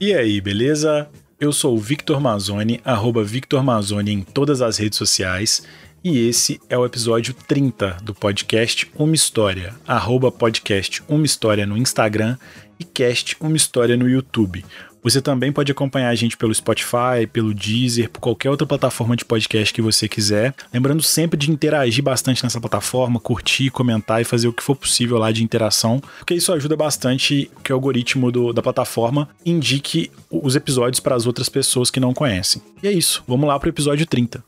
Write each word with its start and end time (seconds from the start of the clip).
E 0.00 0.12
aí, 0.12 0.40
beleza? 0.40 1.08
Eu 1.38 1.52
sou 1.52 1.76
o 1.76 1.78
Victor 1.78 2.20
Mazzoni, 2.20 2.80
arroba 2.84 3.22
Victor 3.22 3.62
Mazzoni 3.62 4.12
em 4.12 4.22
todas 4.22 4.60
as 4.60 4.76
redes 4.76 4.98
sociais, 4.98 5.62
e 6.02 6.26
esse 6.26 6.60
é 6.68 6.76
o 6.76 6.84
episódio 6.84 7.32
30 7.32 7.98
do 8.02 8.12
podcast 8.12 8.90
Uma 8.96 9.14
História, 9.14 9.72
arroba 9.86 10.32
podcast 10.32 11.00
Uma 11.08 11.24
História 11.24 11.64
no 11.64 11.76
Instagram 11.76 12.36
e 12.78 12.82
cast 12.82 13.36
Uma 13.40 13.56
História 13.56 13.96
no 13.96 14.08
YouTube. 14.08 14.64
Você 15.04 15.20
também 15.20 15.52
pode 15.52 15.70
acompanhar 15.70 16.08
a 16.08 16.14
gente 16.14 16.34
pelo 16.34 16.54
Spotify, 16.54 17.26
pelo 17.30 17.52
Deezer, 17.52 18.08
por 18.08 18.20
qualquer 18.20 18.48
outra 18.48 18.66
plataforma 18.66 19.14
de 19.14 19.22
podcast 19.22 19.74
que 19.74 19.82
você 19.82 20.08
quiser. 20.08 20.54
Lembrando 20.72 21.02
sempre 21.02 21.38
de 21.38 21.50
interagir 21.50 22.02
bastante 22.02 22.42
nessa 22.42 22.58
plataforma, 22.58 23.20
curtir, 23.20 23.68
comentar 23.68 24.22
e 24.22 24.24
fazer 24.24 24.48
o 24.48 24.52
que 24.52 24.62
for 24.62 24.74
possível 24.74 25.18
lá 25.18 25.30
de 25.30 25.44
interação, 25.44 26.00
porque 26.16 26.32
isso 26.32 26.50
ajuda 26.54 26.74
bastante 26.74 27.50
que 27.62 27.70
o 27.70 27.76
algoritmo 27.76 28.32
do, 28.32 28.50
da 28.50 28.62
plataforma 28.62 29.28
indique 29.44 30.10
os 30.30 30.56
episódios 30.56 31.00
para 31.00 31.14
as 31.14 31.26
outras 31.26 31.50
pessoas 31.50 31.90
que 31.90 32.00
não 32.00 32.14
conhecem. 32.14 32.62
E 32.82 32.88
é 32.88 32.90
isso, 32.90 33.22
vamos 33.28 33.46
lá 33.46 33.60
para 33.60 33.66
o 33.66 33.70
episódio 33.70 34.06
30. 34.06 34.42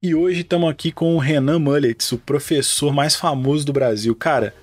E 0.00 0.14
hoje 0.14 0.42
estamos 0.42 0.70
aqui 0.70 0.92
com 0.92 1.16
o 1.16 1.18
Renan 1.18 1.58
Mullets, 1.58 2.12
o 2.12 2.18
professor 2.18 2.92
mais 2.92 3.16
famoso 3.16 3.64
do 3.64 3.72
Brasil. 3.72 4.14
Cara, 4.14 4.54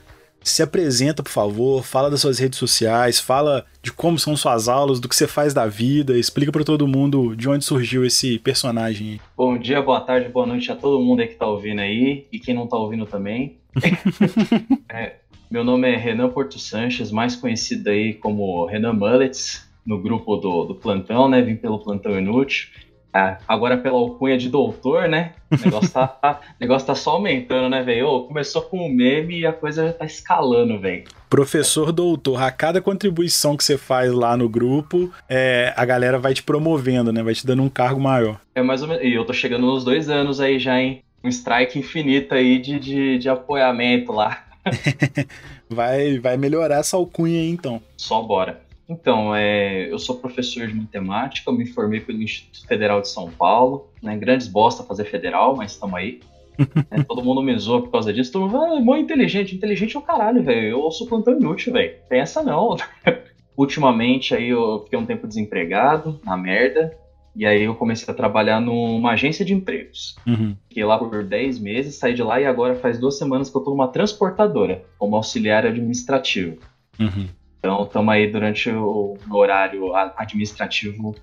se 0.43 0.63
apresenta, 0.63 1.21
por 1.21 1.31
favor, 1.31 1.83
fala 1.83 2.09
das 2.09 2.21
suas 2.21 2.39
redes 2.39 2.57
sociais, 2.57 3.19
fala 3.19 3.65
de 3.81 3.91
como 3.91 4.17
são 4.17 4.35
suas 4.35 4.67
aulas, 4.67 4.99
do 4.99 5.07
que 5.07 5.15
você 5.15 5.27
faz 5.27 5.53
da 5.53 5.67
vida, 5.67 6.17
explica 6.17 6.51
para 6.51 6.63
todo 6.63 6.87
mundo 6.87 7.35
de 7.35 7.47
onde 7.47 7.63
surgiu 7.63 8.05
esse 8.05 8.39
personagem. 8.39 9.19
Bom 9.37 9.57
dia, 9.57 9.81
boa 9.81 10.01
tarde, 10.01 10.29
boa 10.29 10.45
noite 10.45 10.71
a 10.71 10.75
todo 10.75 10.99
mundo 10.99 11.21
aí 11.21 11.27
que 11.27 11.35
tá 11.35 11.47
ouvindo 11.47 11.79
aí 11.79 12.27
e 12.31 12.39
quem 12.39 12.55
não 12.55 12.67
tá 12.67 12.77
ouvindo 12.77 13.05
também. 13.05 13.57
é, 14.89 15.15
meu 15.49 15.63
nome 15.63 15.89
é 15.89 15.95
Renan 15.95 16.29
Porto 16.29 16.57
Sanches, 16.57 17.11
mais 17.11 17.35
conhecido 17.35 17.89
aí 17.89 18.13
como 18.13 18.65
Renan 18.65 18.93
Mullets, 18.93 19.69
no 19.85 20.01
grupo 20.01 20.37
do, 20.37 20.65
do 20.65 20.75
Plantão, 20.75 21.27
né? 21.27 21.41
Vim 21.41 21.55
pelo 21.55 21.79
Plantão 21.79 22.17
Inútil. 22.17 22.69
Ah, 23.13 23.37
agora 23.47 23.77
pela 23.77 23.97
alcunha 23.97 24.37
de 24.37 24.47
doutor, 24.47 25.07
né? 25.09 25.33
O 25.51 25.65
negócio 25.65 25.91
tá, 25.91 26.07
tá, 26.21 26.39
negócio 26.59 26.87
tá 26.87 26.95
só 26.95 27.11
aumentando, 27.11 27.69
né, 27.69 27.83
velho? 27.83 28.23
Começou 28.23 28.61
com 28.61 28.85
um 28.85 28.89
meme 28.89 29.39
e 29.39 29.45
a 29.45 29.51
coisa 29.51 29.87
já 29.87 29.93
tá 29.93 30.05
escalando, 30.05 30.79
velho. 30.79 31.03
Professor 31.29 31.91
doutor, 31.91 32.41
a 32.41 32.51
cada 32.51 32.81
contribuição 32.81 33.57
que 33.57 33.63
você 33.63 33.77
faz 33.77 34.11
lá 34.13 34.37
no 34.37 34.47
grupo, 34.47 35.11
é, 35.27 35.73
a 35.75 35.83
galera 35.83 36.17
vai 36.17 36.33
te 36.33 36.43
promovendo, 36.43 37.11
né? 37.11 37.21
Vai 37.21 37.33
te 37.33 37.45
dando 37.45 37.63
um 37.63 37.69
cargo 37.69 37.99
maior. 37.99 38.39
É 38.55 38.61
mais 38.61 38.81
ou 38.81 38.87
menos. 38.87 39.03
E 39.03 39.13
eu 39.13 39.25
tô 39.25 39.33
chegando 39.33 39.65
nos 39.65 39.83
dois 39.83 40.09
anos 40.09 40.39
aí 40.39 40.57
já, 40.57 40.79
hein? 40.79 41.03
Um 41.23 41.29
strike 41.29 41.77
infinito 41.77 42.33
aí 42.33 42.59
de, 42.59 42.79
de, 42.79 43.17
de 43.17 43.29
apoiamento 43.29 44.13
lá. 44.13 44.45
vai, 45.69 46.17
vai 46.19 46.37
melhorar 46.37 46.79
essa 46.79 46.95
alcunha 46.95 47.39
aí, 47.39 47.49
então. 47.49 47.81
Só 47.97 48.21
bora. 48.21 48.61
Então, 48.87 49.35
é, 49.35 49.91
eu 49.91 49.97
sou 49.97 50.17
professor 50.17 50.67
de 50.67 50.73
matemática, 50.73 51.49
eu 51.49 51.55
me 51.55 51.65
formei 51.65 52.01
pelo 52.01 52.21
Instituto 52.21 52.67
Federal 52.67 53.01
de 53.01 53.09
São 53.09 53.31
Paulo, 53.31 53.89
né? 54.01 54.17
Grandes 54.17 54.47
bosta 54.47 54.83
fazer 54.83 55.05
federal, 55.05 55.55
mas 55.55 55.71
estamos 55.71 55.95
aí. 55.95 56.19
é, 56.91 57.03
todo 57.03 57.23
mundo 57.23 57.41
me 57.41 57.57
zoa 57.57 57.81
por 57.81 57.91
causa 57.91 58.13
disso. 58.13 58.31
Todo 58.31 58.43
mundo 58.43 58.51
fala, 58.51 58.77
ah, 58.77 58.81
mó 58.81 58.97
inteligente. 58.97 59.55
Inteligente 59.55 59.95
é 59.95 59.99
o 59.99 60.03
caralho, 60.03 60.43
velho. 60.43 60.67
Eu 60.67 60.79
ouço 60.79 61.07
plantão 61.07 61.37
inútil, 61.37 61.73
velho. 61.73 61.95
Tem 62.09 62.19
essa 62.19 62.43
não. 62.43 62.75
Ultimamente, 63.57 64.35
aí 64.35 64.49
eu 64.49 64.81
fiquei 64.83 64.97
um 64.97 65.05
tempo 65.05 65.27
desempregado, 65.27 66.19
na 66.25 66.35
merda. 66.35 66.97
E 67.35 67.45
aí 67.45 67.63
eu 67.63 67.75
comecei 67.75 68.11
a 68.13 68.15
trabalhar 68.15 68.59
numa 68.59 69.11
agência 69.11 69.45
de 69.45 69.53
empregos. 69.53 70.15
Uhum. 70.27 70.55
Fiquei 70.67 70.83
lá 70.83 70.97
por 70.97 71.23
10 71.23 71.59
meses, 71.59 71.95
saí 71.95 72.13
de 72.13 72.21
lá 72.21 72.41
e 72.41 72.45
agora 72.45 72.75
faz 72.75 72.99
duas 72.99 73.17
semanas 73.17 73.49
que 73.49 73.55
eu 73.55 73.61
tô 73.61 73.71
numa 73.71 73.87
transportadora, 73.87 74.83
como 74.97 75.15
auxiliar 75.15 75.65
administrativo. 75.65 76.57
Uhum. 76.99 77.27
Então, 77.61 77.83
estamos 77.83 78.11
aí 78.11 78.25
durante 78.25 78.71
o 78.71 79.15
horário 79.29 79.95
administrativo 80.17 81.15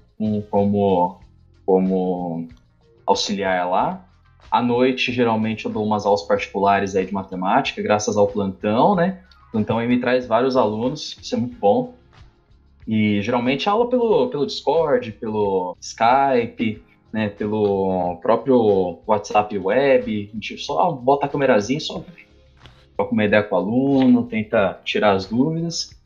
como, 0.49 1.21
como 1.67 2.49
auxiliar 3.05 3.69
lá. 3.69 4.05
À 4.49 4.63
noite, 4.63 5.13
geralmente, 5.13 5.67
eu 5.67 5.73
dou 5.73 5.85
umas 5.85 6.07
aulas 6.07 6.23
particulares 6.23 6.95
aí 6.95 7.05
de 7.05 7.13
matemática, 7.13 7.83
graças 7.83 8.17
ao 8.17 8.29
plantão, 8.29 8.95
né? 8.95 9.21
O 9.49 9.51
plantão 9.51 9.79
aí 9.79 9.89
me 9.89 9.99
traz 9.99 10.29
vários 10.29 10.57
alunos, 10.57 11.19
isso 11.21 11.35
é 11.35 11.39
muito 11.39 11.57
bom. 11.59 11.95
E 12.87 13.21
geralmente 13.21 13.69
aula 13.69 13.91
pelo, 13.91 14.29
pelo 14.29 14.47
Discord, 14.47 15.11
pelo 15.13 15.77
Skype, 15.81 16.81
né, 17.13 17.31
pelo 17.31 18.17
próprio 18.23 19.01
WhatsApp 19.05 19.59
web, 19.59 20.31
a 20.31 20.35
gente 20.35 20.57
só 20.59 20.93
bota 20.93 21.27
a 21.27 21.29
câmerazinha, 21.29 21.81
só 21.81 22.05
troca 22.97 23.13
uma 23.13 23.25
ideia 23.25 23.43
com 23.43 23.57
o 23.57 23.59
aluno, 23.59 24.23
tenta 24.23 24.81
tirar 24.85 25.13
as 25.13 25.27
dúvidas. 25.27 25.98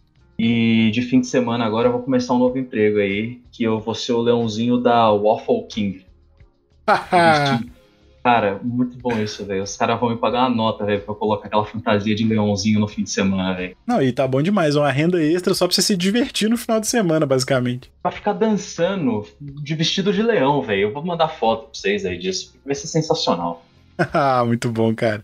E 0.44 0.90
de 0.90 1.02
fim 1.02 1.20
de 1.20 1.28
semana 1.28 1.64
agora 1.64 1.86
eu 1.86 1.92
vou 1.92 2.02
começar 2.02 2.34
um 2.34 2.38
novo 2.38 2.58
emprego 2.58 2.98
aí, 2.98 3.40
que 3.52 3.62
eu 3.62 3.78
vou 3.78 3.94
ser 3.94 4.10
o 4.10 4.20
leãozinho 4.20 4.76
da 4.76 5.08
Waffle 5.12 5.64
King. 5.68 6.04
Cara, 8.24 8.58
muito 8.60 8.98
bom 8.98 9.16
isso, 9.22 9.44
velho. 9.44 9.62
Os 9.62 9.76
caras 9.76 10.00
vão 10.00 10.10
me 10.10 10.16
pagar 10.16 10.48
uma 10.48 10.50
nota, 10.50 10.84
velho, 10.84 11.00
pra 11.00 11.12
eu 11.12 11.16
colocar 11.16 11.46
aquela 11.46 11.64
fantasia 11.64 12.12
de 12.12 12.24
leãozinho 12.24 12.80
no 12.80 12.88
fim 12.88 13.04
de 13.04 13.10
semana, 13.10 13.54
velho. 13.54 13.76
Não, 13.86 14.02
e 14.02 14.10
tá 14.10 14.26
bom 14.26 14.42
demais. 14.42 14.74
Uma 14.74 14.90
renda 14.90 15.22
extra 15.22 15.54
só 15.54 15.68
pra 15.68 15.76
você 15.76 15.82
se 15.82 15.96
divertir 15.96 16.50
no 16.50 16.56
final 16.56 16.80
de 16.80 16.88
semana, 16.88 17.24
basicamente. 17.24 17.88
Pra 18.02 18.10
ficar 18.10 18.32
dançando 18.32 19.24
de 19.40 19.76
vestido 19.76 20.12
de 20.12 20.24
leão, 20.24 20.60
velho. 20.60 20.88
Eu 20.88 20.92
vou 20.92 21.04
mandar 21.04 21.28
foto 21.28 21.66
pra 21.66 21.70
vocês 21.72 22.04
aí 22.04 22.18
disso. 22.18 22.56
Vai 22.66 22.74
ser 22.74 22.88
sensacional. 22.88 23.64
muito 24.44 24.72
bom, 24.72 24.92
cara. 24.92 25.22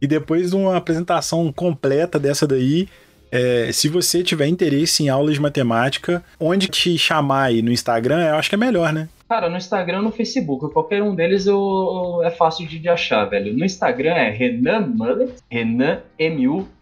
E 0.00 0.06
depois 0.06 0.50
de 0.50 0.56
uma 0.56 0.76
apresentação 0.76 1.52
completa 1.52 2.16
dessa 2.16 2.46
daí, 2.46 2.88
é, 3.32 3.72
se 3.72 3.88
você 3.88 4.22
tiver 4.22 4.46
interesse 4.46 5.02
em 5.02 5.08
aulas 5.08 5.32
de 5.34 5.40
matemática, 5.40 6.22
onde 6.38 6.68
te 6.68 6.98
chamar 6.98 7.44
aí 7.44 7.62
no 7.62 7.72
Instagram, 7.72 8.22
eu 8.28 8.36
acho 8.36 8.50
que 8.50 8.54
é 8.54 8.58
melhor, 8.58 8.92
né? 8.92 9.08
Cara, 9.26 9.48
no 9.48 9.56
Instagram 9.56 10.02
no 10.02 10.12
Facebook, 10.12 10.70
qualquer 10.74 11.02
um 11.02 11.14
deles 11.14 11.46
eu, 11.46 12.20
é 12.22 12.30
fácil 12.30 12.68
de, 12.68 12.78
de 12.78 12.90
achar, 12.90 13.24
velho. 13.24 13.56
No 13.56 13.64
Instagram 13.64 14.12
é 14.12 14.28
Renan 14.28 14.80
Mullets, 14.80 15.42
Renan 15.50 16.02
M-U-L-L-E-T-S, 16.18 16.76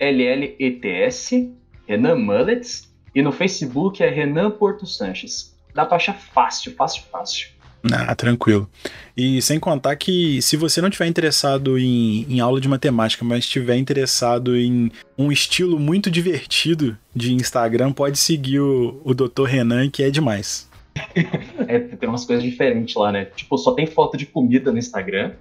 Renan 1.87 2.16
Mullets, 2.16 2.91
e 3.15 3.22
no 3.22 3.31
Facebook 3.31 4.03
é 4.03 4.09
Renan 4.09 4.50
Porto 4.50 4.84
Sanches. 4.84 5.56
Dá 5.72 5.87
pra 5.87 5.94
achar 5.97 6.15
fácil, 6.15 6.75
fácil, 6.75 7.05
fácil. 7.12 7.50
Ah, 7.93 8.15
tranquilo. 8.15 8.69
E 9.17 9.41
sem 9.41 9.59
contar 9.59 9.97
que 9.97 10.41
se 10.43 10.57
você 10.57 10.81
não 10.81 10.91
tiver 10.91 11.07
interessado 11.07 11.79
em, 11.79 12.27
em 12.29 12.41
aula 12.41 12.61
de 12.61 12.69
matemática, 12.69 13.25
mas 13.25 13.41
estiver 13.41 13.77
interessado 13.77 14.57
em 14.57 14.91
um 15.17 15.33
estilo 15.33 15.79
muito 15.79 16.11
divertido 16.11 16.97
de 17.15 17.33
Instagram, 17.33 17.93
pode 17.93 18.19
seguir 18.19 18.61
o, 18.61 19.01
o 19.05 19.15
Dr. 19.15 19.45
Renan, 19.45 19.89
que 19.89 20.03
é 20.03 20.11
demais. 20.11 20.69
É, 21.69 21.79
tem 21.79 22.09
umas 22.09 22.25
coisas 22.25 22.45
diferentes 22.45 22.97
lá, 22.97 23.13
né? 23.13 23.27
Tipo, 23.27 23.57
só 23.57 23.73
tem 23.73 23.87
foto 23.87 24.17
de 24.17 24.27
comida 24.27 24.73
no 24.73 24.79
Instagram 24.79 25.35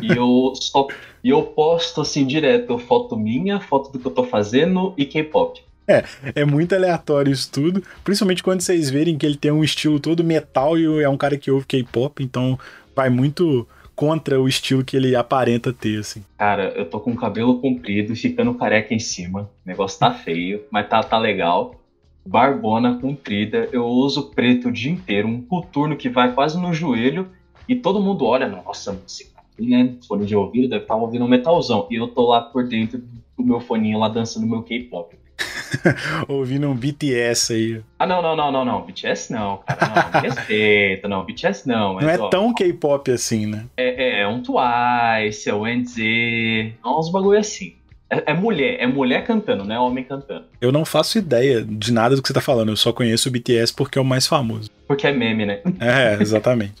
e 0.00 0.12
eu 0.12 0.52
só 0.54 0.86
e 1.24 1.30
eu 1.30 1.42
posto 1.42 2.02
assim 2.02 2.24
direto 2.24 2.78
foto 2.78 3.16
minha, 3.16 3.58
foto 3.58 3.90
do 3.90 3.98
que 3.98 4.06
eu 4.06 4.12
tô 4.12 4.22
fazendo 4.22 4.94
e 4.96 5.04
K-pop. 5.04 5.60
É, 5.86 6.04
é 6.34 6.44
muito 6.44 6.74
aleatório 6.74 7.32
isso 7.32 7.50
tudo. 7.50 7.82
Principalmente 8.04 8.42
quando 8.42 8.60
vocês 8.60 8.90
verem 8.90 9.18
que 9.18 9.26
ele 9.26 9.36
tem 9.36 9.50
um 9.50 9.64
estilo 9.64 9.98
todo 9.98 10.24
metal 10.24 10.78
e 10.78 11.02
é 11.02 11.08
um 11.08 11.16
cara 11.16 11.36
que 11.36 11.50
ouve 11.50 11.66
K-pop, 11.66 12.22
então 12.22 12.58
vai 12.94 13.10
muito 13.10 13.66
contra 13.94 14.40
o 14.40 14.48
estilo 14.48 14.84
que 14.84 14.96
ele 14.96 15.14
aparenta 15.14 15.72
ter, 15.72 16.00
assim. 16.00 16.24
Cara, 16.38 16.72
eu 16.76 16.88
tô 16.88 16.98
com 16.98 17.12
o 17.12 17.16
cabelo 17.16 17.60
comprido, 17.60 18.16
ficando 18.16 18.54
careca 18.54 18.94
em 18.94 18.98
cima. 18.98 19.50
O 19.64 19.68
negócio 19.68 19.98
tá 19.98 20.12
feio, 20.12 20.62
mas 20.70 20.88
tá, 20.88 21.02
tá 21.02 21.18
legal. 21.18 21.74
Barbona 22.24 22.98
comprida, 23.00 23.68
eu 23.72 23.84
uso 23.84 24.30
preto 24.30 24.68
o 24.68 24.72
dia 24.72 24.90
inteiro, 24.90 25.26
um 25.26 25.42
coturno 25.42 25.96
que 25.96 26.08
vai 26.08 26.32
quase 26.32 26.58
no 26.58 26.72
joelho, 26.72 27.28
e 27.68 27.74
todo 27.74 28.00
mundo 28.00 28.24
olha, 28.24 28.48
nossa, 28.48 29.00
esse 29.06 29.32
né? 29.58 29.96
Fone 30.06 30.24
de 30.24 30.34
ouvido, 30.34 30.68
deve 30.68 30.84
estar 30.84 30.94
tá 30.94 31.00
ouvindo 31.00 31.24
um 31.24 31.28
metalzão. 31.28 31.86
E 31.90 31.96
eu 31.96 32.08
tô 32.08 32.26
lá 32.26 32.40
por 32.40 32.66
dentro 32.66 32.98
do 33.36 33.44
meu 33.44 33.60
foninho 33.60 33.98
lá 33.98 34.08
dançando 34.08 34.46
meu 34.46 34.62
K-pop. 34.62 35.16
Ouvindo 36.28 36.68
um 36.68 36.74
BTS 36.74 37.52
aí. 37.52 37.80
Ah, 37.98 38.06
não, 38.06 38.22
não, 38.22 38.36
não, 38.36 38.52
não, 38.52 38.64
não. 38.64 38.82
BTS 38.82 39.32
não, 39.32 39.58
cara. 39.58 40.10
Não, 40.12 40.20
respeita, 40.20 41.08
não. 41.08 41.24
BTS 41.26 41.66
não. 41.66 41.94
Mas, 41.94 42.04
não 42.04 42.10
é 42.10 42.18
ó, 42.18 42.28
tão 42.28 42.54
K-pop 42.54 43.10
assim, 43.10 43.46
né? 43.46 43.64
É, 43.76 44.20
é, 44.20 44.20
é 44.22 44.28
um 44.28 44.42
Twice, 44.42 45.48
é 45.48 45.54
o 45.54 45.66
NZ. 45.66 45.98
É 45.98 46.72
uns 46.84 47.10
bagulho 47.10 47.38
assim. 47.38 47.74
É, 48.12 48.32
é, 48.32 48.34
mulher, 48.34 48.76
é 48.78 48.86
mulher 48.86 49.24
cantando, 49.24 49.64
não 49.64 49.74
é 49.74 49.80
homem 49.80 50.04
cantando. 50.04 50.44
Eu 50.60 50.70
não 50.70 50.84
faço 50.84 51.16
ideia 51.16 51.64
de 51.64 51.90
nada 51.90 52.14
do 52.14 52.20
que 52.20 52.28
você 52.28 52.34
tá 52.34 52.42
falando. 52.42 52.68
Eu 52.68 52.76
só 52.76 52.92
conheço 52.92 53.28
o 53.28 53.32
BTS 53.32 53.72
porque 53.72 53.98
é 53.98 54.02
o 54.02 54.04
mais 54.04 54.26
famoso. 54.26 54.70
Porque 54.86 55.06
é 55.06 55.12
meme, 55.12 55.46
né? 55.46 55.60
É, 55.80 56.20
exatamente. 56.20 56.74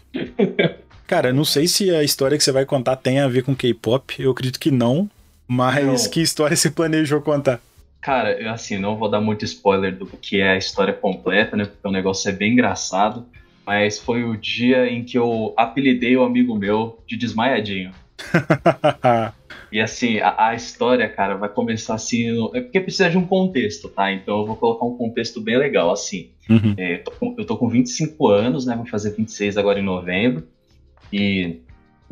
Cara, 1.06 1.32
não 1.32 1.44
sei 1.44 1.66
se 1.66 1.90
a 1.90 2.02
história 2.02 2.36
que 2.36 2.44
você 2.44 2.52
vai 2.52 2.66
contar 2.66 2.96
tem 2.96 3.20
a 3.20 3.28
ver 3.28 3.44
com 3.44 3.56
K-pop. 3.56 4.22
Eu 4.22 4.30
acredito 4.30 4.60
que 4.60 4.70
não. 4.70 5.08
Mas 5.48 6.04
não. 6.04 6.10
que 6.10 6.20
história 6.20 6.56
você 6.56 6.70
planejou 6.70 7.20
contar? 7.22 7.60
Cara, 8.02 8.32
eu, 8.32 8.50
assim, 8.50 8.78
não 8.78 8.96
vou 8.96 9.08
dar 9.08 9.20
muito 9.20 9.44
spoiler 9.44 9.96
do 9.96 10.06
que 10.06 10.40
é 10.40 10.50
a 10.50 10.58
história 10.58 10.92
completa, 10.92 11.56
né? 11.56 11.64
Porque 11.64 11.86
o 11.86 11.92
negócio 11.92 12.28
é 12.28 12.32
bem 12.32 12.52
engraçado. 12.52 13.24
Mas 13.64 13.98
foi 13.98 14.24
o 14.24 14.36
dia 14.36 14.88
em 14.90 15.04
que 15.04 15.16
eu 15.16 15.54
apelidei 15.56 16.16
o 16.16 16.24
amigo 16.24 16.54
meu 16.56 16.98
de 17.06 17.16
desmaiadinho. 17.16 17.92
E 19.72 19.80
assim, 19.80 20.18
a, 20.20 20.48
a, 20.48 20.54
história, 20.54 21.08
cara, 21.08 21.34
vai 21.34 21.48
começar 21.48 21.94
assim. 21.94 22.30
No... 22.30 22.50
É 22.54 22.60
porque 22.60 22.78
precisa 22.78 23.08
de 23.08 23.16
um 23.16 23.26
contexto, 23.26 23.88
tá? 23.88 24.12
Então 24.12 24.40
eu 24.40 24.46
vou 24.46 24.56
colocar 24.56 24.84
um 24.84 24.98
contexto 24.98 25.40
bem 25.40 25.56
legal, 25.56 25.90
assim. 25.90 26.28
Uhum. 26.46 26.74
É, 26.76 26.96
eu, 26.96 27.04
tô 27.04 27.10
com, 27.12 27.34
eu 27.38 27.46
tô 27.46 27.56
com 27.56 27.68
25 27.70 28.28
anos, 28.28 28.66
né? 28.66 28.76
Vou 28.76 28.84
fazer 28.84 29.16
26 29.16 29.56
agora 29.56 29.80
em 29.80 29.82
novembro. 29.82 30.46
E 31.10 31.60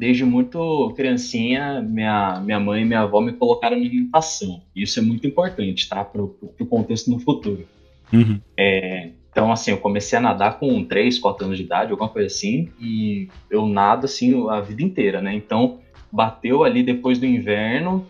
desde 0.00 0.24
muito 0.24 0.94
criancinha, 0.96 1.82
minha, 1.82 2.40
minha 2.40 2.58
mãe 2.58 2.80
e 2.80 2.84
minha 2.86 3.00
avó 3.00 3.20
me 3.20 3.34
colocaram 3.34 3.78
na 3.78 4.04
natação. 4.04 4.62
Isso 4.74 4.98
é 4.98 5.02
muito 5.02 5.26
importante, 5.26 5.86
tá? 5.86 6.02
Pro, 6.02 6.28
pro 6.56 6.64
contexto 6.64 7.10
no 7.10 7.18
futuro. 7.18 7.68
Uhum. 8.10 8.40
É, 8.56 9.10
então, 9.30 9.52
assim, 9.52 9.72
eu 9.72 9.76
comecei 9.76 10.18
a 10.18 10.22
nadar 10.22 10.58
com 10.58 10.82
3, 10.82 11.18
4 11.18 11.44
anos 11.44 11.58
de 11.58 11.64
idade, 11.64 11.90
alguma 11.90 12.08
coisa 12.08 12.28
assim, 12.28 12.70
e 12.80 13.28
eu 13.50 13.66
nado, 13.66 14.06
assim, 14.06 14.48
a 14.48 14.62
vida 14.62 14.82
inteira, 14.82 15.20
né? 15.20 15.34
Então, 15.34 15.80
bateu 16.10 16.64
ali 16.64 16.82
depois 16.82 17.18
do 17.18 17.26
inverno, 17.26 18.06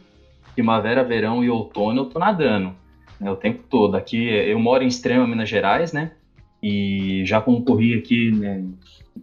primavera, 0.54 1.02
verão 1.02 1.42
e 1.42 1.50
outono, 1.50 2.02
eu 2.02 2.06
tô 2.06 2.20
nadando, 2.20 2.72
né? 3.20 3.32
O 3.32 3.36
tempo 3.36 3.64
todo. 3.68 3.96
Aqui, 3.96 4.28
eu 4.28 4.60
moro 4.60 4.84
em 4.84 4.86
Extrema, 4.86 5.26
Minas 5.26 5.48
Gerais, 5.48 5.92
né? 5.92 6.12
E 6.62 7.24
já 7.26 7.40
concorri 7.40 7.94
aqui, 7.94 8.30
né, 8.30 8.64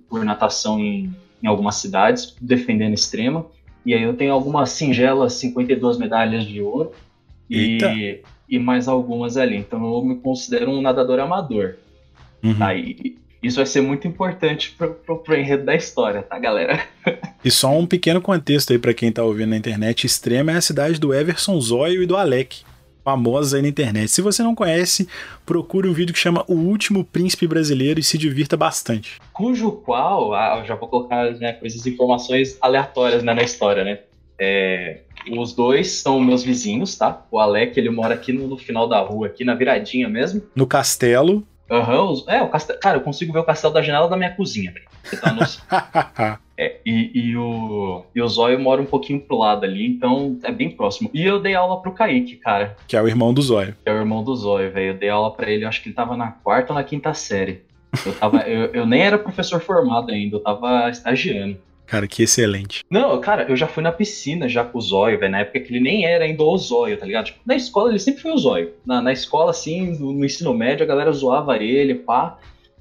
por 0.10 0.26
natação 0.26 0.80
em, 0.80 1.16
em 1.42 1.48
algumas 1.48 1.76
cidades, 1.76 2.36
defendendo 2.42 2.94
Extrema. 2.94 3.46
E 3.86 3.94
aí 3.94 4.04
eu 4.04 4.14
tenho 4.14 4.34
algumas 4.34 4.72
singelas 4.72 5.34
52 5.34 5.98
medalhas 5.98 6.46
de 6.46 6.62
ouro. 6.62 6.92
Eita. 7.50 7.92
E, 7.94 8.22
e 8.50 8.60
mais 8.60 8.88
algumas 8.88 9.38
ali. 9.38 9.58
Então 9.58 9.84
eu 9.86 10.04
me 10.04 10.16
considero 10.16 10.72
um 10.72 10.82
nadador 10.82 11.20
amador. 11.20 11.76
Uhum. 12.44 12.56
Tá? 12.56 12.74
E 12.76 13.18
isso 13.42 13.58
vai 13.58 13.66
ser 13.66 13.82
muito 13.82 14.08
importante 14.08 14.76
pro, 14.78 14.94
pro 14.94 15.36
enredo 15.36 15.64
da 15.64 15.76
história, 15.76 16.22
tá, 16.22 16.38
galera? 16.40 16.84
e 17.44 17.52
só 17.52 17.78
um 17.78 17.86
pequeno 17.86 18.22
contexto 18.22 18.74
aí 18.74 18.80
para 18.80 18.94
quem 18.94 19.12
tá 19.12 19.24
ouvindo 19.24 19.50
na 19.50 19.58
internet, 19.58 20.06
Extrema 20.06 20.52
é 20.52 20.58
a 20.58 20.62
cidade 20.62 21.00
do 21.00 21.14
Everson 21.14 21.60
Zóio 21.62 22.02
e 22.02 22.06
do 22.06 22.18
Alec, 22.18 22.64
famosos 23.08 23.54
aí 23.54 23.62
na 23.62 23.70
internet. 23.70 24.10
Se 24.10 24.22
você 24.22 24.44
não 24.44 24.54
conhece, 24.54 25.08
procure 25.46 25.88
um 25.88 25.94
vídeo 25.94 26.12
que 26.12 26.20
chama 26.20 26.44
O 26.46 26.56
Último 26.56 27.06
Príncipe 27.06 27.48
Brasileiro 27.48 28.02
e 28.02 28.04
se 28.04 28.18
divirta 28.18 28.58
bastante. 28.58 29.16
Cujo 29.32 29.72
qual, 29.72 30.34
ah, 30.34 30.62
já 30.66 30.76
vou 30.76 30.90
colocar 30.90 31.32
né, 31.36 31.54
coisas, 31.54 31.88
informações 31.88 32.58
aleatórias 32.60 33.24
né, 33.24 33.34
na 33.34 33.44
história, 33.44 33.86
né? 33.86 34.00
É, 34.38 35.04
os 35.32 35.54
dois 35.54 35.90
são 35.90 36.20
meus 36.20 36.44
vizinhos, 36.44 36.98
tá? 36.98 37.26
O 37.32 37.40
Alec, 37.40 37.80
ele 37.80 37.90
mora 37.90 38.14
aqui 38.14 38.34
no, 38.34 38.46
no 38.46 38.58
final 38.58 38.90
da 38.90 39.00
rua, 39.00 39.28
aqui 39.28 39.46
na 39.46 39.56
viradinha 39.56 40.10
mesmo. 40.10 40.42
No 40.54 40.68
castelo. 40.68 41.48
Aham, 41.72 42.12
uhum, 42.12 42.24
é, 42.28 42.42
o 42.42 42.50
castelo. 42.50 42.80
Cara, 42.80 42.98
eu 42.98 43.02
consigo 43.02 43.32
ver 43.32 43.40
o 43.40 43.46
castelo 43.46 43.74
da 43.74 43.82
janela 43.82 44.10
da 44.10 44.18
minha 44.18 44.36
cozinha, 44.36 44.74
velho. 44.74 44.86
Tá 45.22 46.40
é, 46.58 46.78
e, 46.86 47.12
e, 47.14 47.38
o, 47.38 48.04
e 48.16 48.22
o 48.22 48.28
Zóio 48.28 48.60
mora 48.60 48.82
um 48.82 48.86
pouquinho 48.86 49.20
pro 49.20 49.38
lado 49.38 49.64
ali, 49.64 49.86
então 49.86 50.40
é 50.44 50.52
bem 50.52 50.72
próximo. 50.72 51.10
E 51.14 51.24
eu 51.24 51.40
dei 51.40 51.54
aula 51.54 51.82
pro 51.82 51.92
Kaique, 51.92 52.36
cara. 52.38 52.76
Que 52.88 52.98
é 52.98 53.02
o 53.02 53.08
irmão 53.08 53.34
do 53.34 53.42
Zóio. 53.42 53.76
Que 53.84 53.90
é 53.90 53.94
o 53.94 53.98
irmão 53.98 54.24
do 54.24 54.36
Zóio, 54.36 54.72
velho. 54.72 54.94
Eu 54.94 54.98
dei 54.98 55.10
aula 55.10 55.32
pra 55.32 55.50
ele, 55.50 55.66
acho 55.66 55.82
que 55.82 55.90
ele 55.90 55.96
tava 55.96 56.18
na 56.18 56.32
quarta 56.32 56.74
ou 56.74 56.80
na 56.80 56.84
quinta 56.84 57.14
série. 57.14 57.62
Eu, 58.06 58.14
tava, 58.14 58.40
eu, 58.42 58.66
eu 58.74 58.86
nem 58.86 59.02
era 59.02 59.18
professor 59.18 59.62
formado 59.62 60.12
ainda, 60.12 60.36
eu 60.36 60.40
tava 60.40 60.90
estagiando. 60.90 61.58
Cara, 61.86 62.06
que 62.06 62.22
excelente. 62.22 62.84
Não, 62.90 63.20
cara, 63.22 63.44
eu 63.44 63.56
já 63.56 63.66
fui 63.66 63.82
na 63.82 63.94
piscina 63.94 64.50
já 64.50 64.64
com 64.64 64.78
o 64.78 64.82
Zóio, 64.82 65.18
velho, 65.18 65.32
na 65.32 65.40
época 65.40 65.62
que 65.62 65.72
ele 65.72 65.80
nem 65.80 66.06
era 66.06 66.26
ainda 66.26 66.44
o 66.44 66.58
Zóio, 66.58 66.98
tá 66.98 67.06
ligado? 67.06 67.28
Tipo, 67.28 67.40
na 67.46 67.56
escola 67.56 67.90
ele 67.90 68.00
sempre 68.00 68.22
foi 68.22 68.32
o 68.32 68.38
Zóio. 68.38 68.74
Na, 68.86 69.02
na 69.02 69.14
escola, 69.14 69.52
assim, 69.52 69.98
no, 69.98 70.12
no, 70.12 70.26
ensino 70.26 70.54
médio, 70.54 70.84
a 70.84 70.88
galera 70.88 71.12
zoava 71.14 71.56
ele, 71.58 71.96
pá. 71.96 72.38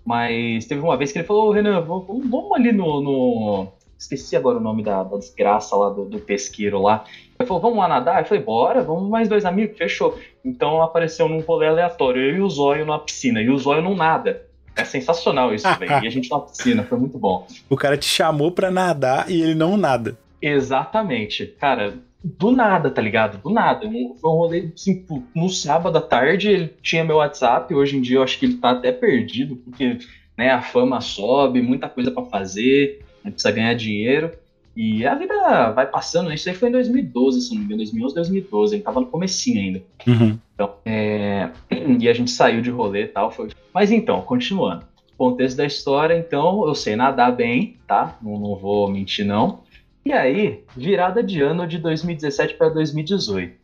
Mas 0.07 0.65
teve 0.67 0.81
uma 0.81 0.97
vez 0.97 1.11
que 1.11 1.19
ele 1.19 1.27
falou, 1.27 1.51
Renan, 1.51 1.81
vamos, 1.81 2.07
vamos 2.07 2.53
ali 2.53 2.71
no, 2.71 3.01
no, 3.01 3.73
Esqueci 3.99 4.37
agora 4.37 4.59
o 4.59 4.61
nome 4.61 4.83
da, 4.83 5.03
da 5.03 5.17
desgraça 5.17 5.75
lá 5.75 5.89
do, 5.89 6.05
do, 6.05 6.19
pesqueiro 6.19 6.81
lá. 6.81 7.05
Ele 7.39 7.47
falou, 7.47 7.63
vamos 7.63 7.79
lá 7.79 7.89
nadar? 7.89 8.21
Eu 8.21 8.27
falei, 8.27 8.43
bora, 8.43 8.83
vamos 8.83 9.09
mais 9.09 9.29
dois 9.29 9.45
amigos, 9.45 9.77
fechou. 9.77 10.19
Então 10.45 10.83
apareceu 10.83 11.29
num 11.29 11.41
rolê 11.41 11.67
aleatório, 11.67 12.21
eu 12.21 12.37
e 12.37 12.41
o 12.41 12.49
Zóio 12.49 12.85
na 12.85 12.99
piscina, 12.99 13.41
e 13.41 13.49
o 13.49 13.59
Zóio 13.59 13.83
não 13.83 13.97
nada. 13.97 14.47
É 14.77 14.85
sensacional 14.85 15.55
isso, 15.55 15.67
velho. 15.79 16.05
E 16.05 16.07
a 16.07 16.11
gente 16.11 16.31
na 16.31 16.39
piscina, 16.39 16.85
foi 16.85 16.99
muito 16.99 17.19
bom. 17.19 17.47
O 17.69 17.77
cara 17.77 17.97
te 17.97 18.07
chamou 18.07 18.53
pra 18.53 18.71
nadar 18.71 19.31
e 19.31 19.41
ele 19.41 19.55
não 19.55 19.79
nada. 19.79 20.19
Exatamente. 20.41 21.47
Cara, 21.59 21.95
do 22.39 22.51
nada, 22.51 22.91
tá 22.91 23.01
ligado? 23.01 23.41
Do 23.41 23.51
nada. 23.51 23.89
Foi 24.21 24.31
um 24.31 24.35
rolê, 24.35 24.71
assim, 24.75 25.05
no 25.35 25.49
sábado 25.49 25.97
à 25.97 26.01
tarde 26.01 26.51
ele 26.51 26.75
tinha 26.83 27.05
meu 27.05 27.17
WhatsApp. 27.17 27.73
Hoje 27.73 27.97
em 27.97 28.01
dia 28.01 28.17
eu 28.17 28.23
acho 28.23 28.39
que 28.39 28.47
ele 28.47 28.55
tá 28.55 28.73
até 28.73 28.91
perdido, 28.91 29.57
porque 29.57 29.99
né, 30.37 30.51
a 30.51 30.61
fama 30.61 31.01
sobe, 31.01 31.63
muita 31.63 31.89
coisa 31.89 32.11
para 32.11 32.25
fazer, 32.25 33.05
né, 33.25 33.31
precisa 33.31 33.53
ganhar 33.53 33.75
dinheiro. 33.75 34.33
E 34.77 35.07
a 35.07 35.15
vida 35.15 35.71
vai 35.71 35.87
passando, 35.87 36.29
né? 36.29 36.35
Isso 36.35 36.49
aí 36.51 36.55
foi 36.55 36.69
em 36.69 36.73
2012, 36.73 37.41
se 37.41 37.51
não 37.51 37.61
me 37.61 37.65
engano, 37.65 37.79
2011, 37.79 38.15
2012, 38.15 38.75
ele 38.75 38.83
tava 38.83 39.01
no 39.01 39.07
comecinho 39.07 39.59
ainda. 39.59 39.83
Uhum. 40.07 40.39
Então, 40.55 40.75
é... 40.85 41.49
e 41.99 42.07
a 42.07 42.13
gente 42.13 42.31
saiu 42.31 42.61
de 42.61 42.69
rolê 42.69 43.05
e 43.05 43.09
tal, 43.09 43.31
foi... 43.31 43.49
Mas 43.73 43.91
então, 43.91 44.21
continuando. 44.21 44.85
Contexto 45.17 45.57
da 45.57 45.65
história, 45.65 46.19
então, 46.19 46.67
eu 46.69 46.75
sei 46.75 46.95
nadar 46.95 47.35
bem, 47.35 47.79
tá? 47.87 48.19
Não, 48.21 48.39
não 48.39 48.55
vou 48.55 48.91
mentir, 48.91 49.25
não. 49.25 49.61
E 50.07 50.13
aí, 50.13 50.63
virada 50.77 51.21
de 51.21 51.43
ano 51.43 51.67
de 51.67 51.79
2017 51.79 52.55
para 52.55 52.69
2018, 52.69 53.59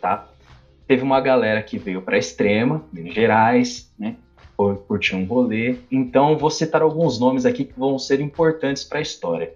tá? 0.00 0.26
Teve 0.88 1.02
uma 1.02 1.20
galera 1.20 1.62
que 1.62 1.76
veio 1.76 2.00
para 2.00 2.16
Extrema, 2.16 2.82
Minas 2.90 3.12
Gerais, 3.12 3.92
né? 3.98 4.16
Foi 4.56 4.74
curtir 4.74 5.14
um 5.14 5.26
rolê. 5.26 5.76
Então, 5.90 6.38
vou 6.38 6.48
citar 6.48 6.80
alguns 6.80 7.20
nomes 7.20 7.44
aqui 7.44 7.66
que 7.66 7.78
vão 7.78 7.98
ser 7.98 8.22
importantes 8.22 8.84
para 8.84 9.00
a 9.00 9.02
história. 9.02 9.52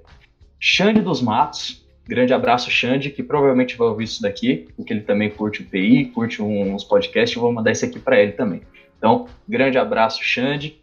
Xande 0.60 1.00
dos 1.00 1.22
Matos, 1.22 1.82
grande 2.06 2.34
abraço, 2.34 2.70
Xande, 2.70 3.08
que 3.08 3.22
provavelmente 3.22 3.74
vai 3.74 3.88
ouvir 3.88 4.04
isso 4.04 4.20
daqui, 4.20 4.68
porque 4.76 4.92
ele 4.92 5.00
também 5.00 5.30
curte 5.30 5.62
o 5.62 5.64
PI, 5.64 6.10
curte 6.14 6.42
uns 6.42 6.84
podcasts, 6.84 7.34
vou 7.40 7.50
mandar 7.50 7.70
esse 7.70 7.86
aqui 7.86 7.98
para 7.98 8.20
ele 8.20 8.32
também. 8.32 8.60
Então, 8.98 9.26
grande 9.48 9.78
abraço, 9.78 10.22
Xande. 10.22 10.82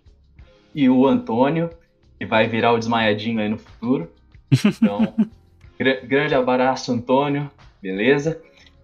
E 0.74 0.90
o 0.90 1.06
Antônio, 1.06 1.70
que 2.18 2.26
vai 2.26 2.48
virar 2.48 2.74
o 2.74 2.80
desmaiadinho 2.80 3.40
aí 3.40 3.50
no 3.50 3.60
futuro. 3.60 4.10
Então, 4.52 5.14
grande 5.78 6.36
abraço, 6.36 6.92
Antônio, 6.92 7.50
beleza? 7.82 8.42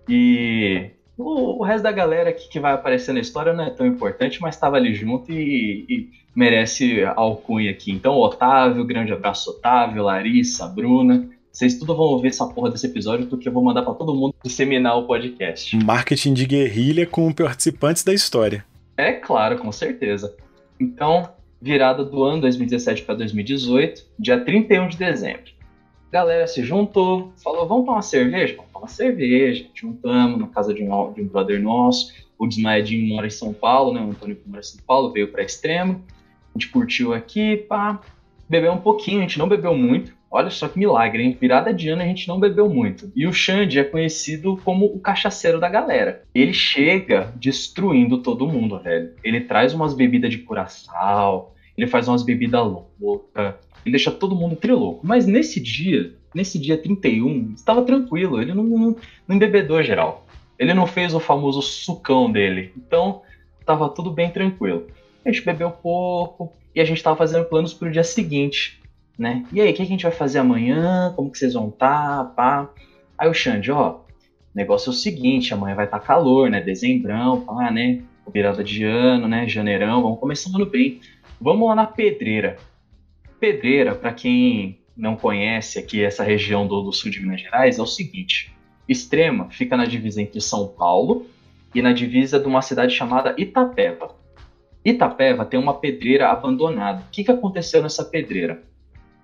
E 0.08 0.90
o, 1.18 1.60
o, 1.60 1.64
resto 1.64 1.84
da 1.84 1.92
galera 1.92 2.32
que, 2.34 2.50
que 2.50 2.60
vai 2.60 2.74
aparecer 2.74 3.14
na 3.14 3.20
história 3.20 3.54
não 3.54 3.66
é 3.66 3.70
tão 3.70 3.86
importante, 3.86 4.42
mas 4.42 4.56
estava 4.56 4.78
ali 4.78 4.94
junto 4.94 5.32
e, 5.32 5.86
e 5.90 6.10
merece 6.36 7.04
alcunha 7.16 7.72
aqui. 7.72 7.92
Então, 7.92 8.16
Otávio, 8.16 8.86
grande 8.86 9.12
abraço, 9.12 9.52
Otávio, 9.52 10.04
Larissa, 10.04 10.68
Bruna. 10.68 11.30
Vocês 11.52 11.78
tudo 11.78 11.96
vão 11.96 12.06
ouvir 12.06 12.30
essa 12.30 12.46
porra 12.48 12.70
desse 12.70 12.88
episódio, 12.88 13.28
porque 13.28 13.50
eu 13.50 13.52
vou 13.52 13.64
mandar 13.64 13.82
para 13.82 13.94
todo 13.94 14.16
mundo 14.16 14.34
disseminar 14.44 14.98
o 14.98 15.06
podcast. 15.06 15.76
Marketing 15.84 16.34
de 16.34 16.46
guerrilha 16.46 17.06
com 17.06 17.32
participantes 17.34 18.04
da 18.04 18.14
história. 18.14 18.66
É 18.96 19.14
claro, 19.14 19.58
com 19.58 19.72
certeza. 19.72 20.36
Então, 20.80 21.30
virada 21.62 22.06
do 22.06 22.24
ano 22.24 22.42
2017 22.42 23.04
para 23.04 23.16
2018, 23.16 24.06
dia 24.18 24.40
31 24.40 24.88
de 24.88 24.98
dezembro. 24.98 25.59
Galera 26.12 26.48
se 26.48 26.64
juntou, 26.64 27.32
falou: 27.44 27.68
vamos 27.68 27.86
tomar 27.86 27.98
uma 27.98 28.02
cerveja? 28.02 28.56
Vamos 28.56 28.72
tomar 28.72 28.84
uma 28.84 28.90
cerveja. 28.90 29.66
Juntamos 29.74 30.40
na 30.40 30.48
casa 30.48 30.74
de 30.74 30.84
um, 30.84 31.14
de 31.14 31.22
um 31.22 31.28
brother 31.28 31.62
nosso. 31.62 32.14
O 32.38 32.48
Desmaiadinho 32.48 33.14
mora 33.14 33.28
em 33.28 33.32
São 33.32 33.54
Paulo, 33.54 33.94
né? 33.94 34.02
O 34.02 34.12
Antônio 34.12 34.38
mora 34.46 34.62
em 34.62 34.64
São 34.64 34.80
Paulo, 34.86 35.12
veio 35.12 35.32
para 35.32 35.44
Extremo 35.44 36.04
a 36.54 36.60
gente 36.60 36.70
curtiu 36.70 37.14
aqui, 37.14 37.58
pá, 37.58 38.02
bebeu 38.48 38.72
um 38.72 38.78
pouquinho, 38.78 39.20
a 39.20 39.22
gente 39.22 39.40
não 39.40 39.48
bebeu 39.48 39.76
muito. 39.76 40.18
Olha 40.32 40.50
só 40.52 40.68
que 40.68 40.78
milagre, 40.78 41.24
hein? 41.24 41.38
Virada 41.40 41.74
de 41.74 41.90
ano 41.90 42.04
a 42.04 42.06
gente 42.06 42.28
não 42.28 42.40
bebeu 42.40 42.70
muito. 42.70 43.12
E 43.16 43.26
o 43.26 43.34
Xande 43.34 43.80
é 43.80 43.84
conhecido 43.84 44.58
como 44.64 44.86
o 44.86 45.00
cachaceiro 45.00 45.60
da 45.60 45.68
galera. 45.68 46.24
Ele 46.36 46.54
chega 46.54 47.34
destruindo 47.36 48.20
todo 48.20 48.48
mundo, 48.48 48.80
velho. 48.80 49.14
Ele 49.24 49.42
traz 49.42 49.74
umas 49.74 49.96
bebidas 49.96 50.30
de 50.30 50.40
curaçao, 50.40 51.56
ele 51.76 51.88
faz 51.88 52.08
umas 52.08 52.22
bebidas 52.22 52.62
loucas, 53.00 53.56
ele 53.86 53.94
deixa 53.94 54.12
todo 54.12 54.36
mundo 54.36 54.56
trilouco. 54.56 55.06
Mas 55.06 55.26
nesse 55.26 55.60
dia, 55.60 56.14
nesse 56.34 56.60
dia 56.60 56.78
31, 56.78 57.54
estava 57.56 57.82
tranquilo, 57.84 58.42
ele 58.42 58.54
não, 58.54 58.64
não, 58.64 58.96
não 59.28 59.36
embebedou 59.36 59.82
geral. 59.84 60.26
Ele 60.58 60.74
não 60.74 60.86
fez 60.86 61.14
o 61.14 61.20
famoso 61.20 61.62
sucão 61.62 62.32
dele. 62.32 62.74
Então, 62.76 63.22
estava 63.62 63.90
tudo 63.90 64.12
bem 64.12 64.30
tranquilo 64.30 64.88
a 65.26 65.32
gente 65.32 65.46
bebeu 65.46 65.72
pouco 65.72 66.54
e 66.74 66.82
a 66.82 66.86
gente 66.86 67.02
tava 67.02 67.16
fazendo 67.16 67.46
planos 67.46 67.74
pro 67.74 67.92
dia 67.92 68.04
seguinte, 68.04 68.82
né? 69.18 69.46
E 69.52 69.62
aí, 69.62 69.72
o 69.72 69.74
que 69.74 69.82
a 69.82 69.86
gente 69.86 70.04
vai 70.04 70.12
fazer 70.12 70.40
amanhã? 70.40 71.14
Como 71.16 71.32
que 71.32 71.38
vocês 71.38 71.54
vão 71.54 71.70
estar? 71.70 72.26
Tá. 72.36 72.70
Aí 73.18 73.30
o 73.30 73.34
Xande, 73.34 73.72
ó, 73.72 73.92
o 73.92 74.02
negócio 74.56 74.90
é 74.90 74.92
o 74.92 74.96
seguinte, 74.96 75.54
amanhã 75.54 75.76
vai 75.76 75.86
estar 75.86 76.00
tá 76.00 76.06
calor, 76.06 76.50
né? 76.50 76.62
Dezembrão, 76.62 77.42
pá, 77.42 77.72
né? 77.72 78.02
Virada 78.32 78.64
de 78.64 78.84
ano, 78.84 79.28
né? 79.28 79.48
Janeirão, 79.48 80.02
vamos 80.02 80.20
começar 80.20 80.52
o 80.52 80.56
ano 80.56 80.66
bem. 80.66 81.00
Vamos 81.42 81.68
lá 81.68 81.76
na 81.76 81.86
Pedreira. 81.86 82.58
Pedreira, 83.40 83.96
para 83.96 84.14
quem 84.14 84.80
não 84.96 85.16
conhece 85.16 85.80
aqui 85.80 86.04
essa 86.04 86.24
região 86.24 86.68
do, 86.68 86.82
do 86.82 86.92
sul 86.92 87.10
de 87.10 87.22
Minas 87.22 87.42
Gerais, 87.42 87.80
é 87.80 87.82
o 87.82 87.88
seguinte: 87.88 88.54
Extrema 88.88 89.50
fica 89.50 89.78
na 89.78 89.86
divisa 89.86 90.22
entre 90.22 90.42
São 90.42 90.68
Paulo 90.68 91.26
e 91.74 91.82
na 91.82 91.94
divisa 91.94 92.40
de 92.40 92.48
uma 92.48 92.62
cidade 92.62 92.94
chamada 92.94 93.34
Itapeva. 93.38 94.16
Itapeva 94.84 95.46
tem 95.46 95.60
uma 95.60 95.74
pedreira 95.74 96.30
abandonada. 96.30 97.02
O 97.02 97.12
que, 97.12 97.24
que 97.24 97.32
aconteceu 97.32 97.82
nessa 97.82 98.04
pedreira? 98.04 98.64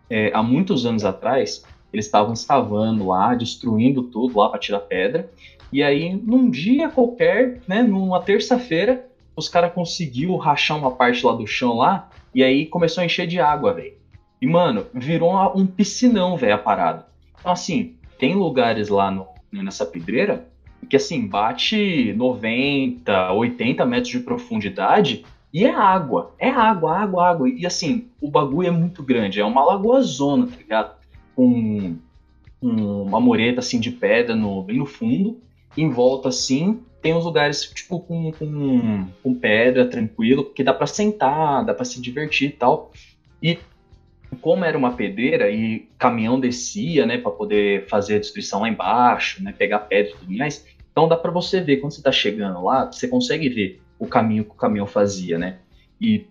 É, 0.09 0.31
há 0.33 0.43
muitos 0.43 0.85
anos 0.85 1.03
atrás, 1.03 1.65
eles 1.91 2.05
estavam 2.05 2.33
escavando 2.33 3.07
lá, 3.07 3.33
destruindo 3.33 4.03
tudo 4.03 4.37
lá 4.37 4.49
para 4.49 4.59
tirar 4.59 4.79
pedra. 4.79 5.29
E 5.73 5.81
aí, 5.81 6.13
num 6.13 6.49
dia 6.49 6.89
qualquer, 6.89 7.61
né, 7.67 7.81
numa 7.81 8.21
terça-feira, 8.21 9.07
os 9.35 9.49
caras 9.49 9.73
conseguiu 9.73 10.35
rachar 10.37 10.77
uma 10.77 10.91
parte 10.91 11.25
lá 11.25 11.33
do 11.33 11.47
chão 11.47 11.77
lá, 11.77 12.09
e 12.33 12.43
aí 12.43 12.65
começou 12.65 13.01
a 13.01 13.05
encher 13.05 13.27
de 13.27 13.39
água, 13.39 13.73
velho. 13.73 13.93
E, 14.41 14.47
mano, 14.47 14.85
virou 14.93 15.33
um 15.57 15.65
piscinão, 15.65 16.37
velho, 16.37 16.55
a 16.55 16.57
parada. 16.57 17.05
Então, 17.39 17.51
assim, 17.51 17.95
tem 18.17 18.35
lugares 18.35 18.89
lá 18.89 19.09
no, 19.11 19.27
nessa 19.51 19.85
pedreira 19.85 20.47
que, 20.89 20.95
assim, 20.95 21.25
bate 21.25 22.13
90, 22.13 23.31
80 23.31 23.85
metros 23.85 24.09
de 24.09 24.19
profundidade 24.19 25.25
e 25.51 25.63
é 25.63 25.73
água. 25.73 26.33
É 26.37 26.49
água, 26.49 26.97
água, 26.97 27.29
água. 27.29 27.49
E, 27.49 27.65
assim, 27.65 28.07
o 28.21 28.29
bagulho 28.29 28.67
é 28.67 28.71
muito 28.71 29.01
grande. 29.01 29.39
É 29.39 29.45
uma 29.45 29.63
lagoa 29.63 30.01
zona, 30.01 30.47
tá 30.47 30.57
ligado? 30.57 30.95
Com 31.35 31.95
uma 32.61 33.19
mureta, 33.19 33.59
assim, 33.59 33.79
de 33.79 33.91
pedra 33.91 34.35
no, 34.35 34.61
bem 34.63 34.77
no 34.77 34.85
fundo. 34.85 35.39
Em 35.77 35.89
volta, 35.89 36.29
assim, 36.29 36.81
tem 37.01 37.13
uns 37.13 37.23
lugares, 37.23 37.71
tipo, 37.73 37.99
com, 37.99 38.31
com, 38.31 39.07
com 39.21 39.35
pedra, 39.35 39.85
tranquilo, 39.85 40.45
que 40.45 40.63
dá 40.63 40.73
para 40.73 40.87
sentar, 40.87 41.63
dá 41.63 41.73
para 41.73 41.85
se 41.85 42.01
divertir 42.01 42.49
e 42.49 42.53
tal. 42.53 42.91
E 43.41 43.57
como 44.35 44.65
era 44.65 44.77
uma 44.77 44.93
pedreira 44.93 45.49
e 45.49 45.87
caminhão 45.97 46.39
descia, 46.39 47.05
né, 47.05 47.17
para 47.17 47.31
poder 47.31 47.87
fazer 47.87 48.15
a 48.15 48.19
destruição 48.19 48.61
lá 48.61 48.69
embaixo, 48.69 49.43
né, 49.43 49.53
pegar 49.57 49.79
pedra 49.79 50.11
e 50.11 50.15
tudo 50.15 50.37
mais, 50.37 50.65
então 50.91 51.07
dá 51.07 51.17
para 51.17 51.31
você 51.31 51.61
ver 51.61 51.77
quando 51.77 51.93
você 51.93 51.99
está 51.99 52.11
chegando 52.11 52.63
lá, 52.63 52.85
você 52.85 53.07
consegue 53.07 53.49
ver 53.49 53.81
o 53.99 54.07
caminho 54.07 54.45
que 54.45 54.51
o 54.51 54.55
caminhão 54.55 54.87
fazia, 54.87 55.37
né? 55.37 55.59
E 55.99 56.25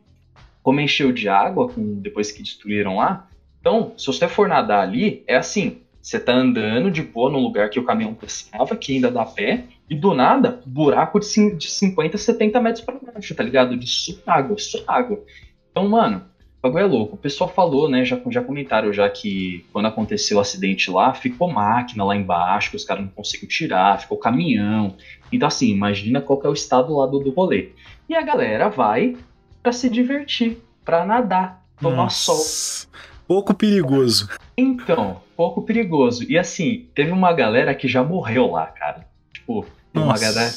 como 0.63 0.81
encheu 0.81 1.13
de 1.13 1.29
água 1.29 1.69
com, 1.69 2.01
depois 2.01 2.33
que 2.33 2.43
destruíram 2.43 2.97
lá, 2.97 3.29
então 3.61 3.93
se 3.97 4.07
você 4.07 4.29
for 4.29 4.49
nadar 4.49 4.83
ali, 4.83 5.23
é 5.27 5.37
assim, 5.37 5.83
você 6.01 6.21
tá 6.21 6.35
andando 6.35 6.91
de 6.91 7.03
boa 7.03 7.31
num 7.31 7.41
lugar 7.41 7.71
que 7.71 7.81
o 7.81 7.85
caminhão 7.85 8.15
passava, 8.15 8.77
que 8.77 8.95
ainda 8.95 9.11
dá 9.11 9.25
pé, 9.25 9.65
e 9.89 9.95
do 9.95 10.15
nada, 10.15 10.61
buraco 10.67 11.19
de 11.21 11.27
50, 11.27 12.17
70 12.17 12.61
metros 12.61 12.85
para 12.85 12.99
baixo, 12.99 13.35
tá 13.35 13.43
ligado? 13.43 13.77
De 13.77 13.87
água, 14.27 14.59
só 14.59 14.79
água. 14.87 15.23
Então, 15.71 15.89
mano, 15.89 16.23
bagulho 16.65 16.83
é 16.83 16.87
louco. 16.87 17.15
O 17.15 17.19
pessoal 17.19 17.49
falou, 17.49 17.89
né? 17.89 18.05
Já, 18.05 18.19
já 18.31 18.43
comentaram 18.43 18.93
já 18.93 19.09
que 19.09 19.65
quando 19.73 19.87
aconteceu 19.87 20.39
o 20.39 20.41
acidente 20.41 20.91
lá, 20.91 21.13
ficou 21.13 21.53
máquina 21.53 22.05
lá 22.05 22.17
embaixo, 22.17 22.71
que 22.71 22.77
os 22.77 22.85
caras 22.85 23.05
não 23.05 23.11
conseguiram 23.11 23.49
tirar, 23.49 24.01
ficou 24.01 24.17
caminhão. 24.17 24.97
Então, 25.31 25.47
assim, 25.47 25.69
imagina 25.69 26.21
qual 26.21 26.41
é 26.43 26.49
o 26.49 26.55
estado 26.55 26.97
lá 26.97 27.07
do, 27.07 27.19
do 27.19 27.31
rolê. 27.31 27.71
E 28.09 28.15
a 28.15 28.23
galera 28.23 28.69
vai 28.69 29.17
para 29.63 29.73
se 29.73 29.91
divertir, 29.91 30.59
para 30.85 31.05
nadar, 31.05 31.63
tomar 31.81 32.05
Nossa. 32.05 32.33
sol. 32.33 32.91
Pouco 33.27 33.55
perigoso. 33.55 34.29
Então, 34.57 35.21
pouco 35.37 35.63
perigoso. 35.63 36.25
E 36.31 36.39
assim, 36.39 36.87
teve 36.95 37.11
uma 37.11 37.33
galera 37.33 37.75
que 37.75 37.89
já 37.89 38.03
morreu 38.03 38.51
lá, 38.51 38.67
cara. 38.67 39.07
Tipo, 39.33 39.67
teve 39.93 40.05
uma 40.05 40.19
galera 40.19 40.53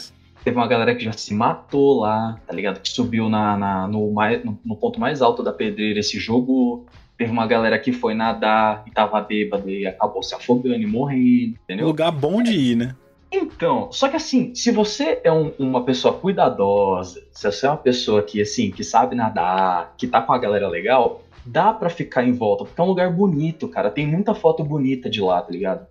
Teve 0.47 0.55
uma 0.55 0.67
galera 0.67 0.95
que 0.95 1.03
já 1.03 1.11
se 1.11 1.33
matou 1.33 1.99
lá, 1.99 2.39
tá 2.47 2.53
ligado? 2.53 2.79
Que 2.79 2.89
subiu 2.89 3.27
na, 3.27 3.57
na 3.57 3.85
no, 3.85 4.13
mais, 4.13 4.41
no, 4.45 4.57
no, 4.63 4.77
ponto 4.77 4.97
mais 4.97 5.21
alto 5.21 5.43
da 5.43 5.51
pedreira 5.51 5.99
esse 5.99 6.17
jogo. 6.19 6.85
Teve 7.17 7.29
uma 7.33 7.45
galera 7.45 7.77
que 7.77 7.91
foi 7.91 8.13
nadar 8.13 8.81
e 8.87 8.91
tava 8.91 9.19
bêbado 9.19 9.69
e 9.69 9.85
acabou 9.85 10.23
se 10.23 10.33
afogando 10.33 10.81
e 10.81 10.87
morrendo, 10.87 11.57
entendeu? 11.65 11.87
Lugar 11.87 12.13
bom 12.13 12.41
de 12.41 12.53
ir, 12.53 12.77
né? 12.77 12.95
Então, 13.29 13.91
só 13.91 14.07
que 14.07 14.15
assim, 14.15 14.55
se 14.55 14.71
você 14.71 15.19
é 15.21 15.29
um, 15.29 15.51
uma 15.59 15.83
pessoa 15.83 16.13
cuidadosa, 16.13 17.21
se 17.29 17.51
você 17.51 17.65
é 17.65 17.69
uma 17.69 17.75
pessoa 17.75 18.23
que, 18.23 18.41
assim, 18.41 18.71
que 18.71 18.85
sabe 18.85 19.17
nadar, 19.17 19.95
que 19.97 20.07
tá 20.07 20.21
com 20.21 20.31
a 20.31 20.37
galera 20.37 20.69
legal, 20.69 21.23
dá 21.45 21.73
para 21.73 21.89
ficar 21.89 22.23
em 22.23 22.31
volta, 22.31 22.63
porque 22.63 22.79
é 22.79 22.83
um 22.85 22.87
lugar 22.87 23.11
bonito, 23.11 23.67
cara. 23.67 23.91
Tem 23.91 24.07
muita 24.07 24.33
foto 24.33 24.63
bonita 24.63 25.09
de 25.09 25.19
lá, 25.19 25.41
tá 25.41 25.51
ligado? 25.51 25.85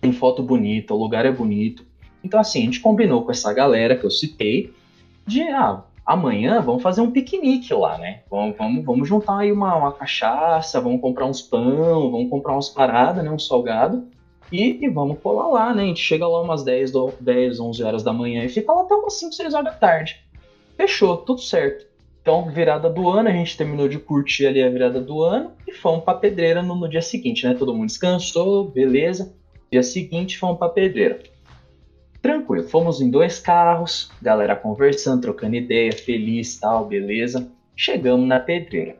Tem 0.00 0.12
foto 0.12 0.42
bonita, 0.42 0.92
o 0.92 0.98
lugar 0.98 1.24
é 1.24 1.30
bonito. 1.30 1.86
Então, 2.24 2.40
assim, 2.40 2.62
a 2.62 2.64
gente 2.64 2.80
combinou 2.80 3.22
com 3.22 3.30
essa 3.30 3.52
galera 3.52 3.94
que 3.94 4.04
eu 4.04 4.10
citei 4.10 4.72
de, 5.26 5.42
ah, 5.42 5.82
amanhã 6.06 6.60
vamos 6.60 6.82
fazer 6.82 7.02
um 7.02 7.10
piquenique 7.10 7.72
lá, 7.74 7.98
né? 7.98 8.22
Vamos, 8.30 8.56
vamos, 8.56 8.84
vamos 8.84 9.08
juntar 9.08 9.40
aí 9.40 9.52
uma, 9.52 9.76
uma 9.76 9.92
cachaça, 9.92 10.80
vamos 10.80 11.02
comprar 11.02 11.26
uns 11.26 11.42
pão, 11.42 12.10
vamos 12.10 12.30
comprar 12.30 12.54
umas 12.54 12.70
paradas, 12.70 13.22
né? 13.22 13.30
Um 13.30 13.38
salgado. 13.38 14.08
E, 14.50 14.84
e, 14.84 14.88
vamos 14.88 15.18
colar 15.20 15.48
lá, 15.48 15.74
né? 15.74 15.82
A 15.82 15.86
gente 15.86 16.00
chega 16.00 16.26
lá 16.26 16.40
umas 16.40 16.62
10, 16.62 16.92
10, 17.20 17.60
11 17.60 17.82
horas 17.82 18.02
da 18.02 18.12
manhã 18.12 18.44
e 18.44 18.48
fica 18.48 18.72
lá 18.72 18.82
até 18.82 18.94
umas 18.94 19.14
5, 19.14 19.32
6 19.32 19.54
horas 19.54 19.64
da 19.64 19.72
tarde. 19.72 20.20
Fechou, 20.76 21.16
tudo 21.18 21.40
certo. 21.40 21.86
Então, 22.22 22.50
virada 22.50 22.88
do 22.88 23.08
ano, 23.10 23.28
a 23.28 23.32
gente 23.32 23.56
terminou 23.56 23.86
de 23.86 23.98
curtir 23.98 24.46
ali 24.46 24.62
a 24.62 24.70
virada 24.70 25.00
do 25.00 25.22
ano 25.22 25.52
e 25.66 25.72
fomos 25.72 26.04
pra 26.04 26.14
pedreira 26.14 26.62
no, 26.62 26.74
no 26.74 26.88
dia 26.88 27.02
seguinte, 27.02 27.46
né? 27.46 27.54
Todo 27.54 27.74
mundo 27.74 27.86
descansou, 27.86 28.70
beleza. 28.70 29.34
Dia 29.70 29.82
seguinte, 29.82 30.38
fomos 30.38 30.58
pra 30.58 30.68
pedreira. 30.68 31.20
Tranquilo, 32.24 32.66
fomos 32.66 33.02
em 33.02 33.10
dois 33.10 33.38
carros, 33.38 34.10
galera 34.22 34.56
conversando, 34.56 35.20
trocando 35.20 35.56
ideia, 35.56 35.92
feliz, 35.92 36.58
tal, 36.58 36.86
beleza. 36.86 37.46
Chegamos 37.76 38.26
na 38.26 38.40
pedreira. 38.40 38.96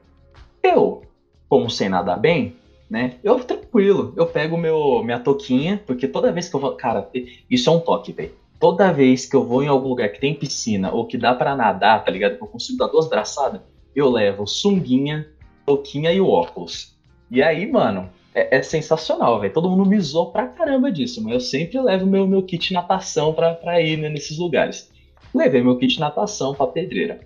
Eu, 0.63 1.01
como 1.49 1.71
sem 1.71 1.89
nada 1.89 2.19
bem, 2.19 2.55
né? 2.91 3.15
Eu 3.25 3.41
tranquilo, 3.41 4.13
eu 4.15 4.27
pego 4.27 4.59
meu 4.59 5.03
minha 5.03 5.19
toquinha, 5.19 5.83
porque 5.87 6.07
toda 6.07 6.31
vez 6.33 6.51
que 6.51 6.55
eu 6.57 6.61
vou, 6.61 6.73
cara, 6.73 7.09
isso 7.49 7.71
é 7.71 7.73
um 7.73 7.81
toque, 7.81 8.13
velho. 8.13 8.35
Toda 8.61 8.93
vez 8.93 9.25
que 9.25 9.35
eu 9.35 9.43
vou 9.43 9.63
em 9.63 9.69
algum 9.69 9.89
lugar 9.89 10.11
que 10.11 10.21
tem 10.21 10.35
piscina 10.35 10.93
ou 10.93 11.07
que 11.07 11.17
dá 11.17 11.35
para 11.35 11.57
nadar, 11.57 12.05
tá 12.05 12.11
ligado? 12.11 12.37
Que 12.37 12.43
eu 12.43 12.49
consigo 12.49 12.77
dar 12.77 12.89
duas 12.89 13.09
braçadas, 13.09 13.63
eu 13.97 14.11
levo 14.11 14.47
sunguinha, 14.47 15.27
toquinha 15.65 16.13
e 16.13 16.21
o 16.21 16.29
óculos. 16.29 16.95
E 17.31 17.43
aí, 17.43 17.67
mano, 17.73 18.11
é, 18.35 18.59
é 18.59 18.63
sensacional, 18.63 19.41
velho. 19.41 19.53
Todo 19.53 19.71
mundo 19.71 19.89
me 19.89 19.99
zoou 20.01 20.33
pra 20.33 20.49
caramba 20.49 20.91
disso, 20.91 21.23
mas 21.23 21.33
eu 21.33 21.41
sempre 21.41 21.81
levo 21.81 22.07
meu, 22.07 22.27
meu 22.27 22.43
kit 22.43 22.73
natação 22.73 23.33
pra, 23.33 23.55
pra 23.55 23.81
ir 23.81 23.97
né, 23.97 24.09
nesses 24.09 24.37
lugares. 24.37 24.91
Levei 25.33 25.63
meu 25.63 25.79
kit 25.79 26.01
natação 26.01 26.55
pra 26.55 26.67
pedreira. 26.67 27.21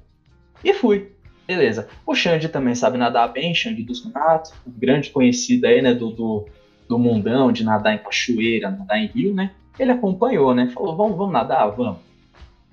E 0.62 0.74
fui. 0.74 1.12
Beleza. 1.46 1.88
O 2.06 2.14
Xande 2.14 2.48
também 2.48 2.74
sabe 2.74 2.98
nadar 2.98 3.32
bem, 3.32 3.54
Xande 3.54 3.82
dos 3.82 4.04
Matos, 4.04 4.52
um 4.66 4.78
grande 4.78 5.08
conhecido 5.08 5.66
aí, 5.66 5.80
né, 5.80 5.94
do, 5.94 6.10
do, 6.10 6.46
do 6.86 6.98
mundão, 6.98 7.50
de 7.50 7.64
nadar 7.64 7.94
em 7.94 7.98
cachoeira, 7.98 8.70
nadar 8.70 8.98
em 8.98 9.06
rio, 9.06 9.34
né? 9.34 9.52
Ele 9.78 9.92
acompanhou, 9.92 10.54
né? 10.54 10.68
Falou, 10.74 10.94
vamos, 10.94 11.16
vamos 11.16 11.32
nadar? 11.32 11.70
Vamos. 11.70 12.00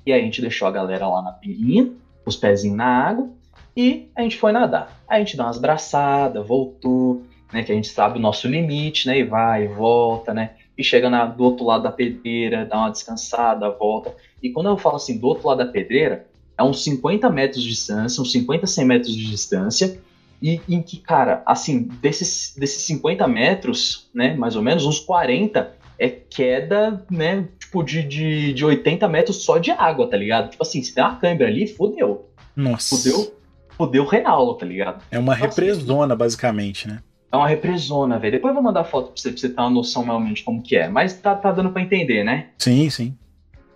E 0.05 0.11
aí 0.11 0.19
a 0.19 0.23
gente 0.23 0.41
deixou 0.41 0.67
a 0.67 0.71
galera 0.71 1.07
lá 1.07 1.21
na 1.21 1.31
pinguinha, 1.31 1.89
os 2.25 2.35
pezinhos 2.35 2.75
na 2.75 2.85
água, 2.85 3.29
e 3.77 4.09
a 4.15 4.21
gente 4.23 4.37
foi 4.37 4.51
nadar. 4.51 5.01
Aí 5.07 5.21
a 5.21 5.25
gente 5.25 5.37
dá 5.37 5.45
umas 5.45 5.57
braçadas, 5.57 6.45
voltou, 6.45 7.23
né, 7.55 7.63
que 7.63 7.71
a 7.71 7.75
gente 7.75 7.87
sabe 7.87 8.19
o 8.19 8.21
nosso 8.21 8.49
limite, 8.49 9.07
né, 9.07 9.17
e 9.17 9.23
vai, 9.23 9.63
e 9.63 9.67
volta, 9.69 10.33
né, 10.33 10.51
e 10.77 10.83
chega 10.83 11.09
na, 11.09 11.25
do 11.25 11.41
outro 11.41 11.65
lado 11.65 11.83
da 11.83 11.91
pedreira, 11.91 12.65
dá 12.65 12.77
uma 12.77 12.89
descansada, 12.89 13.69
volta. 13.69 14.13
E 14.43 14.49
quando 14.49 14.67
eu 14.67 14.77
falo 14.77 14.97
assim, 14.97 15.17
do 15.17 15.25
outro 15.25 15.47
lado 15.47 15.59
da 15.59 15.65
pedreira, 15.65 16.27
é 16.57 16.61
uns 16.63 16.83
50 16.83 17.29
metros 17.29 17.63
de 17.63 17.69
distância, 17.69 18.21
uns 18.21 18.33
50, 18.33 18.67
100 18.67 18.85
metros 18.85 19.15
de 19.15 19.25
distância, 19.25 19.97
e 20.41 20.59
em 20.67 20.81
que, 20.81 20.97
cara, 20.97 21.41
assim, 21.45 21.83
desses, 22.01 22.53
desses 22.57 22.83
50 22.83 23.25
metros, 23.25 24.09
né, 24.13 24.35
mais 24.35 24.57
ou 24.57 24.61
menos, 24.61 24.85
uns 24.85 24.99
40 24.99 25.73
é 25.97 26.09
queda, 26.09 27.05
né, 27.09 27.47
tipo, 27.57 27.81
de, 27.81 28.03
de, 28.03 28.53
de 28.53 28.65
80 28.65 29.07
metros 29.07 29.45
só 29.45 29.57
de 29.57 29.71
água, 29.71 30.09
tá 30.09 30.17
ligado? 30.17 30.49
Tipo 30.49 30.61
assim, 30.61 30.83
se 30.83 30.93
der 30.93 31.03
uma 31.03 31.15
câimbra 31.15 31.47
ali, 31.47 31.67
fodeu. 31.67 32.29
Nossa. 32.53 32.97
Fodeu, 32.97 33.33
fodeu 33.77 34.05
real, 34.05 34.55
tá 34.55 34.65
ligado? 34.65 35.01
É 35.09 35.17
uma 35.17 35.35
então, 35.35 35.47
assim, 35.47 35.61
represona, 35.61 36.17
basicamente, 36.17 36.89
né? 36.89 36.99
É 37.35 37.37
uma 37.37 37.49
represona, 37.49 38.17
velho. 38.17 38.31
Depois 38.31 38.51
eu 38.51 38.55
vou 38.55 38.63
mandar 38.63 38.85
foto 38.85 39.11
pra 39.11 39.21
você, 39.21 39.29
pra 39.29 39.37
você 39.37 39.49
ter 39.49 39.59
uma 39.59 39.69
noção 39.69 40.05
realmente 40.05 40.41
como 40.41 40.61
que 40.61 40.77
é. 40.77 40.87
Mas 40.87 41.15
tá, 41.15 41.35
tá 41.35 41.51
dando 41.51 41.69
pra 41.69 41.81
entender, 41.81 42.23
né? 42.23 42.47
Sim, 42.57 42.89
sim. 42.89 43.17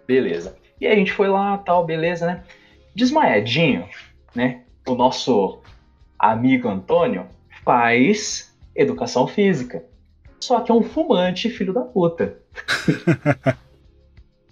Beleza. 0.08 0.56
E 0.80 0.88
aí 0.88 0.94
a 0.94 0.96
gente 0.96 1.12
foi 1.12 1.28
lá, 1.28 1.58
tal, 1.58 1.86
beleza, 1.86 2.26
né? 2.26 2.44
Desmaiadinho, 2.96 3.86
né? 4.34 4.62
O 4.88 4.96
nosso 4.96 5.60
amigo 6.18 6.70
Antônio 6.70 7.28
faz 7.66 8.58
educação 8.74 9.28
física. 9.28 9.84
Só 10.40 10.62
que 10.62 10.72
é 10.72 10.74
um 10.74 10.82
fumante, 10.82 11.50
filho 11.50 11.74
da 11.74 11.82
puta. 11.82 12.38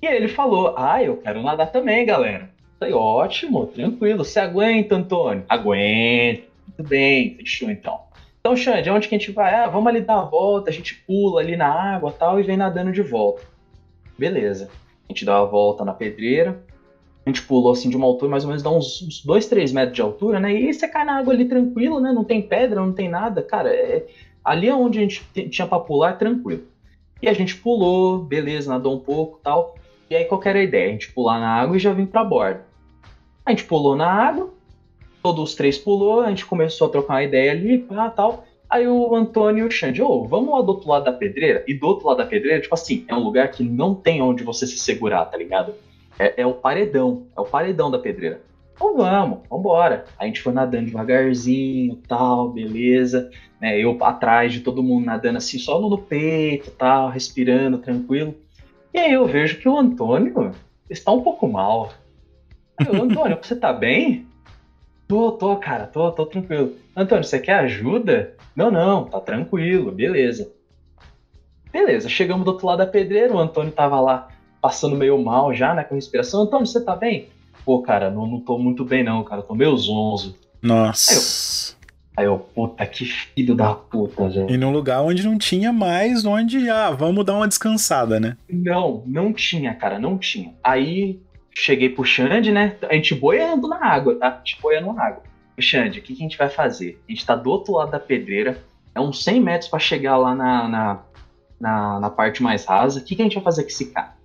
e 0.01 0.07
aí 0.07 0.17
ele 0.17 0.27
falou: 0.27 0.75
Ah, 0.77 1.01
eu 1.01 1.15
quero 1.15 1.41
nadar 1.41 1.71
também, 1.71 2.05
galera. 2.05 2.49
Falei, 2.77 2.93
ótimo, 2.93 3.67
tranquilo. 3.67 4.25
Você 4.25 4.37
aguenta, 4.37 4.95
Antônio? 4.95 5.45
Aguento. 5.47 6.43
Muito 6.67 6.83
bem, 6.89 7.35
fechou 7.37 7.71
então. 7.71 8.06
Então, 8.47 8.55
Xande, 8.55 8.89
onde 8.89 9.09
que 9.09 9.15
a 9.15 9.17
gente 9.17 9.31
vai? 9.31 9.53
Ah, 9.53 9.67
vamos 9.67 9.87
ali 9.87 9.99
dar 9.99 10.19
a 10.19 10.23
volta, 10.23 10.69
a 10.69 10.73
gente 10.73 10.95
pula 11.05 11.41
ali 11.41 11.57
na 11.57 11.67
água 11.67 12.13
tal 12.17 12.39
e 12.39 12.43
vem 12.43 12.55
nadando 12.55 12.93
de 12.93 13.01
volta. 13.01 13.41
Beleza. 14.17 14.69
A 15.03 15.11
gente 15.11 15.25
dá 15.25 15.39
a 15.39 15.43
volta 15.43 15.83
na 15.83 15.91
pedreira. 15.93 16.63
A 17.25 17.29
gente 17.29 17.41
pulou 17.41 17.73
assim 17.73 17.89
de 17.89 17.97
uma 17.97 18.05
altura, 18.05 18.31
mais 18.31 18.45
ou 18.45 18.47
menos 18.47 18.63
dá 18.63 18.69
uns 18.69 19.21
2, 19.25 19.47
3 19.47 19.73
metros 19.73 19.95
de 19.97 20.01
altura, 20.01 20.39
né? 20.39 20.53
E 20.53 20.73
você 20.73 20.87
cai 20.87 21.03
na 21.03 21.17
água 21.17 21.33
ali 21.33 21.43
tranquilo, 21.43 21.99
né? 21.99 22.13
Não 22.13 22.23
tem 22.23 22.41
pedra, 22.41 22.79
não 22.79 22.93
tem 22.93 23.09
nada. 23.09 23.43
Cara, 23.43 23.69
é... 23.69 24.05
ali 24.45 24.69
é 24.69 24.73
onde 24.73 24.99
a 24.99 25.01
gente 25.01 25.25
tinha 25.49 25.67
pra 25.67 25.81
pular, 25.81 26.11
é 26.11 26.13
tranquilo. 26.13 26.63
E 27.21 27.27
a 27.27 27.33
gente 27.33 27.53
pulou, 27.57 28.19
beleza, 28.19 28.71
nadou 28.71 28.95
um 28.95 28.99
pouco 28.99 29.41
tal. 29.43 29.75
E 30.09 30.15
aí 30.15 30.23
qual 30.23 30.41
era 30.45 30.59
a 30.59 30.63
ideia? 30.63 30.87
A 30.87 30.91
gente 30.93 31.11
pular 31.11 31.37
na 31.37 31.49
água 31.49 31.75
e 31.75 31.79
já 31.81 31.91
vir 31.91 32.07
pra 32.07 32.23
borda. 32.23 32.63
A 33.45 33.49
gente 33.49 33.65
pulou 33.65 33.97
na 33.97 34.07
água, 34.09 34.53
todos 35.21 35.49
os 35.49 35.55
três 35.55 35.77
pulou, 35.77 36.21
a 36.21 36.29
gente 36.29 36.45
começou 36.45 36.87
a 36.87 36.91
trocar 36.91 37.15
uma 37.15 37.23
ideia 37.23 37.51
ali, 37.51 37.79
pá, 37.79 38.09
tal. 38.09 38.45
Aí 38.69 38.87
o 38.87 39.15
Antônio 39.15 39.63
e 39.63 39.67
o 39.67 39.71
Xande, 39.71 40.01
ô, 40.01 40.09
oh, 40.09 40.27
vamos 40.27 40.53
lá 40.53 40.61
do 40.61 40.69
outro 40.69 40.89
lado 40.89 41.05
da 41.05 41.13
pedreira? 41.13 41.63
E 41.67 41.73
do 41.73 41.87
outro 41.87 42.07
lado 42.07 42.17
da 42.17 42.25
pedreira, 42.25 42.61
tipo 42.61 42.73
assim, 42.73 43.05
é 43.07 43.15
um 43.15 43.23
lugar 43.23 43.49
que 43.49 43.63
não 43.63 43.95
tem 43.95 44.21
onde 44.21 44.43
você 44.43 44.67
se 44.67 44.77
segurar, 44.77 45.25
tá 45.25 45.37
ligado? 45.37 45.73
É, 46.19 46.41
é 46.41 46.45
o 46.45 46.53
paredão, 46.53 47.27
é 47.35 47.39
o 47.39 47.45
paredão 47.45 47.89
da 47.89 47.97
pedreira. 47.97 48.41
Então 48.75 48.95
vamos, 48.95 49.39
vambora. 49.49 50.05
A 50.19 50.25
gente 50.25 50.41
foi 50.41 50.53
nadando 50.53 50.85
devagarzinho, 50.85 51.95
tal, 52.07 52.49
beleza. 52.49 53.31
Né, 53.59 53.79
eu 53.79 53.97
atrás 54.03 54.53
de 54.53 54.59
todo 54.59 54.83
mundo 54.83 55.05
nadando 55.05 55.37
assim, 55.37 55.57
só 55.57 55.79
no 55.79 55.97
peito, 55.97 56.69
tal, 56.71 57.09
respirando, 57.09 57.79
tranquilo. 57.79 58.35
E 58.93 58.99
aí 58.99 59.13
eu 59.13 59.25
vejo 59.25 59.59
que 59.59 59.67
o 59.67 59.77
Antônio 59.77 60.51
está 60.89 61.11
um 61.11 61.21
pouco 61.21 61.47
mal. 61.47 61.91
Aí, 62.77 62.87
Antônio, 62.87 63.39
você 63.41 63.55
tá 63.55 63.73
bem? 63.73 64.26
Tô, 65.07 65.31
tô, 65.31 65.55
cara, 65.55 65.87
tô, 65.87 66.11
tô 66.11 66.25
tranquilo. 66.25 66.73
Antônio, 66.95 67.23
você 67.23 67.39
quer 67.39 67.59
ajuda? 67.59 68.35
Não, 68.55 68.69
não, 68.69 69.05
tá 69.05 69.19
tranquilo, 69.19 69.91
beleza. 69.91 70.51
Beleza, 71.71 72.09
chegamos 72.09 72.43
do 72.43 72.51
outro 72.51 72.67
lado 72.67 72.79
da 72.79 72.87
pedreira, 72.87 73.33
o 73.33 73.39
Antônio 73.39 73.71
tava 73.71 73.99
lá 73.99 74.27
passando 74.61 74.95
meio 74.95 75.17
mal 75.23 75.53
já, 75.53 75.73
né, 75.73 75.83
com 75.83 75.95
respiração. 75.95 76.41
Antônio, 76.41 76.65
você 76.65 76.83
tá 76.83 76.95
bem? 76.95 77.29
pô, 77.67 77.81
cara, 77.81 78.09
não, 78.09 78.25
não 78.25 78.39
tô 78.39 78.57
muito 78.57 78.85
bem 78.85 79.03
não, 79.03 79.25
cara, 79.25 79.41
tô 79.41 79.53
meio 79.53 79.75
zonzo. 79.75 80.37
Nossa. 80.61 81.75
Aí 82.15 82.23
eu, 82.23 82.31
aí 82.31 82.33
eu 82.33 82.39
puta, 82.39 82.85
que 82.85 83.03
filho 83.03 83.53
da 83.53 83.73
puta, 83.75 84.29
gente. 84.29 84.53
E 84.53 84.57
num 84.57 84.71
lugar 84.71 85.01
onde 85.01 85.21
não 85.21 85.37
tinha 85.37 85.73
mais, 85.73 86.23
onde, 86.23 86.69
ah, 86.69 86.91
vamos 86.91 87.25
dar 87.25 87.33
uma 87.33 87.47
descansada, 87.47 88.21
né? 88.21 88.37
Não, 88.49 89.03
não 89.05 89.33
tinha, 89.33 89.73
cara, 89.75 89.99
não 89.99 90.17
tinha. 90.17 90.53
Aí 90.63 91.19
cheguei 91.59 91.89
pro 91.89 92.05
Xande, 92.05 92.51
né, 92.51 92.77
a 92.87 92.93
gente 92.93 93.15
boiando 93.15 93.67
na 93.67 93.83
água, 93.83 94.15
tá? 94.15 94.27
A 94.27 94.37
gente 94.37 94.61
boiando 94.61 94.93
na 94.93 95.07
água. 95.07 95.23
Xande, 95.59 95.99
o 95.99 96.01
que, 96.03 96.13
que 96.13 96.21
a 96.21 96.23
gente 96.23 96.37
vai 96.37 96.49
fazer? 96.49 97.01
A 97.09 97.11
gente 97.11 97.25
tá 97.25 97.35
do 97.35 97.49
outro 97.49 97.73
lado 97.73 97.89
da 97.89 97.99
pedreira, 97.99 98.63
é 98.93 99.01
uns 99.01 99.23
100 99.23 99.41
metros 99.41 99.69
para 99.69 99.79
chegar 99.79 100.17
lá 100.17 100.35
na, 100.35 100.67
na, 100.67 101.03
na, 101.59 101.99
na, 101.99 102.09
parte 102.11 102.43
mais 102.43 102.63
rasa. 102.63 102.99
O 102.99 103.03
que, 103.03 103.15
que 103.15 103.23
a 103.23 103.25
gente 103.25 103.33
vai 103.33 103.43
fazer 103.43 103.63
com 103.63 103.69
esse 103.69 103.87
cara? 103.87 104.15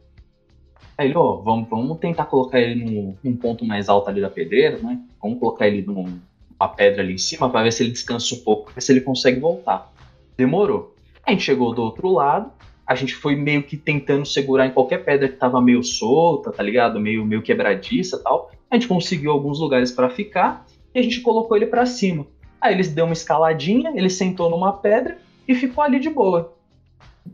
Aí 0.99 1.07
ele, 1.09 1.17
ó, 1.17 1.37
vamos, 1.37 1.71
vamos 1.71 1.99
tentar 1.99 2.27
colocar 2.27 2.61
ele 2.61 2.85
num, 2.85 3.17
num, 3.25 3.35
ponto 3.35 3.65
mais 3.65 3.89
alto 3.89 4.11
ali 4.11 4.21
da 4.21 4.29
pedreira, 4.29 4.77
né? 4.77 5.01
Vamos 5.23 5.39
colocar 5.39 5.67
ele 5.67 5.81
numa 5.81 6.69
pedra 6.69 7.03
ali 7.03 7.15
em 7.15 7.19
cima 7.19 7.49
para 7.49 7.63
ver 7.63 7.73
se 7.73 7.83
ele 7.83 7.93
descansa 7.93 8.35
um 8.35 8.41
pouco, 8.41 8.71
ver 8.73 8.83
se 8.83 8.93
ele 8.93 9.01
consegue 9.01 9.41
voltar. 9.41 9.91
Demorou. 10.37 10.95
A 11.27 11.31
gente 11.31 11.45
chegou 11.45 11.75
do 11.75 11.83
outro 11.83 12.13
lado, 12.13 12.53
a 12.87 12.95
gente 12.95 13.15
foi 13.15 13.37
meio 13.37 13.63
que 13.63 13.77
tentando 13.77 14.27
segurar 14.27 14.67
em 14.67 14.73
qualquer 14.73 15.05
pedra 15.05 15.29
que 15.29 15.37
tava 15.37 15.61
meio 15.61 15.83
solta, 15.83 16.51
tá 16.51 16.63
ligado? 16.63 17.01
Meio, 17.01 17.25
meio 17.25 17.43
quebradiça 17.43 18.19
tal. 18.23 18.51
A 18.71 18.75
gente 18.75 18.89
conseguiu 18.89 19.31
alguns 19.31 19.61
lugares 19.61 19.91
para 19.91 20.11
ficar 20.11 20.67
e 20.95 20.99
a 20.99 21.03
gente 21.03 21.21
colocou 21.21 21.57
ele 21.57 21.67
para 21.67 21.87
cima. 21.87 22.27
Aí 22.61 22.75
eles 22.75 22.93
deu 22.93 23.05
uma 23.05 23.13
escaladinha, 23.13 23.93
ele 23.95 24.11
sentou 24.11 24.51
numa 24.51 24.73
pedra 24.73 25.19
e 25.47 25.55
ficou 25.55 25.83
ali 25.83 25.99
de 25.99 26.11
boa. 26.11 26.55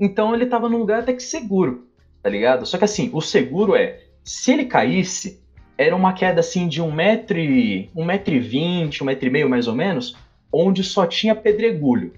Então 0.01 0.35
ele 0.35 0.47
tava 0.47 0.69
num 0.69 0.79
lugar 0.79 1.01
até 1.01 1.13
que 1.13 1.23
seguro 1.23 1.89
tá 2.23 2.29
ligado? 2.29 2.67
Só 2.67 2.79
que 2.79 2.85
assim, 2.85 3.11
o 3.13 3.21
seguro 3.21 3.75
é, 3.75 4.01
se 4.23 4.53
ele 4.53 4.67
caísse, 4.67 5.41
era 5.77 5.95
uma 5.95 6.13
queda 6.13 6.41
assim 6.41 6.69
de 6.69 6.83
um 6.83 6.93
metro 6.93 7.39
e, 7.39 7.89
um 7.95 8.05
metro 8.05 8.35
e 8.35 8.41
vinte, 8.41 9.03
um 9.03 9.07
metro 9.07 9.27
e 9.27 9.31
meio 9.31 9.49
mais 9.49 9.69
ou 9.69 9.75
menos, 9.75 10.17
onde 10.53 10.83
só 10.83 11.07
tinha 11.07 11.35
pedregulho. 11.35 12.13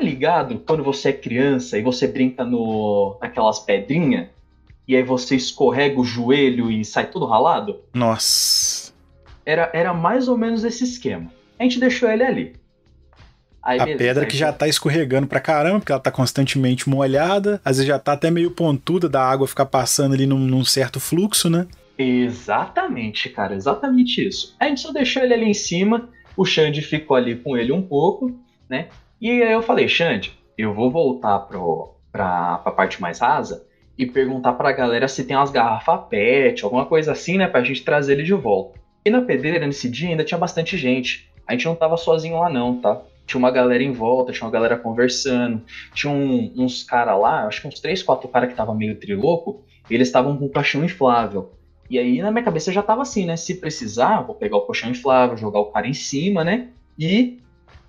Ligado? 0.00 0.58
Quando 0.66 0.82
você 0.82 1.10
é 1.10 1.12
criança 1.12 1.78
e 1.78 1.82
você 1.82 2.06
brinca 2.06 2.44
no 2.44 3.18
naquelas 3.20 3.58
pedrinhas 3.58 4.28
e 4.88 4.96
aí 4.96 5.02
você 5.02 5.36
escorrega 5.36 6.00
o 6.00 6.04
joelho 6.04 6.70
e 6.70 6.84
sai 6.84 7.06
tudo 7.06 7.26
ralado? 7.26 7.80
Nossa. 7.94 8.92
Era, 9.44 9.70
era 9.72 9.94
mais 9.94 10.26
ou 10.26 10.36
menos 10.36 10.64
esse 10.64 10.84
esquema. 10.84 11.30
A 11.58 11.62
gente 11.62 11.78
deixou 11.78 12.10
ele 12.10 12.24
ali. 12.24 12.60
Aí, 13.62 13.78
a 13.78 13.84
beleza, 13.84 13.98
pedra 13.98 14.26
que 14.26 14.36
já 14.36 14.52
tá 14.52 14.66
escorregando 14.66 15.26
pra 15.26 15.38
caramba, 15.38 15.80
porque 15.80 15.92
ela 15.92 16.00
tá 16.00 16.10
constantemente 16.10 16.88
molhada, 16.88 17.60
às 17.64 17.76
vezes 17.76 17.86
já 17.86 17.98
tá 17.98 18.14
até 18.14 18.30
meio 18.30 18.50
pontuda 18.50 19.08
da 19.08 19.22
água 19.22 19.46
ficar 19.46 19.66
passando 19.66 20.14
ali 20.14 20.26
num, 20.26 20.38
num, 20.38 20.64
certo 20.64 20.98
fluxo, 20.98 21.50
né? 21.50 21.66
Exatamente, 21.98 23.28
cara, 23.28 23.54
exatamente 23.54 24.26
isso. 24.26 24.56
A 24.58 24.64
gente 24.66 24.80
só 24.80 24.92
deixou 24.92 25.22
ele 25.22 25.34
ali 25.34 25.44
em 25.44 25.54
cima, 25.54 26.08
o 26.34 26.46
Xande 26.46 26.80
ficou 26.80 27.16
ali 27.16 27.36
com 27.36 27.54
ele 27.54 27.70
um 27.70 27.82
pouco, 27.82 28.34
né? 28.66 28.88
E 29.20 29.42
aí 29.42 29.52
eu 29.52 29.62
falei, 29.62 29.86
Xande, 29.86 30.32
eu 30.56 30.72
vou 30.72 30.90
voltar 30.90 31.38
pro, 31.40 31.94
pra, 32.10 32.58
pra 32.58 32.72
parte 32.72 33.00
mais 33.00 33.18
rasa 33.18 33.66
e 33.98 34.06
perguntar 34.06 34.54
pra 34.54 34.72
galera 34.72 35.08
se 35.08 35.24
tem 35.24 35.36
umas 35.36 35.50
garrafas 35.50 36.08
PET, 36.08 36.64
alguma 36.64 36.86
coisa 36.86 37.12
assim, 37.12 37.36
né? 37.36 37.46
Pra 37.46 37.62
gente 37.62 37.84
trazer 37.84 38.12
ele 38.12 38.22
de 38.22 38.32
volta. 38.32 38.80
E 39.04 39.10
na 39.10 39.20
pedreira, 39.20 39.66
nesse 39.66 39.88
dia, 39.90 40.08
ainda 40.08 40.24
tinha 40.24 40.38
bastante 40.38 40.76
gente. 40.76 41.30
A 41.46 41.52
gente 41.52 41.66
não 41.66 41.74
tava 41.74 41.96
sozinho 41.96 42.38
lá 42.38 42.48
não, 42.48 42.80
tá? 42.80 43.02
tinha 43.30 43.38
uma 43.38 43.50
galera 43.50 43.82
em 43.82 43.92
volta, 43.92 44.32
tinha 44.32 44.44
uma 44.44 44.50
galera 44.52 44.76
conversando, 44.76 45.62
tinha 45.94 46.12
um, 46.12 46.52
uns 46.56 46.82
caras 46.82 47.18
lá, 47.20 47.46
acho 47.46 47.62
que 47.62 47.68
uns 47.68 47.78
três, 47.78 48.02
quatro 48.02 48.28
caras 48.28 48.48
que 48.48 48.54
estavam 48.54 48.74
meio 48.74 48.98
triloco, 48.98 49.62
eles 49.88 50.08
estavam 50.08 50.36
com 50.36 50.46
um 50.46 50.48
colchão 50.48 50.84
inflável. 50.84 51.52
E 51.88 51.98
aí 51.98 52.20
na 52.20 52.30
minha 52.32 52.42
cabeça 52.42 52.72
já 52.72 52.82
tava 52.82 53.02
assim, 53.02 53.24
né? 53.24 53.36
Se 53.36 53.60
precisar, 53.60 54.22
vou 54.22 54.34
pegar 54.34 54.56
o 54.56 54.62
colchão 54.62 54.90
inflável, 54.90 55.36
jogar 55.36 55.60
o 55.60 55.66
cara 55.66 55.86
em 55.86 55.94
cima, 55.94 56.42
né? 56.42 56.68
E, 56.98 57.38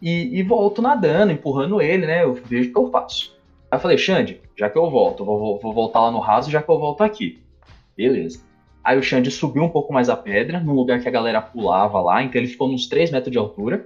e, 0.01 0.39
e 0.39 0.43
volto 0.43 0.81
nadando, 0.81 1.31
empurrando 1.31 1.81
ele, 1.81 2.07
né? 2.07 2.23
Eu 2.23 2.33
vejo 2.33 2.69
o 2.69 2.73
que 2.73 2.79
eu 2.79 2.89
faço. 2.89 3.37
Aí 3.69 3.77
eu 3.77 3.79
falei, 3.79 3.97
Xande, 3.97 4.41
já 4.57 4.69
que 4.69 4.77
eu 4.77 4.89
volto, 4.89 5.23
vou, 5.23 5.59
vou 5.59 5.73
voltar 5.73 6.01
lá 6.01 6.11
no 6.11 6.19
raso, 6.19 6.49
já 6.51 6.61
que 6.61 6.69
eu 6.69 6.79
volto 6.79 7.03
aqui. 7.03 7.39
Beleza. 7.95 8.41
Aí 8.83 8.97
o 8.97 9.03
Xande 9.03 9.29
subiu 9.29 9.63
um 9.63 9.69
pouco 9.69 9.93
mais 9.93 10.09
a 10.09 10.17
pedra, 10.17 10.59
num 10.59 10.73
lugar 10.73 10.99
que 10.99 11.07
a 11.07 11.11
galera 11.11 11.41
pulava 11.41 12.01
lá, 12.01 12.23
então 12.23 12.41
ele 12.41 12.47
ficou 12.49 12.69
uns 12.69 12.87
3 12.87 13.11
metros 13.11 13.31
de 13.31 13.37
altura. 13.37 13.85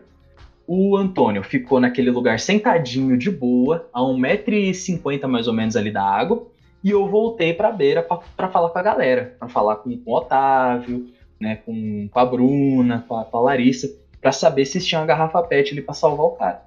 O 0.66 0.96
Antônio 0.96 1.44
ficou 1.44 1.80
naquele 1.80 2.10
lugar 2.10 2.40
sentadinho 2.40 3.18
de 3.18 3.30
boa, 3.30 3.88
a 3.94 4.02
1,50m 4.02 5.28
mais 5.28 5.48
ou 5.48 5.54
menos 5.54 5.76
ali 5.76 5.92
da 5.92 6.04
água, 6.04 6.48
e 6.84 6.92
eu 6.92 7.08
voltei 7.08 7.54
para 7.54 7.68
a 7.68 7.72
beira 7.72 8.02
para 8.02 8.48
falar 8.48 8.70
com 8.70 8.80
a 8.80 8.82
galera, 8.82 9.36
para 9.38 9.48
falar 9.50 9.76
com, 9.78 9.96
com, 9.98 10.12
o 10.12 10.16
Otávio, 10.16 11.08
né, 11.40 11.58
com, 11.58 12.08
com 12.10 12.20
a 12.20 12.26
Bruna, 12.26 13.04
com 13.08 13.18
a, 13.18 13.26
com 13.26 13.38
a 13.38 13.42
Larissa, 13.42 13.90
para 14.26 14.32
saber 14.32 14.66
se 14.66 14.84
tinha 14.84 15.00
uma 15.00 15.06
garrafa 15.06 15.44
PET 15.44 15.72
ali 15.72 15.84
para 15.84 15.94
salvar 15.94 16.26
o 16.26 16.32
cara. 16.32 16.64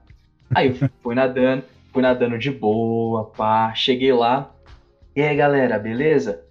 Aí 0.54 0.68
eu 0.68 0.88
fui 1.02 1.12
nadando, 1.12 1.64
fui 1.92 2.00
nadando 2.00 2.38
de 2.38 2.52
boa, 2.52 3.24
pá, 3.36 3.74
cheguei 3.74 4.12
lá. 4.12 4.48
E 5.16 5.20
aí, 5.20 5.34
galera, 5.34 5.76
beleza? 5.76 6.44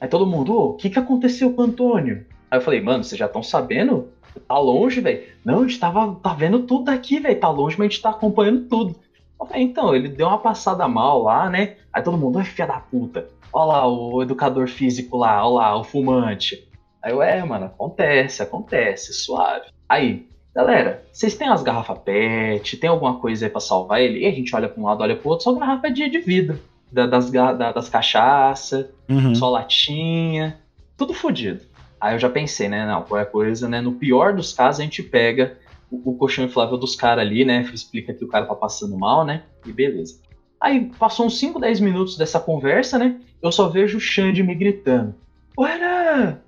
Aí 0.00 0.08
todo 0.08 0.26
mundo, 0.26 0.58
o 0.58 0.72
que, 0.72 0.88
que 0.88 0.98
aconteceu 0.98 1.52
com 1.52 1.60
o 1.60 1.64
Antônio? 1.66 2.24
Aí 2.50 2.56
eu 2.56 2.62
falei, 2.62 2.80
mano, 2.80 3.04
vocês 3.04 3.18
já 3.18 3.26
estão 3.26 3.42
sabendo 3.42 4.08
Tá 4.48 4.58
longe, 4.58 5.02
velho? 5.02 5.22
Não, 5.44 5.60
a 5.60 5.62
gente 5.62 5.78
tava 5.78 6.14
tá 6.16 6.32
vendo 6.32 6.60
tudo 6.60 6.84
daqui, 6.84 7.20
velho. 7.20 7.38
Tá 7.38 7.50
longe, 7.50 7.76
mas 7.78 7.86
a 7.86 7.90
gente 7.90 8.02
tá 8.02 8.10
acompanhando 8.10 8.66
tudo. 8.66 8.96
Falei, 9.38 9.62
então, 9.62 9.94
ele 9.94 10.08
deu 10.08 10.26
uma 10.26 10.38
passada 10.38 10.88
mal 10.88 11.22
lá, 11.22 11.50
né? 11.50 11.76
Aí 11.92 12.02
todo 12.02 12.16
mundo, 12.16 12.38
ai, 12.38 12.44
filha 12.46 12.66
da 12.66 12.80
puta. 12.80 13.28
Olha 13.52 13.66
lá 13.66 13.86
o 13.86 14.22
educador 14.22 14.66
físico 14.66 15.18
lá, 15.18 15.46
olha 15.46 15.54
lá, 15.54 15.78
o 15.78 15.84
fumante. 15.84 16.66
Aí 17.02 17.12
eu, 17.12 17.22
é, 17.22 17.44
mano, 17.44 17.66
acontece, 17.66 18.42
acontece, 18.42 19.12
suave. 19.12 19.66
Aí, 19.88 20.26
galera, 20.54 21.04
vocês 21.12 21.34
têm 21.34 21.48
as 21.48 21.62
garrafas 21.62 21.98
PET, 21.98 22.76
tem 22.76 22.88
alguma 22.88 23.18
coisa 23.18 23.46
aí 23.46 23.50
pra 23.50 23.60
salvar 23.60 24.00
ele? 24.00 24.20
E 24.20 24.26
a 24.26 24.30
gente 24.30 24.54
olha 24.54 24.68
pra 24.68 24.80
um 24.80 24.86
lado, 24.86 25.02
olha 25.02 25.16
pro 25.16 25.30
outro, 25.30 25.44
só 25.44 25.52
garrafa 25.52 25.90
de, 25.90 26.08
de 26.08 26.18
vidro. 26.20 26.60
Da, 26.92 27.06
das, 27.06 27.30
da, 27.30 27.72
das 27.72 27.88
cachaça, 27.88 28.90
uhum. 29.08 29.34
só 29.34 29.50
latinha, 29.50 30.56
tudo 30.96 31.12
fodido. 31.12 31.60
Aí 32.00 32.14
eu 32.14 32.18
já 32.20 32.30
pensei, 32.30 32.68
né? 32.68 32.86
Não, 32.86 33.02
qualquer 33.02 33.30
coisa, 33.30 33.68
né? 33.68 33.80
No 33.80 33.92
pior 33.92 34.32
dos 34.32 34.52
casos, 34.52 34.80
a 34.80 34.84
gente 34.84 35.02
pega 35.02 35.58
o, 35.90 36.10
o 36.10 36.16
colchão 36.16 36.44
inflável 36.44 36.76
dos 36.76 36.94
caras 36.94 37.24
ali, 37.26 37.44
né? 37.44 37.68
Explica 37.72 38.14
que 38.14 38.24
o 38.24 38.28
cara 38.28 38.46
tá 38.46 38.54
passando 38.54 38.96
mal, 38.96 39.24
né? 39.24 39.42
E 39.66 39.72
beleza. 39.72 40.20
Aí 40.60 40.90
passou 40.98 41.26
uns 41.26 41.38
5, 41.38 41.58
10 41.58 41.80
minutos 41.80 42.16
dessa 42.16 42.38
conversa, 42.38 42.98
né? 42.98 43.20
Eu 43.42 43.50
só 43.50 43.68
vejo 43.68 43.98
o 43.98 44.00
Xande 44.00 44.42
me 44.42 44.54
gritando! 44.54 45.14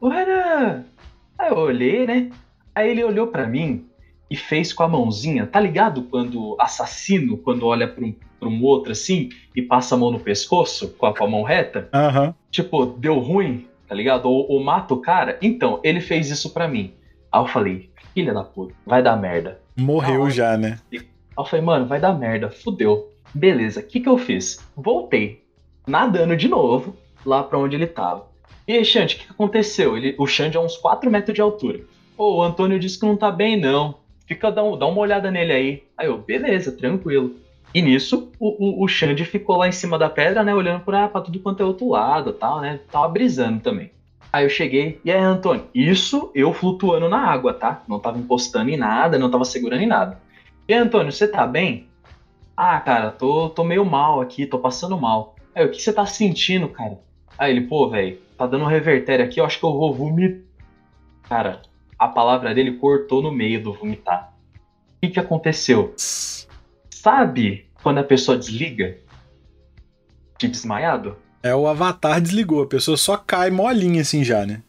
Ô 0.00 0.08
Renan! 0.08 0.84
Aí 1.38 1.50
eu 1.50 1.58
olhei, 1.58 2.06
né? 2.06 2.30
Aí 2.74 2.90
ele 2.90 3.02
olhou 3.02 3.26
para 3.26 3.46
mim 3.46 3.86
e 4.30 4.36
fez 4.36 4.72
com 4.72 4.82
a 4.82 4.88
mãozinha, 4.88 5.46
tá 5.46 5.60
ligado? 5.60 6.02
Quando 6.02 6.56
assassino, 6.58 7.36
quando 7.36 7.66
olha 7.66 7.86
pra 7.86 8.04
um, 8.04 8.14
pra 8.38 8.48
um 8.48 8.62
outro 8.64 8.92
assim 8.92 9.30
e 9.54 9.62
passa 9.62 9.94
a 9.94 9.98
mão 9.98 10.10
no 10.10 10.20
pescoço 10.20 10.88
com 10.98 11.06
a, 11.06 11.14
com 11.14 11.24
a 11.24 11.28
mão 11.28 11.42
reta. 11.42 11.88
Uhum. 11.94 12.34
Tipo, 12.50 12.86
deu 12.86 13.18
ruim, 13.18 13.66
tá 13.88 13.94
ligado? 13.94 14.26
Ou, 14.26 14.50
ou 14.50 14.62
mata 14.62 14.94
o 14.94 15.00
cara. 15.00 15.38
Então, 15.40 15.80
ele 15.84 16.00
fez 16.00 16.30
isso 16.30 16.50
pra 16.50 16.68
mim. 16.68 16.92
Aí 17.30 17.40
eu 17.40 17.46
falei, 17.46 17.90
filha 18.14 18.32
da 18.32 18.42
puta, 18.42 18.74
vai 18.84 19.02
dar 19.02 19.16
merda. 19.16 19.60
Morreu 19.76 20.30
já, 20.30 20.56
né? 20.56 20.78
Aí 20.92 21.00
eu 21.38 21.44
falei, 21.44 21.64
mano, 21.64 21.86
vai 21.86 22.00
dar 22.00 22.14
merda, 22.14 22.50
fudeu. 22.50 23.12
Beleza, 23.34 23.80
o 23.80 23.82
que 23.82 24.00
que 24.00 24.08
eu 24.08 24.16
fiz? 24.16 24.58
Voltei, 24.74 25.44
nadando 25.86 26.36
de 26.36 26.48
novo, 26.48 26.96
lá 27.24 27.42
pra 27.42 27.58
onde 27.58 27.76
ele 27.76 27.86
tava. 27.86 28.26
E 28.66 28.72
aí, 28.72 28.84
Xande, 28.84 29.14
o 29.14 29.18
que, 29.18 29.26
que 29.26 29.30
aconteceu? 29.30 29.96
Ele, 29.96 30.14
o 30.18 30.26
Xande 30.26 30.56
é 30.56 30.60
uns 30.60 30.76
4 30.76 31.10
metros 31.10 31.34
de 31.34 31.40
altura. 31.40 31.80
Pô, 32.16 32.36
o 32.36 32.42
Antônio 32.42 32.80
disse 32.80 32.98
que 32.98 33.06
não 33.06 33.16
tá 33.16 33.30
bem, 33.30 33.60
não. 33.60 33.96
Fica, 34.26 34.50
dá, 34.50 34.62
um, 34.62 34.76
dá 34.76 34.86
uma 34.86 35.00
olhada 35.00 35.30
nele 35.30 35.52
aí. 35.52 35.82
Aí 35.96 36.06
eu, 36.06 36.18
beleza, 36.18 36.72
tranquilo. 36.72 37.36
E 37.74 37.82
nisso, 37.82 38.30
o, 38.38 38.82
o, 38.82 38.84
o 38.84 38.88
Xande 38.88 39.24
ficou 39.24 39.56
lá 39.56 39.68
em 39.68 39.72
cima 39.72 39.98
da 39.98 40.08
pedra, 40.08 40.42
né? 40.42 40.54
Olhando 40.54 40.80
pra, 40.80 41.08
pra 41.08 41.20
tudo 41.20 41.38
quanto 41.40 41.62
é 41.62 41.66
outro 41.66 41.90
lado 41.90 42.32
tal, 42.32 42.60
né? 42.60 42.80
Tava 42.90 43.08
brisando 43.08 43.60
também. 43.60 43.90
Aí 44.32 44.44
eu 44.44 44.48
cheguei, 44.50 45.00
e 45.04 45.10
aí, 45.10 45.20
Antônio? 45.20 45.64
Isso 45.74 46.30
eu 46.34 46.52
flutuando 46.52 47.08
na 47.08 47.18
água, 47.18 47.54
tá? 47.54 47.82
Não 47.88 47.98
tava 47.98 48.18
encostando 48.18 48.68
em 48.68 48.76
nada, 48.76 49.18
não 49.18 49.30
tava 49.30 49.44
segurando 49.44 49.82
em 49.82 49.86
nada. 49.86 50.18
E 50.68 50.74
aí, 50.74 50.80
Antônio, 50.80 51.12
você 51.12 51.28
tá 51.28 51.46
bem? 51.46 51.86
Ah, 52.56 52.80
cara, 52.80 53.10
tô, 53.10 53.48
tô 53.48 53.62
meio 53.62 53.84
mal 53.84 54.20
aqui, 54.20 54.46
tô 54.46 54.58
passando 54.58 54.98
mal. 54.98 55.36
Aí, 55.54 55.64
o 55.64 55.70
que 55.70 55.80
você 55.80 55.92
tá 55.92 56.04
sentindo, 56.04 56.68
cara? 56.68 56.98
Aí 57.38 57.52
ele, 57.52 57.62
pô, 57.62 57.88
velho, 57.88 58.18
tá 58.36 58.46
dando 58.46 58.64
um 58.64 58.68
revertério 58.68 59.24
aqui, 59.24 59.40
eu 59.40 59.44
acho 59.44 59.58
que 59.58 59.64
eu 59.64 59.72
vou 59.72 59.94
vomitar. 59.94 60.40
Cara, 61.28 61.62
a 61.98 62.08
palavra 62.08 62.54
dele 62.54 62.72
cortou 62.72 63.22
no 63.22 63.32
meio 63.32 63.62
do 63.62 63.72
vomitar. 63.72 64.32
O 64.54 65.00
que 65.00 65.10
que 65.10 65.20
aconteceu? 65.20 65.94
Sabe 66.90 67.66
quando 67.82 67.98
a 67.98 68.04
pessoa 68.04 68.36
desliga? 68.36 68.98
De 70.38 70.48
desmaiado? 70.48 71.16
É, 71.42 71.54
o 71.54 71.66
avatar 71.66 72.20
desligou, 72.20 72.62
a 72.62 72.66
pessoa 72.66 72.96
só 72.96 73.16
cai 73.16 73.50
molinha 73.50 74.02
assim 74.02 74.24
já, 74.24 74.44
né? 74.44 74.62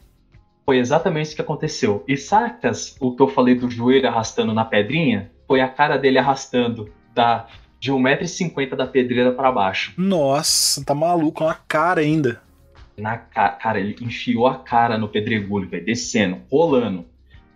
Foi 0.66 0.78
exatamente 0.78 1.28
isso 1.28 1.36
que 1.36 1.42
aconteceu. 1.42 2.04
E 2.08 2.16
sacas 2.18 2.96
o 3.00 3.16
que 3.16 3.22
eu 3.22 3.28
falei 3.28 3.56
do 3.56 3.70
joelho 3.70 4.08
arrastando 4.08 4.54
na 4.54 4.66
pedrinha? 4.66 5.32
Foi 5.48 5.62
a 5.62 5.68
cara 5.68 5.98
dele 5.98 6.20
arrastando 6.20 6.92
da, 7.14 7.48
de 7.80 7.92
1,50m 7.92 8.76
da 8.76 8.86
pedreira 8.86 9.32
para 9.32 9.52
baixo. 9.52 9.94
Nossa, 9.98 10.84
tá 10.84 10.94
maluco, 10.94 11.44
uma 11.44 11.56
cara 11.68 12.02
ainda. 12.02 12.42
Na 12.98 13.18
cara, 13.18 13.50
cara, 13.54 13.80
ele 13.80 13.96
enfiou 14.02 14.48
a 14.48 14.56
cara 14.56 14.98
no 14.98 15.08
pedregulho, 15.08 15.70
velho, 15.70 15.86
descendo, 15.86 16.42
rolando. 16.52 17.06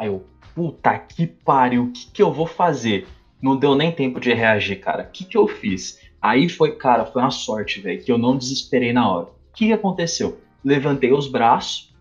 Aí 0.02 0.08
eu, 0.08 0.26
puta 0.56 0.98
que 0.98 1.28
pariu, 1.28 1.84
o 1.84 1.92
que, 1.92 2.10
que 2.10 2.24
eu 2.24 2.34
vou 2.34 2.48
fazer? 2.48 3.08
Não 3.40 3.56
deu 3.56 3.76
nem 3.76 3.92
tempo 3.92 4.20
de 4.20 4.34
reagir, 4.34 4.80
cara. 4.80 5.04
O 5.04 5.12
que, 5.12 5.24
que 5.24 5.38
eu 5.38 5.48
fiz? 5.48 6.02
Aí 6.20 6.50
foi, 6.50 6.76
cara, 6.76 7.06
foi 7.06 7.22
uma 7.22 7.30
sorte, 7.30 7.80
velho, 7.80 8.02
que 8.02 8.12
eu 8.12 8.18
não 8.18 8.36
desesperei 8.36 8.92
na 8.92 9.08
hora. 9.08 9.28
O 9.28 9.54
que, 9.54 9.68
que 9.68 9.74
aconteceu? 9.74 10.40
Levantei 10.66 11.14
os 11.14 11.28
braços, 11.28 11.94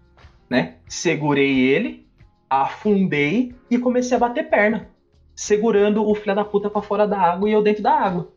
né? 0.49 0.77
Segurei 0.89 1.59
ele, 1.61 2.07
afundei 2.49 3.55
e 3.71 3.77
comecei 3.77 4.17
a 4.17 4.21
bater 4.21 4.49
perna. 4.49 4.89
Segurando 5.35 6.03
o 6.03 6.15
filho 6.15 6.35
da 6.35 6.45
puta 6.45 6.71
pra 6.71 6.81
fora 6.81 7.07
da 7.07 7.21
água 7.21 7.51
e 7.51 7.53
eu 7.53 7.63
dentro 7.63 7.83
da 7.83 7.93
água. 7.93 8.33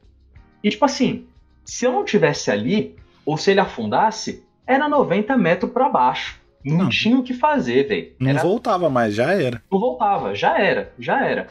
E 0.62 0.70
tipo 0.70 0.84
assim, 0.84 1.26
se 1.64 1.86
eu 1.86 1.94
não 1.94 2.04
tivesse 2.04 2.52
ali, 2.52 2.98
ou 3.26 3.38
se 3.38 3.52
ele 3.52 3.62
afundasse, 3.62 4.46
era 4.68 4.90
90 4.90 5.38
metros 5.38 5.72
para 5.72 5.88
baixo. 5.88 6.43
Não, 6.64 6.78
não, 6.78 6.90
tinha 6.90 7.18
o 7.18 7.24
que 7.24 7.34
fazer, 7.34 7.88
velho. 7.88 8.14
Não 8.20 8.36
voltava 8.38 8.90
mais, 8.90 9.14
já 9.14 9.34
era. 9.34 9.62
Não 9.72 9.80
voltava, 9.80 10.34
já 10.34 10.58
era, 10.58 10.94
já 10.98 11.26
era. 11.26 11.48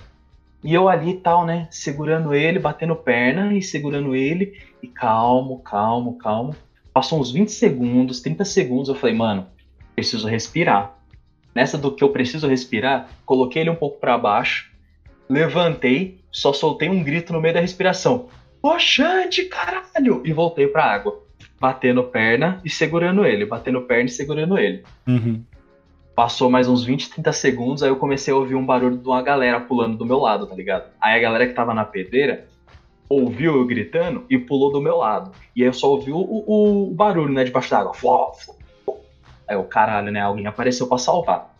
E 0.64 0.72
eu 0.72 0.88
ali 0.88 1.14
tal, 1.14 1.44
né? 1.44 1.66
Segurando 1.70 2.34
ele, 2.34 2.58
batendo 2.58 2.94
perna 2.94 3.52
e 3.52 3.60
segurando 3.60 4.14
ele. 4.14 4.58
E 4.82 4.86
calmo, 4.86 5.58
calmo, 5.60 6.16
calmo. 6.18 6.54
Passou 6.94 7.20
uns 7.20 7.32
20 7.32 7.50
segundos, 7.50 8.20
30 8.20 8.44
segundos. 8.44 8.88
Eu 8.88 8.94
falei, 8.94 9.14
mano, 9.14 9.46
preciso 9.94 10.28
respirar. 10.28 10.96
Nessa 11.54 11.76
do 11.76 11.92
que 11.92 12.02
eu 12.02 12.10
preciso 12.10 12.48
respirar, 12.48 13.08
coloquei 13.26 13.62
ele 13.62 13.70
um 13.70 13.74
pouco 13.74 13.98
para 13.98 14.16
baixo. 14.16 14.70
Levantei, 15.28 16.20
só 16.30 16.52
soltei 16.52 16.88
um 16.88 17.02
grito 17.02 17.32
no 17.32 17.40
meio 17.40 17.54
da 17.54 17.60
respiração. 17.60 18.28
Oxante, 18.62 19.44
caralho! 19.44 20.22
E 20.24 20.32
voltei 20.32 20.68
pra 20.68 20.84
água. 20.84 21.20
Batendo 21.62 22.02
perna 22.02 22.60
e 22.64 22.68
segurando 22.68 23.24
ele. 23.24 23.46
Batendo 23.46 23.82
perna 23.82 24.06
e 24.06 24.08
segurando 24.08 24.58
ele. 24.58 24.82
Uhum. 25.06 25.44
Passou 26.12 26.50
mais 26.50 26.66
uns 26.66 26.82
20, 26.82 27.08
30 27.10 27.32
segundos, 27.32 27.82
aí 27.84 27.88
eu 27.88 27.94
comecei 27.94 28.34
a 28.34 28.36
ouvir 28.36 28.56
um 28.56 28.66
barulho 28.66 28.98
de 28.98 29.06
uma 29.06 29.22
galera 29.22 29.60
pulando 29.60 29.96
do 29.96 30.04
meu 30.04 30.18
lado, 30.18 30.44
tá 30.44 30.56
ligado? 30.56 30.90
Aí 31.00 31.16
a 31.16 31.22
galera 31.22 31.46
que 31.46 31.54
tava 31.54 31.72
na 31.72 31.84
pedreira 31.84 32.48
ouviu 33.08 33.54
eu 33.54 33.64
gritando 33.64 34.24
e 34.28 34.36
pulou 34.36 34.72
do 34.72 34.80
meu 34.80 34.96
lado. 34.96 35.30
E 35.54 35.62
aí 35.62 35.68
eu 35.68 35.72
só 35.72 35.88
ouvi 35.88 36.10
o, 36.10 36.18
o, 36.18 36.90
o 36.90 36.94
barulho, 36.94 37.32
né, 37.32 37.44
debaixo 37.44 37.70
d'água. 37.70 37.92
Aí 39.46 39.56
o 39.56 39.62
caralho, 39.62 40.10
né, 40.10 40.20
alguém 40.20 40.48
apareceu 40.48 40.88
para 40.88 40.98
salvar. 40.98 41.54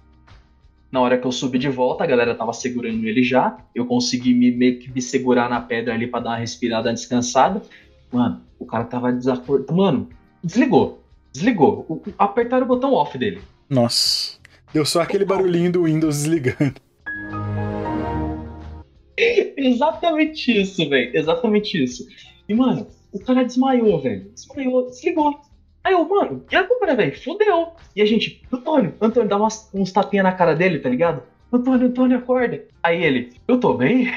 Na 0.91 1.01
hora 1.01 1.17
que 1.17 1.27
eu 1.29 1.33
subi 1.33 1.61
de 1.61 1.69
volta, 1.69 2.03
a 2.03 2.09
galera 2.09 2.35
tava 2.35 2.53
segurando 2.53 3.07
ele 3.07 3.23
já. 3.23 3.57
Eu 3.73 3.87
consegui 3.87 4.35
me, 4.35 4.51
meio 4.51 4.81
que 4.81 4.91
me 4.91 5.01
segurar 5.01 5.49
na 5.49 5.61
pedra 5.61 5.95
ali 5.95 6.09
para 6.09 6.25
dar 6.25 6.31
uma 6.31 6.39
respirada 6.39 6.93
descansada. 6.93 7.63
Mano, 8.13 8.43
o 8.59 8.67
cara 8.67 8.85
tava 8.85 9.13
desacordado. 9.13 9.75
Mano, 9.75 10.09
desligou. 10.45 11.03
Desligou. 11.33 11.87
O, 11.89 12.03
apertaram 12.19 12.65
o 12.65 12.69
botão 12.69 12.93
off 12.93 13.17
dele. 13.17 13.41
Nossa. 13.69 14.39
Deu 14.73 14.85
só 14.85 15.01
aquele 15.03 15.25
barulhinho 15.25 15.73
do 15.73 15.85
Windows 15.85 16.23
desligando. 16.23 16.75
Exatamente 19.17 20.61
isso, 20.61 20.89
velho. 20.89 21.17
Exatamente 21.17 21.83
isso. 21.83 22.07
E, 22.49 22.55
mano, 22.55 22.87
o 23.13 23.19
cara 23.19 23.45
desmaiou, 23.45 24.01
velho. 24.01 24.31
Desmaiou, 24.35 24.87
desligou. 24.91 25.41
Aí 25.85 25.95
eu, 25.95 26.09
mano, 26.09 26.45
e 26.51 26.57
agora, 26.57 26.95
velho? 26.95 27.19
Fudeu. 27.21 27.73
E 27.95 28.03
a 28.03 28.07
gente, 28.07 28.43
Antônio, 28.53 28.95
Antônio, 29.01 29.29
dá 29.29 29.37
umas, 29.37 29.69
uns 29.75 29.91
tapinha 29.91 30.23
na 30.23 30.33
cara 30.33 30.55
dele, 30.55 30.79
tá 30.79 30.89
ligado? 30.89 31.23
Antônio, 31.53 31.89
Antônio, 31.89 32.19
acorda. 32.19 32.65
Aí 32.83 33.03
ele, 33.03 33.33
eu 33.47 33.59
tô 33.59 33.75
bem? 33.75 34.13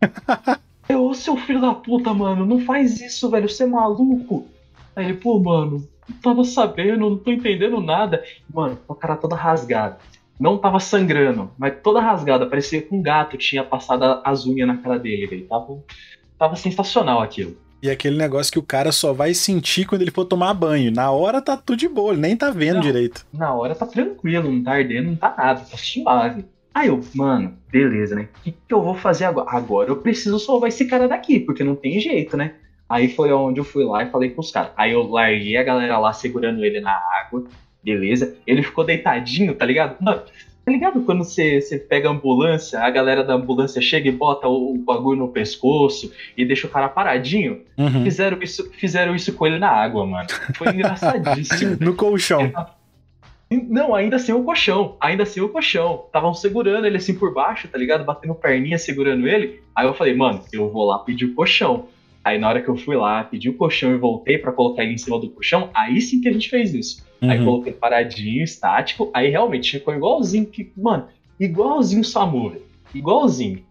eu, 0.92 1.12
seu 1.14 1.36
filho 1.36 1.60
da 1.60 1.74
puta, 1.74 2.12
mano, 2.14 2.46
não 2.46 2.60
faz 2.60 3.00
isso, 3.00 3.28
velho, 3.30 3.48
você 3.48 3.64
é 3.64 3.66
maluco. 3.66 4.46
Aí 4.94 5.06
ele, 5.06 5.14
pô, 5.14 5.38
mano, 5.38 5.86
não 6.08 6.16
tava 6.18 6.44
sabendo, 6.44 7.10
não 7.10 7.16
tô 7.16 7.30
entendendo 7.30 7.80
nada. 7.80 8.22
Mano, 8.52 8.78
o 8.86 8.94
cara 8.94 9.16
toda 9.16 9.36
rasgada. 9.36 9.98
Não 10.38 10.58
tava 10.58 10.80
sangrando, 10.80 11.50
mas 11.56 11.74
toda 11.82 12.00
rasgada. 12.00 12.46
Parecia 12.46 12.82
que 12.82 12.94
um 12.94 13.02
gato 13.02 13.36
tinha 13.36 13.62
passado 13.62 14.20
as 14.24 14.46
unhas 14.46 14.66
na 14.66 14.76
cara 14.76 14.98
dele, 14.98 15.26
velho. 15.26 15.46
Tava, 15.46 15.78
tava 16.38 16.56
sensacional 16.56 17.20
aquilo. 17.20 17.56
E 17.82 17.90
aquele 17.90 18.16
negócio 18.16 18.52
que 18.52 18.58
o 18.58 18.62
cara 18.62 18.92
só 18.92 19.12
vai 19.12 19.34
sentir 19.34 19.86
quando 19.86 20.02
ele 20.02 20.12
for 20.12 20.24
tomar 20.24 20.54
banho. 20.54 20.92
Na 20.92 21.10
hora 21.10 21.42
tá 21.42 21.56
tudo 21.56 21.76
de 21.76 21.88
boa, 21.88 22.12
ele 22.12 22.20
nem 22.20 22.36
tá 22.36 22.50
vendo 22.50 22.76
não, 22.76 22.80
direito. 22.80 23.26
Na 23.32 23.52
hora 23.52 23.74
tá 23.74 23.86
tranquilo, 23.86 24.52
não 24.52 24.62
tá 24.62 24.72
ardendo, 24.72 25.08
não 25.08 25.16
tá 25.16 25.34
nada, 25.36 25.60
tá 25.68 25.76
suave. 25.76 26.44
Aí 26.74 26.88
eu, 26.88 27.00
mano, 27.14 27.54
beleza, 27.70 28.14
né? 28.14 28.28
O 28.38 28.42
que, 28.42 28.52
que 28.52 28.74
eu 28.74 28.82
vou 28.82 28.94
fazer 28.94 29.24
agora? 29.26 29.50
Agora 29.50 29.90
eu 29.90 29.96
preciso 29.96 30.38
salvar 30.38 30.68
esse 30.68 30.86
cara 30.86 31.06
daqui, 31.06 31.38
porque 31.38 31.62
não 31.62 31.74
tem 31.74 32.00
jeito, 32.00 32.36
né? 32.36 32.54
Aí 32.88 33.08
foi 33.08 33.32
onde 33.32 33.60
eu 33.60 33.64
fui 33.64 33.84
lá 33.84 34.02
e 34.02 34.10
falei 34.10 34.30
com 34.30 34.40
os 34.40 34.50
caras. 34.50 34.72
Aí 34.76 34.92
eu 34.92 35.02
larguei 35.02 35.56
a 35.56 35.62
galera 35.62 35.98
lá 35.98 36.12
segurando 36.12 36.64
ele 36.64 36.80
na 36.80 36.92
água, 36.92 37.44
beleza? 37.82 38.36
Ele 38.46 38.62
ficou 38.62 38.84
deitadinho, 38.84 39.54
tá 39.54 39.64
ligado? 39.64 39.96
Mano, 40.00 40.22
tá 40.64 40.72
ligado 40.72 41.00
quando 41.02 41.24
você, 41.24 41.60
você 41.60 41.78
pega 41.78 42.08
a 42.08 42.12
ambulância, 42.12 42.80
a 42.80 42.90
galera 42.90 43.24
da 43.24 43.34
ambulância 43.34 43.80
chega 43.80 44.08
e 44.08 44.12
bota 44.12 44.46
o, 44.46 44.74
o 44.74 44.78
bagulho 44.78 45.18
no 45.18 45.28
pescoço 45.28 46.12
e 46.36 46.44
deixa 46.44 46.66
o 46.66 46.70
cara 46.70 46.88
paradinho? 46.88 47.62
Uhum. 47.78 48.04
Fizeram, 48.04 48.42
isso, 48.42 48.70
fizeram 48.72 49.14
isso 49.14 49.32
com 49.32 49.46
ele 49.46 49.58
na 49.58 49.70
água, 49.70 50.06
mano. 50.06 50.28
Foi 50.54 50.68
engraçadíssimo. 50.72 51.76
no 51.80 51.94
colchão. 51.94 52.52
Não, 53.68 53.94
ainda 53.94 54.18
sem 54.18 54.34
o 54.34 54.44
colchão. 54.44 54.96
Ainda 55.00 55.24
sem 55.24 55.42
o 55.42 55.48
colchão. 55.48 56.04
Estavam 56.06 56.32
segurando 56.34 56.86
ele 56.86 56.96
assim 56.96 57.14
por 57.14 57.34
baixo, 57.34 57.68
tá 57.68 57.78
ligado? 57.78 58.04
Batendo 58.04 58.34
perninha, 58.34 58.78
segurando 58.78 59.26
ele. 59.26 59.60
Aí 59.74 59.86
eu 59.86 59.94
falei, 59.94 60.14
mano, 60.14 60.42
eu 60.52 60.70
vou 60.70 60.84
lá 60.84 60.98
pedir 60.98 61.26
o 61.26 61.34
colchão. 61.34 61.88
Aí 62.24 62.38
na 62.38 62.48
hora 62.48 62.62
que 62.62 62.68
eu 62.68 62.76
fui 62.76 62.96
lá, 62.96 63.24
pedi 63.24 63.48
o 63.48 63.56
colchão 63.56 63.92
e 63.92 63.98
voltei 63.98 64.38
para 64.38 64.52
colocar 64.52 64.84
ele 64.84 64.94
em 64.94 64.98
cima 64.98 65.18
do 65.18 65.28
colchão, 65.28 65.70
aí 65.74 66.00
sim 66.00 66.20
que 66.20 66.28
a 66.28 66.32
gente 66.32 66.48
fez 66.48 66.72
isso. 66.72 67.04
Uhum. 67.20 67.30
Aí 67.30 67.44
coloquei 67.44 67.72
paradinho, 67.72 68.44
estático, 68.44 69.10
aí 69.12 69.28
realmente 69.28 69.72
ficou 69.72 69.94
igualzinho 69.94 70.46
que, 70.46 70.72
mano, 70.76 71.08
igualzinho 71.38 72.02
o 72.02 72.04
Samu. 72.04 72.54
Igualzinho. 72.94 73.64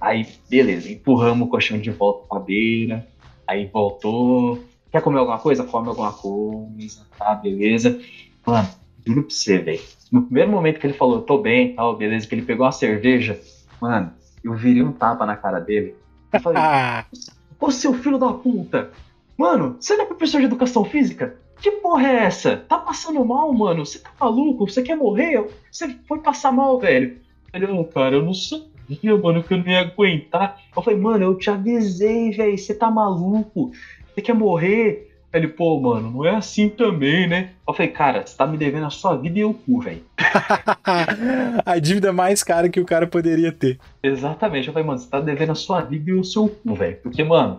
Aí, 0.00 0.26
beleza, 0.48 0.92
empurramos 0.92 1.48
o 1.48 1.50
colchão 1.50 1.78
de 1.78 1.90
volta 1.90 2.26
pra 2.28 2.38
beira. 2.38 3.06
Aí 3.46 3.66
voltou. 3.66 4.62
Quer 4.92 5.02
comer 5.02 5.18
alguma 5.18 5.38
coisa? 5.38 5.64
Come 5.64 5.88
alguma 5.88 6.12
coisa, 6.12 7.06
tá, 7.18 7.34
beleza. 7.34 8.00
Mano, 8.46 8.68
juro 9.06 9.22
pra 9.22 9.30
você, 9.34 9.58
velho. 9.58 9.80
No 10.12 10.22
primeiro 10.22 10.50
momento 10.50 10.78
que 10.78 10.86
ele 10.86 10.94
falou, 10.94 11.22
tô 11.22 11.38
bem, 11.38 11.74
tal, 11.74 11.96
beleza, 11.96 12.26
que 12.26 12.34
ele 12.34 12.42
pegou 12.42 12.66
uma 12.66 12.72
cerveja, 12.72 13.40
mano, 13.80 14.12
eu 14.42 14.54
virei 14.54 14.82
um 14.82 14.92
tapa 14.92 15.26
na 15.26 15.36
cara 15.36 15.58
dele. 15.58 15.94
Eu 16.32 16.40
falei, 16.40 16.62
ô 17.58 17.70
seu 17.70 17.94
filho 17.94 18.18
da 18.18 18.32
puta, 18.32 18.90
mano, 19.36 19.76
você 19.80 19.96
não 19.96 20.04
é 20.04 20.06
professor 20.06 20.40
de 20.40 20.46
educação 20.46 20.84
física? 20.84 21.36
Que 21.60 21.70
porra 21.70 22.06
é 22.06 22.16
essa? 22.24 22.56
Tá 22.56 22.78
passando 22.78 23.24
mal, 23.24 23.52
mano? 23.52 23.86
Você 23.86 23.98
tá 23.98 24.10
maluco? 24.20 24.68
Você 24.68 24.82
quer 24.82 24.96
morrer? 24.96 25.48
Você 25.70 25.96
foi 26.06 26.18
passar 26.18 26.52
mal, 26.52 26.78
velho. 26.78 27.18
Ele, 27.52 27.66
oh, 27.66 27.84
cara, 27.84 28.16
eu 28.16 28.22
não 28.22 28.34
sabia, 28.34 29.16
mano, 29.16 29.42
que 29.42 29.54
eu 29.54 29.58
não 29.58 29.66
ia 29.66 29.80
aguentar. 29.80 30.60
Eu 30.76 30.82
falei, 30.82 31.00
mano, 31.00 31.24
eu 31.24 31.38
te 31.38 31.48
avisei, 31.48 32.32
velho. 32.32 32.58
Você 32.58 32.74
tá 32.74 32.90
maluco? 32.90 33.70
Você 34.12 34.20
quer 34.20 34.34
morrer? 34.34 35.13
Ele, 35.34 35.48
pô, 35.48 35.80
mano, 35.80 36.12
não 36.12 36.24
é 36.24 36.30
assim 36.30 36.68
também, 36.68 37.26
né? 37.26 37.50
Eu 37.66 37.74
falei, 37.74 37.90
cara, 37.90 38.24
você 38.24 38.36
tá 38.36 38.46
me 38.46 38.56
devendo 38.56 38.86
a 38.86 38.90
sua 38.90 39.16
vida 39.16 39.40
e 39.40 39.44
o 39.44 39.52
cu, 39.52 39.80
velho. 39.80 40.04
a 41.66 41.78
dívida 41.80 42.12
mais 42.12 42.44
cara 42.44 42.68
que 42.68 42.78
o 42.78 42.84
cara 42.84 43.04
poderia 43.04 43.50
ter. 43.50 43.80
Exatamente. 44.00 44.68
Eu 44.68 44.72
falei, 44.72 44.86
mano, 44.86 45.00
você 45.00 45.10
tá 45.10 45.20
devendo 45.20 45.50
a 45.50 45.56
sua 45.56 45.80
vida 45.80 46.08
e 46.08 46.14
o 46.14 46.22
seu 46.22 46.48
cu, 46.48 46.76
velho. 46.76 46.98
Porque, 47.02 47.24
mano, 47.24 47.58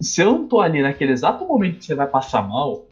se 0.00 0.22
eu 0.22 0.32
não 0.32 0.48
tô 0.48 0.62
ali 0.62 0.80
naquele 0.80 1.12
exato 1.12 1.44
momento 1.44 1.80
que 1.80 1.84
você 1.84 1.94
vai 1.94 2.06
passar 2.06 2.40
mal, 2.40 2.86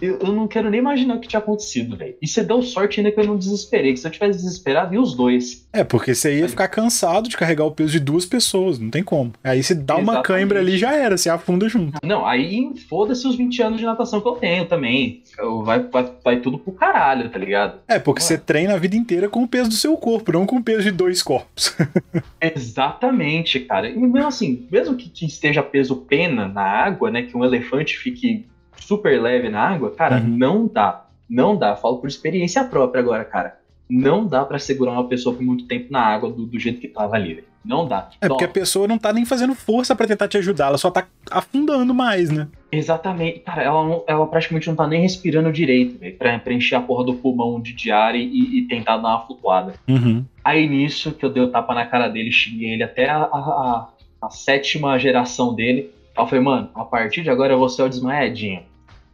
eu, 0.00 0.18
eu, 0.18 0.32
não 0.32 0.46
quero 0.46 0.68
nem 0.68 0.78
imaginar 0.78 1.14
o 1.14 1.20
que 1.20 1.28
tinha 1.28 1.40
acontecido, 1.40 1.96
velho. 1.96 2.14
E 2.20 2.28
você 2.28 2.42
deu 2.42 2.62
sorte 2.62 3.00
ainda 3.00 3.10
que 3.10 3.18
eu 3.18 3.26
não 3.26 3.36
desesperei. 3.36 3.94
Que 3.94 4.00
se 4.00 4.06
eu 4.06 4.10
tivesse 4.10 4.38
desesperado, 4.38 4.94
e 4.94 4.98
os 4.98 5.14
dois. 5.14 5.66
É, 5.72 5.82
porque 5.82 6.14
você 6.14 6.38
ia 6.38 6.48
ficar 6.48 6.68
cansado 6.68 7.28
de 7.28 7.36
carregar 7.36 7.64
o 7.64 7.70
peso 7.70 7.92
de 7.92 8.00
duas 8.00 8.26
pessoas, 8.26 8.78
não 8.78 8.90
tem 8.90 9.02
como. 9.02 9.32
Aí 9.42 9.62
se 9.62 9.74
dá 9.74 9.94
Exatamente. 9.94 10.10
uma 10.10 10.22
cãibra 10.22 10.60
ali, 10.60 10.76
já 10.76 10.92
era, 10.92 11.16
você 11.16 11.30
afunda 11.30 11.68
junto. 11.68 11.98
Não, 12.04 12.26
aí 12.26 12.72
foda-se 12.88 13.26
os 13.26 13.36
20 13.36 13.62
anos 13.62 13.78
de 13.78 13.86
natação 13.86 14.20
que 14.20 14.28
eu 14.28 14.32
tenho 14.32 14.66
também. 14.66 15.22
Vai, 15.64 15.80
vai, 15.80 16.12
vai 16.22 16.40
tudo 16.40 16.58
pro 16.58 16.72
caralho, 16.72 17.30
tá 17.30 17.38
ligado? 17.38 17.80
É, 17.88 17.98
porque 17.98 18.20
você 18.20 18.36
treina 18.36 18.74
a 18.74 18.78
vida 18.78 18.96
inteira 18.96 19.28
com 19.28 19.42
o 19.42 19.48
peso 19.48 19.70
do 19.70 19.76
seu 19.76 19.96
corpo, 19.96 20.32
não 20.32 20.44
com 20.44 20.56
o 20.56 20.62
peso 20.62 20.82
de 20.82 20.90
dois 20.90 21.22
corpos. 21.22 21.74
Exatamente, 22.40 23.60
cara. 23.60 23.88
E 23.88 23.96
mesmo 23.96 24.28
assim, 24.28 24.66
mesmo 24.70 24.94
que, 24.94 25.08
que 25.08 25.24
esteja 25.24 25.62
peso 25.62 25.96
pena 25.96 26.46
na 26.46 26.62
água, 26.62 27.10
né, 27.10 27.22
que 27.22 27.36
um 27.36 27.44
elefante 27.44 27.96
fique 27.96 28.44
super 28.80 29.20
leve 29.20 29.48
na 29.48 29.60
água, 29.60 29.90
cara, 29.90 30.16
uhum. 30.16 30.26
não 30.26 30.66
dá. 30.66 31.06
Não 31.28 31.56
dá. 31.56 31.76
Falo 31.76 31.98
por 31.98 32.08
experiência 32.08 32.64
própria 32.64 33.00
agora, 33.00 33.24
cara. 33.24 33.60
Não 33.88 34.26
dá 34.26 34.44
para 34.44 34.58
segurar 34.58 34.92
uma 34.92 35.08
pessoa 35.08 35.34
por 35.34 35.42
muito 35.42 35.66
tempo 35.66 35.86
na 35.90 36.00
água 36.00 36.30
do, 36.30 36.46
do 36.46 36.58
jeito 36.58 36.80
que 36.80 36.88
tava 36.88 37.16
ali, 37.16 37.42
Não 37.64 37.86
dá. 37.86 38.08
É 38.20 38.28
porque 38.28 38.44
a 38.44 38.48
pessoa 38.48 38.86
não 38.86 38.96
tá 38.96 39.12
nem 39.12 39.24
fazendo 39.24 39.54
força 39.54 39.96
para 39.96 40.06
tentar 40.06 40.28
te 40.28 40.38
ajudar, 40.38 40.68
ela 40.68 40.78
só 40.78 40.90
tá 40.90 41.06
afundando 41.28 41.92
mais, 41.92 42.30
né? 42.30 42.46
Exatamente. 42.70 43.40
Cara, 43.40 43.62
ela, 43.62 43.84
não, 43.84 44.04
ela 44.06 44.26
praticamente 44.28 44.68
não 44.68 44.76
tá 44.76 44.86
nem 44.86 45.02
respirando 45.02 45.52
direito, 45.52 45.98
velho, 45.98 46.16
pra 46.16 46.38
preencher 46.38 46.76
a 46.76 46.80
porra 46.80 47.04
do 47.04 47.14
pulmão 47.14 47.60
de 47.60 47.72
diário 47.72 48.20
e, 48.20 48.60
e 48.60 48.68
tentar 48.68 48.96
dar 48.96 49.08
uma 49.08 49.26
flutuada. 49.26 49.74
Uhum. 49.88 50.24
Aí 50.44 50.68
nisso 50.68 51.12
que 51.12 51.24
eu 51.24 51.30
dei 51.30 51.42
o 51.42 51.50
tapa 51.50 51.74
na 51.74 51.84
cara 51.84 52.08
dele, 52.08 52.30
xinguei 52.30 52.70
ele 52.70 52.84
até 52.84 53.10
a, 53.10 53.22
a, 53.22 53.88
a 54.22 54.30
sétima 54.30 54.96
geração 54.98 55.52
dele. 55.52 55.90
Eu 56.16 56.26
falei, 56.26 56.44
mano, 56.44 56.70
a 56.74 56.84
partir 56.84 57.22
de 57.22 57.30
agora 57.30 57.54
eu 57.54 57.58
vou 57.58 57.68
ser 57.68 57.82
o 57.82 57.88
desmaiadinho. 57.88 58.62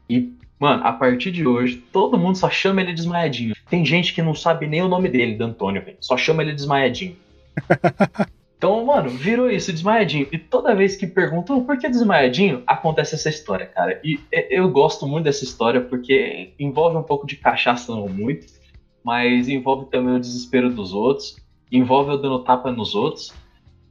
E, 0.09 0.33
mano, 0.59 0.85
a 0.85 0.92
partir 0.92 1.31
de 1.31 1.47
hoje, 1.47 1.77
todo 1.92 2.19
mundo 2.19 2.38
só 2.38 2.49
chama 2.49 2.81
ele 2.81 2.90
de 2.90 2.97
desmaiadinho. 2.97 3.55
Tem 3.69 3.85
gente 3.85 4.14
que 4.14 4.23
não 4.23 4.35
sabe 4.35 4.66
nem 4.66 4.83
o 4.83 4.88
nome 4.88 5.09
dele, 5.09 5.35
do 5.37 5.45
Antônio, 5.45 5.85
velho. 5.85 5.97
Só 6.01 6.16
chama 6.16 6.42
ele 6.42 6.53
de 6.53 6.57
desmaiadinho. 6.57 7.16
então, 8.57 8.85
mano, 8.85 9.09
virou 9.11 9.51
isso, 9.51 9.73
desmaiadinho. 9.73 10.29
E 10.31 10.38
toda 10.38 10.75
vez 10.75 10.97
que 10.97 11.07
perguntam 11.07 11.64
por 11.64 11.79
que 11.79 11.88
desmaiadinho, 11.88 12.62
acontece 12.66 13.14
essa 13.14 13.29
história, 13.29 13.66
cara. 13.66 14.01
E 14.05 14.19
eu 14.51 14.69
gosto 14.71 15.07
muito 15.07 15.25
dessa 15.25 15.45
história 15.45 15.81
porque 15.81 16.53
envolve 16.59 16.97
um 16.97 17.03
pouco 17.03 17.27
de 17.27 17.37
cachaça, 17.37 17.92
não 17.92 18.09
muito, 18.09 18.47
mas 19.05 19.49
envolve 19.49 19.87
também 19.87 20.14
o 20.14 20.21
desespero 20.21 20.71
dos 20.71 20.92
outros, 20.92 21.37
envolve 21.71 22.12
eu 22.12 22.19
dando 22.19 22.40
tapa 22.40 22.71
nos 22.71 22.95
outros. 22.95 23.33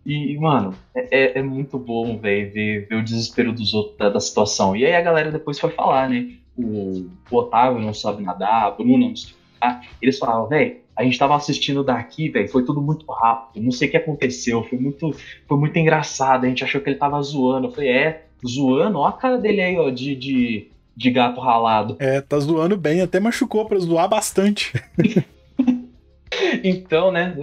E, 0.06 0.38
mano, 0.38 0.76
é, 0.96 1.08
é, 1.12 1.40
é 1.40 1.44
muito 1.44 1.80
bom, 1.80 2.18
velho, 2.18 2.54
ver, 2.54 2.88
ver, 2.88 2.96
o 2.96 3.04
desespero 3.04 3.52
dos 3.52 3.74
outros 3.74 3.98
da, 3.98 4.10
da, 4.10 4.20
situação. 4.20 4.76
E 4.76 4.86
aí 4.86 4.96
a 4.96 5.02
galera 5.02 5.32
depois 5.32 5.60
foi 5.60 5.72
falar, 5.72 6.08
né? 6.08 6.34
O, 6.56 7.10
o 7.32 7.36
Otávio 7.38 7.82
não 7.82 7.94
sabe 7.94 8.22
nadar, 8.22 8.66
a 8.66 8.72
Bruna 8.72 9.08
não 9.10 9.16
sabe 9.16 9.36
nadar. 9.60 9.82
Eles 10.00 10.20
falavam, 10.20 10.48
velho, 10.48 10.78
a 10.96 11.04
gente 11.04 11.18
tava 11.18 11.36
assistindo 11.36 11.84
daqui, 11.84 12.30
velho, 12.30 12.48
foi 12.48 12.64
tudo 12.64 12.82
muito 12.82 13.12
rápido, 13.12 13.64
não 13.64 13.72
sei 13.72 13.88
o 13.88 13.92
que 13.92 13.98
aconteceu, 13.98 14.64
foi 14.64 14.78
muito, 14.78 15.12
foi 15.48 15.58
muito 15.58 15.78
engraçado, 15.78 16.46
a 16.46 16.48
gente 16.48 16.64
achou 16.64 16.80
que 16.80 16.90
ele 16.90 16.98
tava 16.98 17.20
zoando. 17.24 17.68
Eu 17.68 17.72
falei, 17.72 17.90
é, 17.90 18.26
zoando? 18.48 19.00
Ó 19.00 19.08
a 19.08 19.12
cara 19.12 19.40
dele 19.40 19.62
aí, 19.62 19.78
ó, 19.78 19.90
de, 19.90 20.16
de, 20.16 20.68
de 20.96 21.10
gato 21.10 21.42
ralado. 21.42 21.98
É, 22.00 22.22
tá 22.22 22.38
zoando 22.40 22.78
bem, 22.78 23.02
até 23.02 23.20
machucou 23.20 23.66
pra 23.66 23.80
zoar 23.80 24.08
bastante. 24.08 24.72
então, 26.64 27.12
né, 27.12 27.36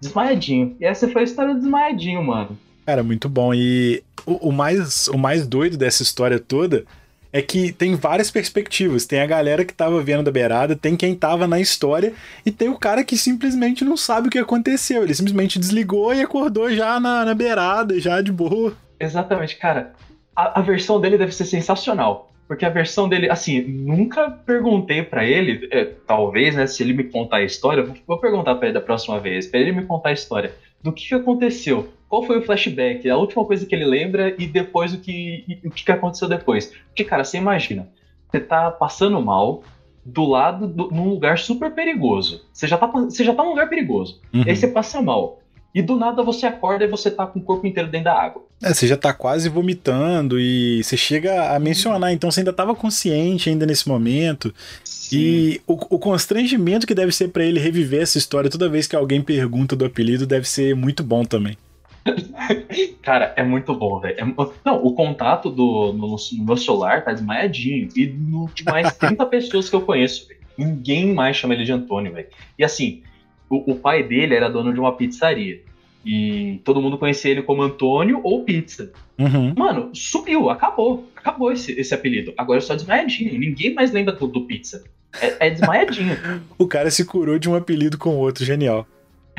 Desmaiadinho. 0.00 0.76
E 0.80 0.84
essa 0.84 1.08
foi 1.08 1.22
a 1.22 1.24
história 1.24 1.54
do 1.54 1.60
Desmaiadinho, 1.60 2.22
mano. 2.22 2.58
Cara, 2.86 3.02
muito 3.02 3.28
bom. 3.28 3.52
E 3.52 4.02
o, 4.24 4.48
o, 4.48 4.52
mais, 4.52 5.08
o 5.08 5.18
mais 5.18 5.46
doido 5.46 5.76
dessa 5.76 6.02
história 6.02 6.38
toda 6.38 6.84
é 7.32 7.42
que 7.42 7.72
tem 7.72 7.94
várias 7.94 8.30
perspectivas. 8.30 9.06
Tem 9.06 9.20
a 9.20 9.26
galera 9.26 9.64
que 9.64 9.74
tava 9.74 10.02
vendo 10.02 10.22
da 10.22 10.30
beirada, 10.30 10.74
tem 10.74 10.96
quem 10.96 11.14
tava 11.14 11.46
na 11.46 11.60
história, 11.60 12.14
e 12.44 12.50
tem 12.50 12.68
o 12.68 12.78
cara 12.78 13.04
que 13.04 13.16
simplesmente 13.16 13.84
não 13.84 13.96
sabe 13.96 14.28
o 14.28 14.30
que 14.30 14.38
aconteceu. 14.38 15.02
Ele 15.02 15.14
simplesmente 15.14 15.58
desligou 15.58 16.14
e 16.14 16.22
acordou 16.22 16.72
já 16.72 16.98
na, 16.98 17.24
na 17.24 17.34
beirada, 17.34 18.00
já 18.00 18.20
de 18.20 18.32
boa. 18.32 18.74
Exatamente, 18.98 19.56
cara. 19.56 19.92
A, 20.34 20.60
a 20.60 20.62
versão 20.62 21.00
dele 21.00 21.18
deve 21.18 21.32
ser 21.32 21.44
sensacional. 21.44 22.32
Porque 22.48 22.64
a 22.64 22.70
versão 22.70 23.06
dele, 23.08 23.30
assim, 23.30 23.60
nunca 23.60 24.30
perguntei 24.30 25.02
para 25.02 25.22
ele, 25.24 25.68
é, 25.70 25.84
talvez, 25.84 26.56
né, 26.56 26.66
se 26.66 26.82
ele 26.82 26.94
me 26.94 27.04
contar 27.04 27.36
a 27.36 27.44
história, 27.44 27.86
vou 28.06 28.18
perguntar 28.18 28.54
para 28.54 28.68
ele 28.68 28.74
da 28.74 28.80
próxima 28.80 29.20
vez, 29.20 29.46
para 29.46 29.60
ele 29.60 29.70
me 29.70 29.84
contar 29.84 30.08
a 30.08 30.12
história 30.12 30.54
do 30.82 30.90
que, 30.90 31.08
que 31.08 31.14
aconteceu, 31.14 31.92
qual 32.08 32.22
foi 32.22 32.38
o 32.38 32.42
flashback, 32.42 33.08
a 33.08 33.16
última 33.16 33.44
coisa 33.44 33.66
que 33.66 33.74
ele 33.74 33.84
lembra 33.84 34.34
e 34.38 34.46
depois 34.46 34.94
o 34.94 34.98
que, 34.98 35.60
o 35.62 35.70
que 35.70 35.92
aconteceu 35.92 36.26
depois. 36.26 36.72
Porque, 36.86 37.04
cara, 37.04 37.22
você 37.22 37.36
imagina, 37.36 37.86
você 38.30 38.40
tá 38.40 38.70
passando 38.70 39.20
mal 39.20 39.62
do 40.02 40.24
lado, 40.24 40.66
do, 40.66 40.90
num 40.90 41.10
lugar 41.10 41.38
super 41.38 41.70
perigoso. 41.72 42.46
Você 42.50 42.66
já 42.66 42.78
tá, 42.78 42.86
você 42.86 43.22
já 43.22 43.34
tá 43.34 43.42
num 43.42 43.50
lugar 43.50 43.68
perigoso. 43.68 44.20
Uhum. 44.32 44.42
E 44.46 44.50
aí 44.50 44.56
você 44.56 44.66
passa 44.68 45.02
mal. 45.02 45.37
E 45.74 45.82
do 45.82 45.96
nada 45.96 46.22
você 46.22 46.46
acorda 46.46 46.84
e 46.84 46.88
você 46.88 47.10
tá 47.10 47.26
com 47.26 47.38
o 47.38 47.42
corpo 47.42 47.66
inteiro 47.66 47.90
dentro 47.90 48.06
da 48.06 48.14
água. 48.14 48.42
É, 48.62 48.72
você 48.72 48.86
já 48.86 48.96
tá 48.96 49.12
quase 49.12 49.48
vomitando 49.48 50.40
e 50.40 50.82
você 50.82 50.96
chega 50.96 51.54
a 51.54 51.58
mencionar, 51.58 52.12
então 52.12 52.30
você 52.30 52.40
ainda 52.40 52.52
tava 52.52 52.74
consciente 52.74 53.50
ainda 53.50 53.66
nesse 53.66 53.88
momento. 53.88 54.52
Sim. 54.82 55.16
E 55.16 55.60
o, 55.66 55.74
o, 55.74 55.98
constrangimento 55.98 56.86
que 56.86 56.94
deve 56.94 57.12
ser 57.12 57.28
para 57.28 57.44
ele 57.44 57.60
reviver 57.60 58.02
essa 58.02 58.18
história 58.18 58.50
toda 58.50 58.68
vez 58.68 58.86
que 58.86 58.96
alguém 58.96 59.22
pergunta 59.22 59.76
do 59.76 59.84
apelido 59.84 60.26
deve 60.26 60.48
ser 60.48 60.74
muito 60.74 61.02
bom 61.02 61.24
também. 61.24 61.56
Cara, 63.02 63.32
é 63.36 63.42
muito 63.42 63.74
bom, 63.74 64.00
velho. 64.00 64.16
É, 64.18 64.24
não, 64.64 64.84
o 64.84 64.92
contato 64.92 65.50
do, 65.50 65.92
no, 65.92 66.16
no, 66.16 66.44
meu 66.44 66.56
celular 66.56 67.04
tá 67.04 67.12
desmaiadinho. 67.12 67.88
E 67.94 68.06
no, 68.06 68.50
de 68.52 68.64
mais 68.64 68.94
30 68.96 69.24
pessoas 69.26 69.68
que 69.68 69.76
eu 69.76 69.82
conheço, 69.82 70.26
véio. 70.26 70.38
Ninguém 70.56 71.14
mais 71.14 71.36
chama 71.36 71.54
ele 71.54 71.64
de 71.64 71.72
Antônio, 71.72 72.12
velho. 72.12 72.26
E 72.58 72.64
assim, 72.64 73.02
o, 73.48 73.72
o 73.72 73.76
pai 73.76 74.02
dele 74.02 74.34
era 74.34 74.48
dono 74.48 74.72
de 74.72 74.80
uma 74.80 74.96
pizzaria. 74.96 75.60
E 76.04 76.60
todo 76.64 76.80
mundo 76.80 76.96
conhecia 76.96 77.30
ele 77.30 77.42
como 77.42 77.62
Antônio 77.62 78.20
ou 78.22 78.44
Pizza. 78.44 78.92
Uhum. 79.18 79.52
Mano, 79.56 79.90
subiu, 79.92 80.48
acabou. 80.48 81.08
Acabou 81.14 81.52
esse, 81.52 81.72
esse 81.72 81.92
apelido. 81.92 82.32
Agora 82.36 82.58
é 82.58 82.62
só 82.62 82.74
desmaiadinho. 82.74 83.38
Ninguém 83.38 83.74
mais 83.74 83.92
lembra 83.92 84.14
do, 84.14 84.26
do 84.26 84.42
Pizza. 84.42 84.84
É, 85.20 85.48
é 85.48 85.50
desmaiadinho. 85.50 86.16
o 86.56 86.66
cara 86.66 86.90
se 86.90 87.04
curou 87.04 87.38
de 87.38 87.48
um 87.48 87.54
apelido 87.54 87.98
com 87.98 88.10
o 88.10 88.18
outro, 88.18 88.44
genial. 88.44 88.86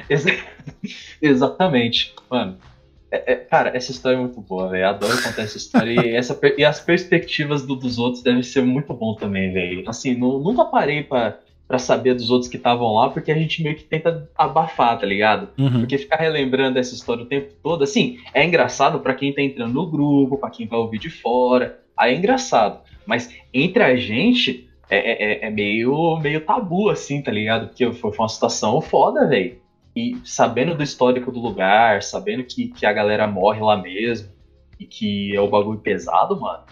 Ex 0.10 0.26
exatamente. 1.22 2.14
Mano, 2.30 2.58
é, 3.12 3.34
é, 3.34 3.36
cara, 3.36 3.76
essa 3.76 3.92
história 3.92 4.18
é 4.18 4.20
muito 4.20 4.40
boa, 4.42 4.70
velho. 4.70 4.88
Adoro 4.88 5.22
contar 5.24 5.44
essa 5.44 5.58
história. 5.58 6.06
e, 6.06 6.16
essa, 6.16 6.40
e 6.58 6.64
as 6.64 6.80
perspectivas 6.80 7.66
do, 7.66 7.76
dos 7.76 7.98
outros 7.98 8.22
devem 8.22 8.44
ser 8.44 8.62
muito 8.62 8.94
bom 8.94 9.16
também, 9.16 9.52
velho. 9.52 9.84
Assim, 9.88 10.16
não, 10.16 10.40
nunca 10.40 10.66
parei 10.66 11.04
pra 11.04 11.40
para 11.70 11.78
saber 11.78 12.16
dos 12.16 12.32
outros 12.32 12.50
que 12.50 12.58
estavam 12.58 12.96
lá, 12.96 13.12
porque 13.12 13.32
a 13.32 13.38
gente 13.38 13.62
meio 13.62 13.76
que 13.76 13.84
tenta 13.84 14.28
abafar, 14.36 14.98
tá 14.98 15.06
ligado? 15.06 15.50
Uhum. 15.56 15.82
Porque 15.82 16.00
ficar 16.00 16.16
relembrando 16.16 16.80
essa 16.80 16.96
história 16.96 17.24
o 17.24 17.28
tempo 17.28 17.54
todo, 17.62 17.84
assim, 17.84 18.18
é 18.34 18.44
engraçado 18.44 19.00
para 19.02 19.14
quem 19.14 19.32
tá 19.32 19.44
entrando 19.44 19.76
no 19.76 19.86
grupo, 19.86 20.40
para 20.40 20.50
quem 20.50 20.66
vai 20.66 20.80
ouvir 20.80 20.98
de 20.98 21.12
fora, 21.12 21.80
aí 21.96 22.16
é 22.16 22.18
engraçado. 22.18 22.80
Mas 23.06 23.32
entre 23.54 23.84
a 23.84 23.96
gente, 23.96 24.68
é, 24.90 24.98
é, 24.98 25.32
é, 25.32 25.46
é 25.46 25.50
meio, 25.52 26.18
meio 26.18 26.42
tabu, 26.42 26.90
assim, 26.90 27.22
tá 27.22 27.32
ligado? 27.32 27.68
Porque 27.68 27.94
foi 27.94 28.12
uma 28.18 28.28
situação 28.28 28.82
foda, 28.82 29.28
velho. 29.28 29.60
E 29.96 30.18
sabendo 30.26 30.74
do 30.74 30.82
histórico 30.82 31.32
do 31.32 31.40
lugar, 31.40 32.02
sabendo 32.02 32.44
que, 32.44 32.70
que 32.70 32.84
a 32.84 32.92
galera 32.92 33.28
morre 33.28 33.62
lá 33.62 33.78
mesmo, 33.78 34.28
e 34.80 34.86
que 34.86 35.36
é 35.36 35.40
o 35.40 35.48
bagulho 35.48 35.78
pesado, 35.78 36.40
mano 36.40 36.64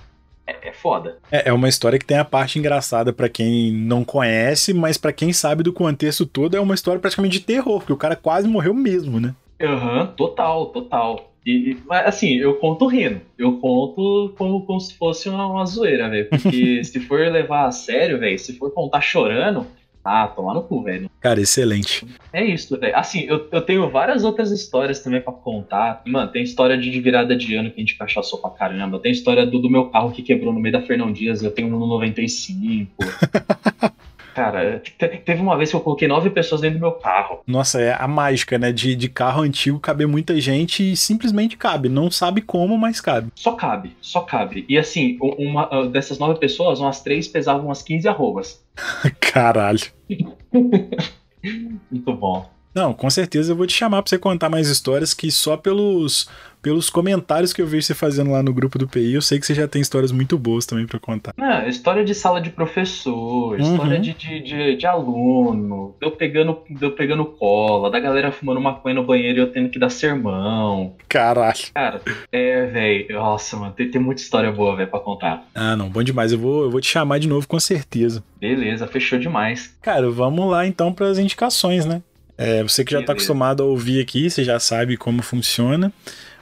é, 0.47 0.69
é 0.69 0.73
foda. 0.73 1.17
É, 1.31 1.49
é 1.49 1.53
uma 1.53 1.67
história 1.67 1.99
que 1.99 2.05
tem 2.05 2.17
a 2.17 2.25
parte 2.25 2.57
engraçada 2.57 3.11
para 3.11 3.29
quem 3.29 3.71
não 3.71 4.03
conhece, 4.03 4.73
mas 4.73 4.97
para 4.97 5.13
quem 5.13 5.33
sabe 5.33 5.61
do 5.61 5.73
contexto 5.73 6.25
todo 6.25 6.55
é 6.55 6.59
uma 6.59 6.73
história 6.73 6.99
praticamente 6.99 7.39
de 7.39 7.45
terror, 7.45 7.79
porque 7.79 7.93
o 7.93 7.97
cara 7.97 8.15
quase 8.15 8.47
morreu 8.47 8.73
mesmo, 8.73 9.19
né? 9.19 9.35
Aham, 9.61 10.01
uhum, 10.01 10.07
total, 10.07 10.67
total. 10.67 11.33
E, 11.45 11.77
assim, 11.89 12.35
eu 12.35 12.55
conto 12.55 12.87
rindo. 12.87 13.21
Eu 13.37 13.57
conto 13.57 14.33
como, 14.37 14.65
como 14.65 14.79
se 14.81 14.93
fosse 14.97 15.29
uma, 15.29 15.47
uma 15.47 15.65
zoeira, 15.65 16.09
velho. 16.09 16.27
Porque 16.29 16.83
se 16.83 16.99
for 16.99 17.19
levar 17.19 17.67
a 17.67 17.71
sério, 17.71 18.19
velho, 18.19 18.37
se 18.37 18.57
for 18.57 18.69
contar 18.71 18.99
chorando, 18.99 19.65
ah, 20.07 20.27
tomar 20.27 20.53
no 20.53 20.63
cu, 20.63 20.83
velho. 20.83 21.09
Cara, 21.19 21.41
excelente. 21.41 22.05
É 22.31 22.43
isso, 22.43 22.79
velho. 22.79 22.95
Assim, 22.95 23.25
eu, 23.27 23.47
eu 23.51 23.61
tenho 23.61 23.89
várias 23.89 24.23
outras 24.23 24.51
histórias 24.51 24.99
também 24.99 25.21
para 25.21 25.33
contar. 25.33 26.01
Mano, 26.05 26.31
tem 26.31 26.43
história 26.43 26.77
de 26.77 26.99
virada 26.99 27.35
de 27.35 27.55
ano 27.55 27.69
que 27.69 27.77
a 27.77 27.79
gente 27.79 27.97
cachaçou 27.97 28.39
pra 28.39 28.51
caramba. 28.51 28.99
Tem 28.99 29.11
história 29.11 29.45
do, 29.45 29.59
do 29.59 29.69
meu 29.69 29.89
carro 29.89 30.11
que 30.11 30.21
quebrou 30.21 30.53
no 30.53 30.59
meio 30.59 30.73
da 30.73 30.81
Fernão 30.81 31.11
Dias. 31.11 31.43
Eu 31.43 31.51
tenho 31.51 31.67
um 31.67 31.77
no 31.77 31.87
95. 31.87 32.91
Cara, 34.37 34.83
teve 35.25 35.41
uma 35.41 35.57
vez 35.57 35.71
que 35.71 35.75
eu 35.75 35.79
coloquei 35.79 36.07
nove 36.07 36.29
pessoas 36.29 36.61
dentro 36.61 36.77
do 36.77 36.81
meu 36.81 36.91
carro. 36.91 37.39
Nossa, 37.47 37.81
é 37.81 37.97
a 37.99 38.07
mágica, 38.07 38.59
né? 38.59 38.71
De, 38.71 38.95
de 38.95 39.09
carro 39.09 39.41
antigo 39.41 39.79
caber 39.79 40.07
muita 40.07 40.39
gente 40.39 40.91
e 40.91 40.95
simplesmente 40.95 41.57
cabe. 41.57 41.89
Não 41.89 42.11
sabe 42.11 42.41
como, 42.41 42.77
mas 42.77 43.01
cabe. 43.01 43.31
Só 43.33 43.53
cabe, 43.53 43.97
só 43.99 44.21
cabe. 44.21 44.63
E 44.69 44.77
assim, 44.77 45.17
uma 45.19 45.87
dessas 45.87 46.19
nove 46.19 46.39
pessoas, 46.39 46.79
umas 46.79 47.01
três 47.01 47.27
pesavam 47.27 47.65
umas 47.65 47.81
15 47.81 48.07
arrobas. 48.07 48.63
Caralho. 49.19 49.81
Muito 51.89 52.13
bom. 52.13 52.47
Não, 52.77 52.93
com 52.93 53.09
certeza 53.09 53.53
eu 53.53 53.55
vou 53.55 53.65
te 53.65 53.73
chamar 53.73 54.03
pra 54.03 54.09
você 54.09 54.19
contar 54.19 54.49
mais 54.49 54.69
histórias 54.69 55.11
que 55.11 55.31
só 55.31 55.57
pelos, 55.57 56.29
pelos 56.61 56.91
comentários 56.91 57.51
que 57.51 57.59
eu 57.59 57.65
vejo 57.65 57.87
você 57.87 57.95
fazendo 57.95 58.29
lá 58.29 58.43
no 58.43 58.53
grupo 58.53 58.77
do 58.77 58.87
PI, 58.87 59.15
eu 59.15 59.21
sei 59.21 59.39
que 59.39 59.47
você 59.47 59.55
já 59.55 59.67
tem 59.67 59.81
histórias 59.81 60.11
muito 60.11 60.37
boas 60.37 60.63
também 60.63 60.85
para 60.85 60.99
contar. 60.99 61.33
Não, 61.35 61.67
história 61.67 62.05
de 62.05 62.13
sala 62.13 62.39
de 62.39 62.51
professor, 62.51 63.55
uhum. 63.55 63.57
história 63.57 63.99
de, 63.99 64.13
de, 64.13 64.39
de, 64.41 64.75
de, 64.75 64.85
aluno, 64.85 65.95
deu 65.99 66.11
pegando, 66.11 66.59
deu 66.69 66.91
pegando 66.91 67.25
cola, 67.25 67.89
da 67.89 67.99
galera 67.99 68.31
fumando 68.31 68.61
maconha 68.61 68.93
no 68.93 69.03
banheiro 69.03 69.39
e 69.39 69.41
eu 69.41 69.51
tendo 69.51 69.69
que 69.69 69.79
dar 69.79 69.89
sermão. 69.89 70.93
Caralho. 71.09 71.57
Cara, 71.73 71.99
é, 72.31 72.67
velho, 72.67 73.15
nossa, 73.15 73.57
mano, 73.57 73.73
tem, 73.73 73.89
tem 73.89 73.99
muita 73.99 74.21
história 74.21 74.51
boa, 74.51 74.75
velho, 74.75 74.87
pra 74.87 74.99
contar. 74.99 75.47
Ah, 75.55 75.75
não, 75.75 75.89
bom 75.89 76.03
demais, 76.03 76.31
eu 76.31 76.37
vou, 76.37 76.65
eu 76.65 76.69
vou 76.69 76.79
te 76.79 76.87
chamar 76.87 77.17
de 77.17 77.27
novo 77.27 77.47
com 77.47 77.59
certeza. 77.59 78.23
Beleza, 78.39 78.85
fechou 78.85 79.17
demais. 79.17 79.75
Cara, 79.81 80.11
vamos 80.11 80.47
lá 80.51 80.67
então 80.67 80.93
para 80.93 81.07
as 81.07 81.17
indicações, 81.17 81.83
né? 81.83 82.03
É, 82.37 82.61
você 82.61 82.85
que 82.85 82.91
já 82.91 82.99
está 82.99 83.13
acostumado 83.13 83.63
a 83.63 83.65
ouvir 83.65 83.99
aqui, 83.99 84.29
você 84.29 84.43
já 84.43 84.59
sabe 84.59 84.95
como 84.95 85.23
funciona, 85.23 85.91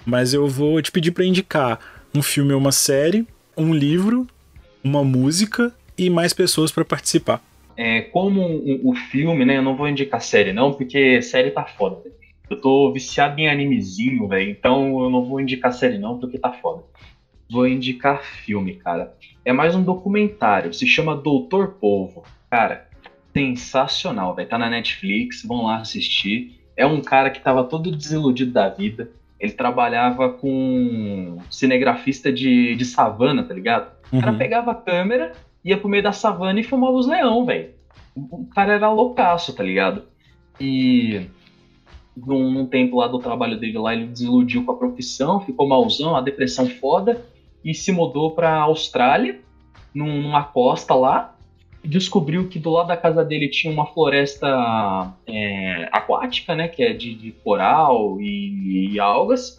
mas 0.06 0.34
eu 0.34 0.48
vou 0.48 0.82
te 0.82 0.92
pedir 0.92 1.12
para 1.12 1.26
indicar 1.26 1.80
um 2.14 2.22
filme 2.22 2.54
ou 2.54 2.60
uma 2.60 2.72
série, 2.72 3.26
um 3.58 3.74
livro, 3.74 4.28
uma 4.84 5.04
música 5.04 5.74
e 5.98 6.10
mais 6.10 6.34
pessoas 6.34 6.72
para 6.72 6.84
participar. 6.84 7.42
É, 7.78 8.02
como 8.02 8.42
o, 8.42 8.92
o 8.92 8.96
filme, 8.96 9.46
né? 9.46 9.58
Eu 9.58 9.62
não 9.62 9.76
vou 9.76 9.88
indicar 9.88 10.22
série, 10.22 10.54
não, 10.54 10.74
porque 10.74 11.22
série 11.22 11.52
tá 11.52 11.64
foda. 11.64 11.98
Eu 12.50 12.60
tô 12.62 12.92
viciado 12.92 13.40
em 13.40 13.50
animezinho, 13.50 14.28
velho, 14.28 14.52
então 14.52 15.04
eu 15.04 15.10
não 15.10 15.26
vou 15.26 15.42
indicar 15.42 15.74
série, 15.74 15.98
não, 15.98 16.20
porque 16.20 16.38
tá 16.38 16.52
foda. 16.52 16.84
Vou 17.50 17.68
indicar 17.68 18.24
filme, 18.24 18.76
cara. 18.76 19.14
É 19.44 19.54
mais 19.54 19.76
um 19.76 19.84
documentário, 19.84 20.74
se 20.74 20.86
chama 20.88 21.16
Doutor 21.16 21.74
Polvo. 21.80 22.24
Cara, 22.50 22.88
sensacional, 23.36 24.34
velho. 24.34 24.48
Tá 24.48 24.58
na 24.58 24.70
Netflix, 24.70 25.44
vão 25.44 25.64
lá 25.64 25.78
assistir. 25.78 26.62
É 26.78 26.86
um 26.86 27.02
cara 27.02 27.30
que 27.30 27.42
tava 27.42 27.66
todo 27.66 27.92
desiludido 27.92 28.54
da 28.54 28.70
vida. 28.70 29.12
Ele 29.38 29.52
trabalhava 29.52 30.30
com 30.30 31.38
cinegrafista 31.52 32.32
de, 32.32 32.76
de 32.76 32.86
savana, 32.86 33.44
tá 33.44 33.54
ligado? 33.54 33.92
O 34.10 34.20
cara 34.22 34.32
uhum. 34.32 34.38
pegava 34.38 34.72
a 34.72 34.76
câmera, 34.76 35.34
ia 35.64 35.78
pro 35.78 35.90
meio 35.90 36.02
da 36.02 36.14
savana 36.14 36.62
e 36.62 36.64
filmava 36.64 36.94
os 36.94 37.08
leão, 37.08 37.46
velho. 37.46 37.72
O 38.16 38.46
cara 38.46 38.74
era 38.74 38.90
loucaço, 38.90 39.54
tá 39.54 39.62
ligado? 39.62 40.04
E 40.58 41.28
num, 42.16 42.50
num, 42.50 42.66
tempo 42.66 42.98
lá 42.98 43.08
do 43.08 43.20
trabalho 43.20 43.60
dele 43.60 43.78
lá, 43.78 43.94
ele 43.94 44.08
desiludiu 44.08 44.64
com 44.64 44.72
a 44.72 44.78
profissão, 44.78 45.42
ficou 45.42 45.68
malzão, 45.68 46.16
a 46.16 46.22
depressão 46.22 46.68
foda, 46.68 47.26
e 47.64 47.74
se 47.74 47.92
mudou 47.92 48.32
pra 48.32 48.62
Austrália, 48.62 49.42
num, 49.94 50.22
numa 50.22 50.44
costa 50.44 50.96
lá, 50.96 51.35
descobriu 51.86 52.48
que 52.48 52.60
do 52.60 52.70
lado 52.70 52.88
da 52.88 52.98
casa 52.98 53.24
dele 53.24 53.50
tinha 53.50 53.72
uma 53.72 53.86
floresta 53.86 55.14
é, 55.28 55.88
aquática, 55.92 56.56
né? 56.56 56.68
Que 56.68 56.84
é 56.84 56.94
de, 56.94 57.16
de 57.16 57.32
coral 57.32 58.20
e, 58.20 58.94
e, 58.94 59.00
algas. 59.00 59.58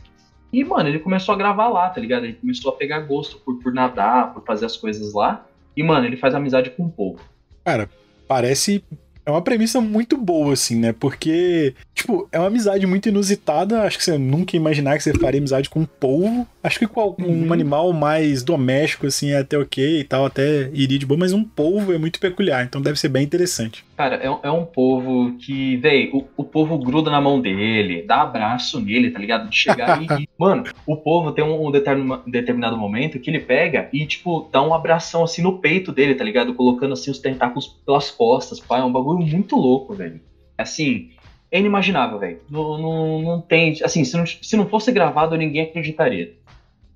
E, 0.53 0.65
mano, 0.65 0.89
ele 0.89 0.99
começou 0.99 1.35
a 1.35 1.39
gravar 1.39 1.69
lá, 1.69 1.89
tá 1.91 2.01
ligado? 2.01 2.25
Ele 2.25 2.35
começou 2.35 2.73
a 2.73 2.77
pegar 2.77 3.01
gosto 3.01 3.39
por, 3.39 3.59
por 3.61 3.73
nadar, 3.73 4.33
por 4.33 4.45
fazer 4.45 4.67
as 4.67 4.77
coisas 4.77 5.13
lá. 5.13 5.47
E, 5.77 5.83
mano, 5.83 6.07
ele 6.07 6.17
faz 6.17 6.35
amizade 6.35 6.71
com 6.71 6.85
o 6.85 6.91
povo. 6.91 7.21
Cara, 7.65 7.91
parece 8.27 8.83
é 9.27 9.31
uma 9.31 9.43
premissa 9.43 9.81
muito 9.81 10.17
boa, 10.17 10.53
assim, 10.53 10.77
né? 10.77 10.93
Porque, 10.93 11.75
tipo, 11.93 12.29
é 12.31 12.39
uma 12.39 12.47
amizade 12.47 12.87
muito 12.87 13.09
inusitada. 13.09 13.83
Acho 13.83 13.99
que 13.99 14.05
você 14.05 14.17
nunca 14.17 14.55
ia 14.55 14.61
imaginar 14.61 14.97
que 14.97 15.03
você 15.03 15.13
faria 15.13 15.41
amizade 15.41 15.69
com 15.69 15.81
um 15.81 15.85
polvo. 15.85 16.47
Acho 16.67 16.81
que 16.81 16.87
com 16.89 17.15
um 17.21 17.45
uhum. 17.45 17.53
animal 17.53 17.93
mais 17.93 18.43
doméstico, 18.43 19.07
assim, 19.07 19.31
é 19.31 19.39
até 19.39 19.57
ok 19.57 20.01
e 20.01 20.03
tal, 20.03 20.27
até 20.27 20.69
iria 20.73 20.99
de 20.99 21.07
boa, 21.07 21.17
mas 21.17 21.33
um 21.33 21.45
polvo 21.45 21.93
é 21.93 21.99
muito 21.99 22.19
peculiar, 22.19 22.65
então 22.65 22.83
deve 22.83 22.99
ser 22.99 23.09
bem 23.09 23.23
interessante. 23.23 23.85
Cara, 23.97 24.17
é, 24.17 24.27
é 24.27 24.51
um 24.51 24.65
povo 24.65 25.37
que, 25.39 25.77
véi, 25.77 26.11
o, 26.13 26.25
o 26.37 26.43
povo 26.43 26.77
gruda 26.77 27.09
na 27.09 27.21
mão 27.21 27.41
dele, 27.41 28.03
dá 28.03 28.23
abraço 28.23 28.81
nele, 28.81 29.13
tá 29.13 29.21
ligado? 29.21 29.49
De 29.49 29.57
chegar 29.57 30.03
e. 30.03 30.27
Mano, 30.37 30.65
o 30.85 30.97
povo 30.97 31.31
tem 31.31 31.45
um, 31.45 31.69
um 31.69 31.71
determinado 31.71 32.77
momento 32.77 33.21
que 33.21 33.31
ele 33.31 33.39
pega 33.39 33.89
e, 33.93 34.05
tipo, 34.05 34.49
dá 34.51 34.61
um 34.61 34.75
abração 34.75 35.23
assim 35.23 35.43
no 35.43 35.61
peito 35.61 35.93
dele, 35.93 36.17
tá 36.17 36.25
ligado? 36.25 36.53
Colocando 36.53 36.95
assim 36.95 37.13
os 37.13 37.21
tentáculos 37.21 37.69
pelas 37.87 38.11
costas, 38.11 38.59
pai. 38.59 38.81
É 38.81 38.85
um 38.85 38.93
bagulho 38.93 39.25
muito 39.25 39.55
louco, 39.55 39.95
velho. 39.95 40.21
Assim, 40.59 41.11
é 41.49 41.61
inimaginável, 41.61 42.19
velho. 42.19 42.41
Não, 42.51 42.77
não, 42.77 43.23
não 43.23 43.41
tem. 43.41 43.79
Assim, 43.85 44.05
se 44.05 44.17
não, 44.17 44.27
se 44.27 44.57
não 44.57 44.67
fosse 44.67 44.91
gravado, 44.91 45.37
ninguém 45.37 45.63
acreditaria. 45.63 46.35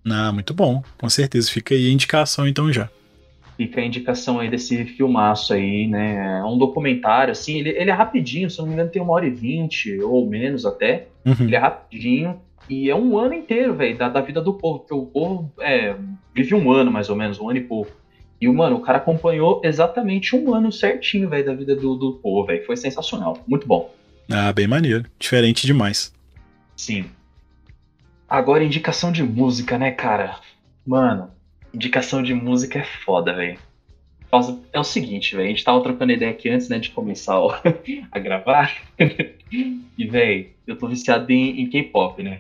Ah, 0.09 0.33
muito 0.33 0.55
bom. 0.55 0.83
Com 0.99 1.09
certeza. 1.09 1.51
Fica 1.51 1.75
aí 1.75 1.89
a 1.89 1.93
indicação 1.93 2.47
então 2.47 2.73
já. 2.73 2.89
Fica 3.57 3.81
a 3.81 3.85
indicação 3.85 4.41
aí 4.41 4.49
desse 4.49 4.85
filmaço 4.85 5.53
aí, 5.53 5.87
né? 5.87 6.39
É 6.41 6.45
um 6.45 6.57
documentário, 6.57 7.33
assim, 7.33 7.59
ele, 7.59 7.71
ele 7.71 7.91
é 7.91 7.93
rapidinho, 7.93 8.49
se 8.49 8.59
não 8.59 8.67
me 8.67 8.73
engano, 8.73 8.91
tem 8.91 9.03
uma 9.03 9.13
hora 9.13 9.27
e 9.27 9.31
vinte, 9.31 10.01
ou 10.01 10.27
menos 10.27 10.65
até. 10.65 11.09
Uhum. 11.27 11.35
Ele 11.41 11.55
é 11.55 11.59
rapidinho. 11.59 12.41
E 12.71 12.89
é 12.89 12.95
um 12.95 13.19
ano 13.19 13.35
inteiro, 13.35 13.75
velho, 13.75 13.99
da, 13.99 14.09
da 14.09 14.21
vida 14.21 14.41
do 14.41 14.55
povo. 14.55 14.79
Porque 14.79 14.95
o 14.95 15.05
povo 15.05 15.53
é, 15.61 15.95
vive 16.35 16.55
um 16.55 16.73
ano, 16.73 16.91
mais 16.91 17.11
ou 17.11 17.17
menos, 17.17 17.39
um 17.39 17.51
ano 17.51 17.59
e 17.59 17.63
pouco. 17.63 17.93
E, 18.41 18.49
mano, 18.49 18.77
o 18.77 18.81
cara 18.81 18.97
acompanhou 18.97 19.61
exatamente 19.63 20.35
um 20.35 20.55
ano 20.55 20.73
certinho, 20.73 21.29
velho, 21.29 21.45
da 21.45 21.53
vida 21.53 21.77
do, 21.77 21.95
do 21.95 22.13
povo, 22.15 22.47
velho. 22.47 22.65
Foi 22.65 22.77
sensacional. 22.77 23.37
Muito 23.47 23.67
bom. 23.67 23.93
Ah, 24.31 24.51
bem 24.53 24.67
maneiro. 24.67 25.05
Diferente 25.19 25.67
demais. 25.67 26.15
Sim. 26.75 27.05
Agora, 28.31 28.63
indicação 28.63 29.11
de 29.11 29.25
música, 29.25 29.77
né, 29.77 29.91
cara? 29.91 30.39
Mano, 30.87 31.33
indicação 31.75 32.23
de 32.23 32.33
música 32.33 32.79
é 32.79 32.85
foda, 32.85 33.35
velho. 33.35 33.59
É 34.73 34.79
o 34.79 34.85
seguinte, 34.85 35.35
velho, 35.35 35.49
a 35.49 35.51
gente 35.51 35.65
tava 35.65 35.83
trocando 35.83 36.13
ideia 36.13 36.31
aqui 36.31 36.49
antes, 36.49 36.69
né, 36.69 36.79
de 36.79 36.91
começar 36.91 37.35
a 38.13 38.19
gravar. 38.21 38.73
e, 39.51 40.07
velho, 40.07 40.47
eu 40.65 40.79
tô 40.79 40.87
viciado 40.87 41.33
em, 41.33 41.61
em 41.61 41.69
K-pop, 41.69 42.23
né? 42.23 42.39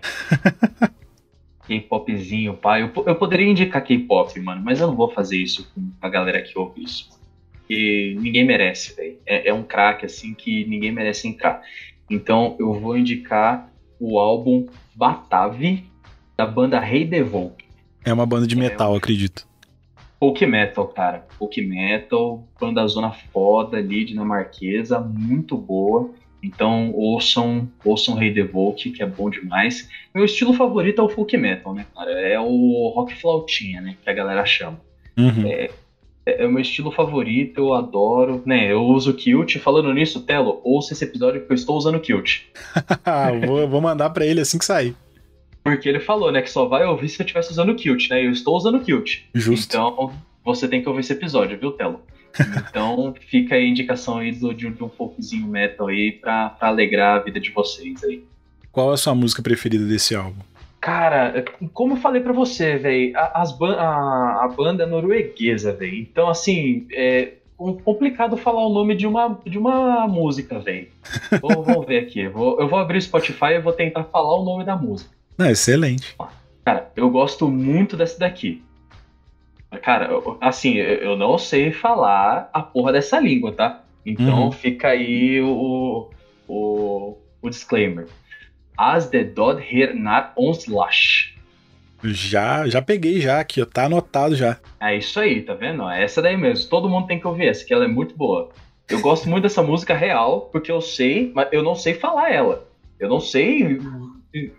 K-popzinho, 1.67 2.55
pai. 2.55 2.83
Eu, 2.83 2.93
eu 3.05 3.17
poderia 3.17 3.49
indicar 3.49 3.83
K-pop, 3.83 4.39
mano, 4.39 4.63
mas 4.65 4.81
eu 4.81 4.87
não 4.87 4.95
vou 4.95 5.11
fazer 5.11 5.39
isso 5.39 5.69
com 5.75 5.91
a 6.01 6.09
galera 6.09 6.41
que 6.41 6.57
ouve 6.57 6.85
isso. 6.85 7.11
Porque 7.53 8.17
ninguém 8.21 8.45
merece, 8.45 8.95
velho. 8.95 9.19
É, 9.27 9.49
é 9.49 9.53
um 9.53 9.65
craque, 9.65 10.07
assim, 10.07 10.35
que 10.35 10.65
ninguém 10.67 10.93
merece 10.93 11.27
entrar. 11.27 11.61
Então, 12.09 12.55
eu 12.61 12.75
vou 12.75 12.97
indicar 12.97 13.69
o 13.99 14.21
álbum 14.21 14.67
Batavi, 15.01 15.87
da 16.37 16.45
banda 16.45 16.79
Rei 16.79 17.07
Devon. 17.07 17.53
É 18.05 18.13
uma 18.13 18.27
banda 18.27 18.47
de 18.47 18.55
metal, 18.55 18.93
é, 18.93 18.99
acredito. 18.99 19.49
Folk 20.19 20.45
metal, 20.45 20.89
cara. 20.89 21.27
Folk 21.39 21.59
metal, 21.63 22.47
banda 22.61 22.87
zona 22.87 23.11
foda 23.11 23.79
ali, 23.79 24.05
dinamarquesa, 24.05 25.01
muito 25.01 25.57
boa. 25.57 26.11
Então 26.43 26.93
ouçam, 26.93 27.67
ouçam 27.83 28.15
Rei 28.15 28.31
Devolt, 28.31 28.91
que 28.91 29.03
é 29.03 29.07
bom 29.07 29.31
demais. 29.31 29.89
Meu 30.15 30.27
estilo 30.27 30.53
favorito 30.53 31.01
é 31.01 31.05
o 31.05 31.09
folk 31.09 31.35
metal, 31.39 31.73
né, 31.73 31.87
cara? 31.95 32.11
É 32.21 32.39
o 32.39 32.93
rock 32.95 33.15
flautinha, 33.15 33.81
né? 33.81 33.97
Que 34.05 34.11
a 34.11 34.13
galera 34.13 34.45
chama. 34.45 34.79
Uhum. 35.17 35.47
É, 35.47 35.71
é, 36.25 36.43
é, 36.43 36.47
o 36.47 36.53
meu 36.53 36.61
estilo 36.61 36.91
favorito, 36.91 37.59
eu 37.59 37.75
adoro. 37.75 38.43
Né, 38.45 38.73
eu 38.73 38.83
uso 38.85 39.15
kilt. 39.15 39.59
Falando 39.59 39.93
nisso, 39.93 40.21
Telo, 40.21 40.61
ouça 40.65 40.93
esse 40.93 41.05
episódio 41.05 41.41
porque 41.41 41.53
eu 41.53 41.57
estou 41.57 41.77
usando 41.77 42.01
kilt. 42.01 42.43
vou, 43.47 43.69
vou 43.69 43.81
mandar 43.81 44.11
para 44.11 44.27
ele 44.27 44.41
assim 44.41 44.59
que 44.59 44.65
sair. 44.65 44.95
Porque 45.63 45.89
ele 45.89 46.01
falou, 46.01 46.33
né, 46.33 46.41
que 46.41 46.51
só 46.51 46.67
vai 46.67 46.85
ouvir 46.85 47.09
se 47.09 47.21
eu 47.21 47.25
estivesse 47.25 47.51
usando 47.51 47.75
kilt, 47.75 48.09
né? 48.09 48.25
Eu 48.25 48.33
estou 48.33 48.57
usando 48.57 48.81
kilt. 48.81 49.21
Justo. 49.35 49.69
Então, 49.69 50.13
você 50.45 50.67
tem 50.67 50.83
que 50.83 50.89
ouvir 50.89 51.01
esse 51.01 51.13
episódio, 51.13 51.59
viu, 51.59 51.73
Telo? 51.73 52.01
Então, 52.69 53.15
fica 53.29 53.55
aí 53.55 53.65
a 53.65 53.69
indicação 53.69 54.19
aí 54.19 54.33
do, 54.33 54.55
de, 54.55 54.71
de 54.71 54.83
um 54.83 54.89
folkzinho 54.89 55.47
metal 55.47 55.89
aí 55.89 56.13
pra, 56.13 56.51
pra 56.51 56.69
alegrar 56.69 57.17
a 57.17 57.23
vida 57.23 57.39
de 57.39 57.51
vocês 57.51 58.03
aí. 58.05 58.25
Qual 58.73 58.91
é 58.91 58.95
a 58.95 58.97
sua 58.97 59.15
música 59.15 59.43
preferida 59.43 59.85
desse 59.85 60.15
álbum? 60.15 60.41
Cara, 60.81 61.45
como 61.75 61.93
eu 61.93 61.99
falei 61.99 62.23
para 62.23 62.33
você, 62.33 62.77
velho, 62.77 63.13
a, 63.15 63.43
a, 63.43 64.45
a, 64.45 64.49
banda 64.49 64.85
é 64.85 64.87
norueguesa, 64.87 65.75
velho. 65.75 65.95
Então, 65.95 66.29
assim, 66.29 66.87
é 66.91 67.35
complicado 67.85 68.37
falar 68.37 68.67
o 68.67 68.73
nome 68.73 68.95
de 68.95 69.07
uma, 69.07 69.39
de 69.45 69.59
uma 69.59 70.09
música, 70.09 70.59
velho. 70.59 70.89
Vamos 71.43 71.87
ver 71.87 71.99
aqui. 71.99 72.21
Eu 72.21 72.33
vou, 72.33 72.59
eu 72.59 72.67
vou 72.67 72.79
abrir 72.79 72.97
o 72.97 73.03
Spotify 73.03 73.55
e 73.57 73.61
vou 73.61 73.75
tentar 73.75 74.05
falar 74.05 74.35
o 74.37 74.45
nome 74.45 74.65
da 74.65 74.75
música. 74.75 75.11
É, 75.39 75.51
excelente. 75.51 76.17
Cara, 76.65 76.91
eu 76.97 77.11
gosto 77.11 77.47
muito 77.49 77.97
dessa 77.97 78.19
daqui. 78.19 78.63
Cara, 79.83 80.11
assim, 80.41 80.75
eu 80.75 81.17
não 81.17 81.37
sei 81.37 81.71
falar 81.73 82.49
a 82.53 82.63
porra 82.63 82.93
dessa 82.93 83.21
língua, 83.21 83.53
tá? 83.53 83.85
Então 84.05 84.45
uhum. 84.45 84.53
fica 84.53 84.89
aí 84.89 85.41
o, 85.43 86.11
o, 86.49 87.17
o 87.41 87.51
disclaimer. 87.51 88.09
As 88.81 89.11
the 89.11 89.25
dod 89.25 89.61
her 89.61 89.95
not 89.95 90.31
onslash. 90.39 91.35
Já, 92.03 92.67
já 92.67 92.81
peguei 92.81 93.21
já 93.21 93.39
aqui, 93.39 93.61
ó, 93.61 93.67
tá 93.67 93.85
anotado 93.85 94.35
já. 94.35 94.57
É 94.81 94.97
isso 94.97 95.21
aí, 95.21 95.43
tá 95.43 95.53
vendo? 95.53 95.87
É 95.91 96.03
essa 96.03 96.23
daí 96.23 96.35
mesmo. 96.35 96.71
Todo 96.71 96.89
mundo 96.89 97.07
tem 97.07 97.21
que 97.21 97.27
ouvir 97.27 97.49
essa, 97.49 97.63
que 97.63 97.75
ela 97.75 97.85
é 97.85 97.89
muito 97.89 98.17
boa. 98.17 98.49
Eu 98.89 99.03
gosto 99.03 99.29
muito 99.29 99.43
dessa 99.43 99.63
música 99.63 99.95
real, 99.95 100.49
porque 100.51 100.73
eu 100.73 100.81
sei, 100.81 101.31
mas 101.35 101.49
eu 101.53 101.63
não 101.63 101.75
sei 101.75 101.93
falar 101.93 102.33
ela. 102.33 102.67
Eu 102.99 103.11
não 103.11 103.21
sei 103.21 103.79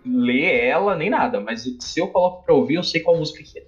ler 0.06 0.66
ela 0.66 0.94
nem 0.96 1.10
nada, 1.10 1.40
mas 1.40 1.68
se 1.80 1.98
eu 2.00 2.06
coloco 2.06 2.44
pra 2.44 2.54
ouvir, 2.54 2.76
eu 2.76 2.84
sei 2.84 3.00
qual 3.00 3.16
música 3.16 3.42
que 3.42 3.58
é. 3.58 3.64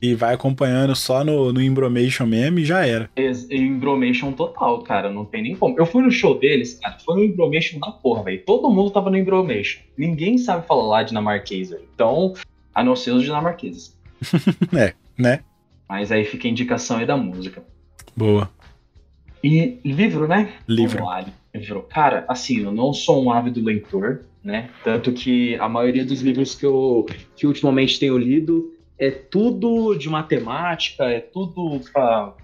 E 0.00 0.14
vai 0.14 0.34
acompanhando 0.34 0.94
só 0.94 1.24
no, 1.24 1.52
no 1.52 1.62
Imbromation 1.62 2.26
mesmo 2.26 2.58
e 2.58 2.64
já 2.64 2.86
era. 2.86 3.10
Imbromation 3.50 4.32
total, 4.32 4.82
cara, 4.82 5.10
não 5.10 5.24
tem 5.24 5.42
nem 5.42 5.56
como. 5.56 5.78
Eu 5.78 5.86
fui 5.86 6.02
no 6.02 6.10
show 6.10 6.38
deles, 6.38 6.74
cara, 6.74 6.98
foi 6.98 7.16
um 7.16 7.24
Imbromation 7.24 7.78
da 7.78 7.90
porra, 7.90 8.24
velho. 8.24 8.42
Todo 8.44 8.70
mundo 8.70 8.90
tava 8.90 9.10
no 9.10 9.16
Imbromation. 9.16 9.80
Ninguém 9.96 10.38
sabe 10.38 10.66
falar 10.66 10.86
lá 10.86 11.02
dinamarquês, 11.02 11.70
velho. 11.70 11.84
Então, 11.94 12.34
a 12.74 12.84
não 12.84 12.94
ser 12.94 13.12
os 13.12 13.22
dinamarqueses. 13.22 13.96
é, 14.76 14.94
né? 15.16 15.40
Mas 15.88 16.10
aí 16.10 16.24
fica 16.24 16.46
a 16.46 16.50
indicação 16.50 16.98
aí 16.98 17.06
da 17.06 17.16
música. 17.16 17.62
Boa. 18.14 18.50
E 19.42 19.78
livro, 19.84 20.26
né? 20.26 20.52
Livro. 20.66 21.04
Lá, 21.04 21.24
livro. 21.54 21.82
Cara, 21.82 22.24
assim, 22.28 22.62
eu 22.62 22.72
não 22.72 22.92
sou 22.92 23.24
um 23.24 23.30
ávido 23.30 23.62
leitor, 23.62 24.22
né? 24.42 24.70
Tanto 24.82 25.12
que 25.12 25.54
a 25.56 25.68
maioria 25.68 26.04
dos 26.04 26.20
livros 26.20 26.54
que 26.54 26.66
eu 26.66 27.06
que 27.36 27.46
ultimamente 27.46 27.98
tenho 27.98 28.18
lido 28.18 28.75
é 28.98 29.10
tudo 29.10 29.94
de 29.94 30.08
matemática, 30.08 31.04
é 31.04 31.20
tudo 31.20 31.80
para 31.92 32.34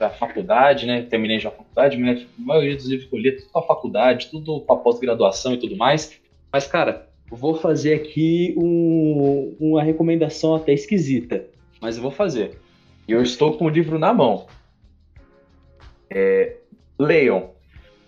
a 0.00 0.10
faculdade, 0.10 0.86
né? 0.86 1.02
Terminei 1.02 1.38
já 1.38 1.50
a 1.50 1.52
faculdade, 1.52 1.98
mas 1.98 2.22
a 2.22 2.26
maioria 2.38 2.74
dos 2.74 2.86
livros 2.86 3.08
que 3.08 3.14
eu 3.14 3.20
li 3.20 3.28
é 3.28 3.32
tudo 3.32 3.52
para 3.52 3.62
faculdade, 3.62 4.28
tudo 4.30 4.60
para 4.62 4.76
pós-graduação 4.76 5.52
e 5.52 5.58
tudo 5.58 5.76
mais. 5.76 6.18
Mas, 6.50 6.66
cara, 6.66 7.08
vou 7.30 7.54
fazer 7.54 7.94
aqui 7.94 8.54
um, 8.56 9.54
uma 9.60 9.82
recomendação 9.82 10.54
até 10.54 10.72
esquisita, 10.72 11.44
mas 11.80 11.96
eu 11.96 12.02
vou 12.02 12.10
fazer. 12.10 12.58
E 13.06 13.12
eu 13.12 13.22
estou 13.22 13.58
com 13.58 13.66
o 13.66 13.68
livro 13.68 13.98
na 13.98 14.14
mão. 14.14 14.46
É, 16.08 16.56
leiam 16.98 17.50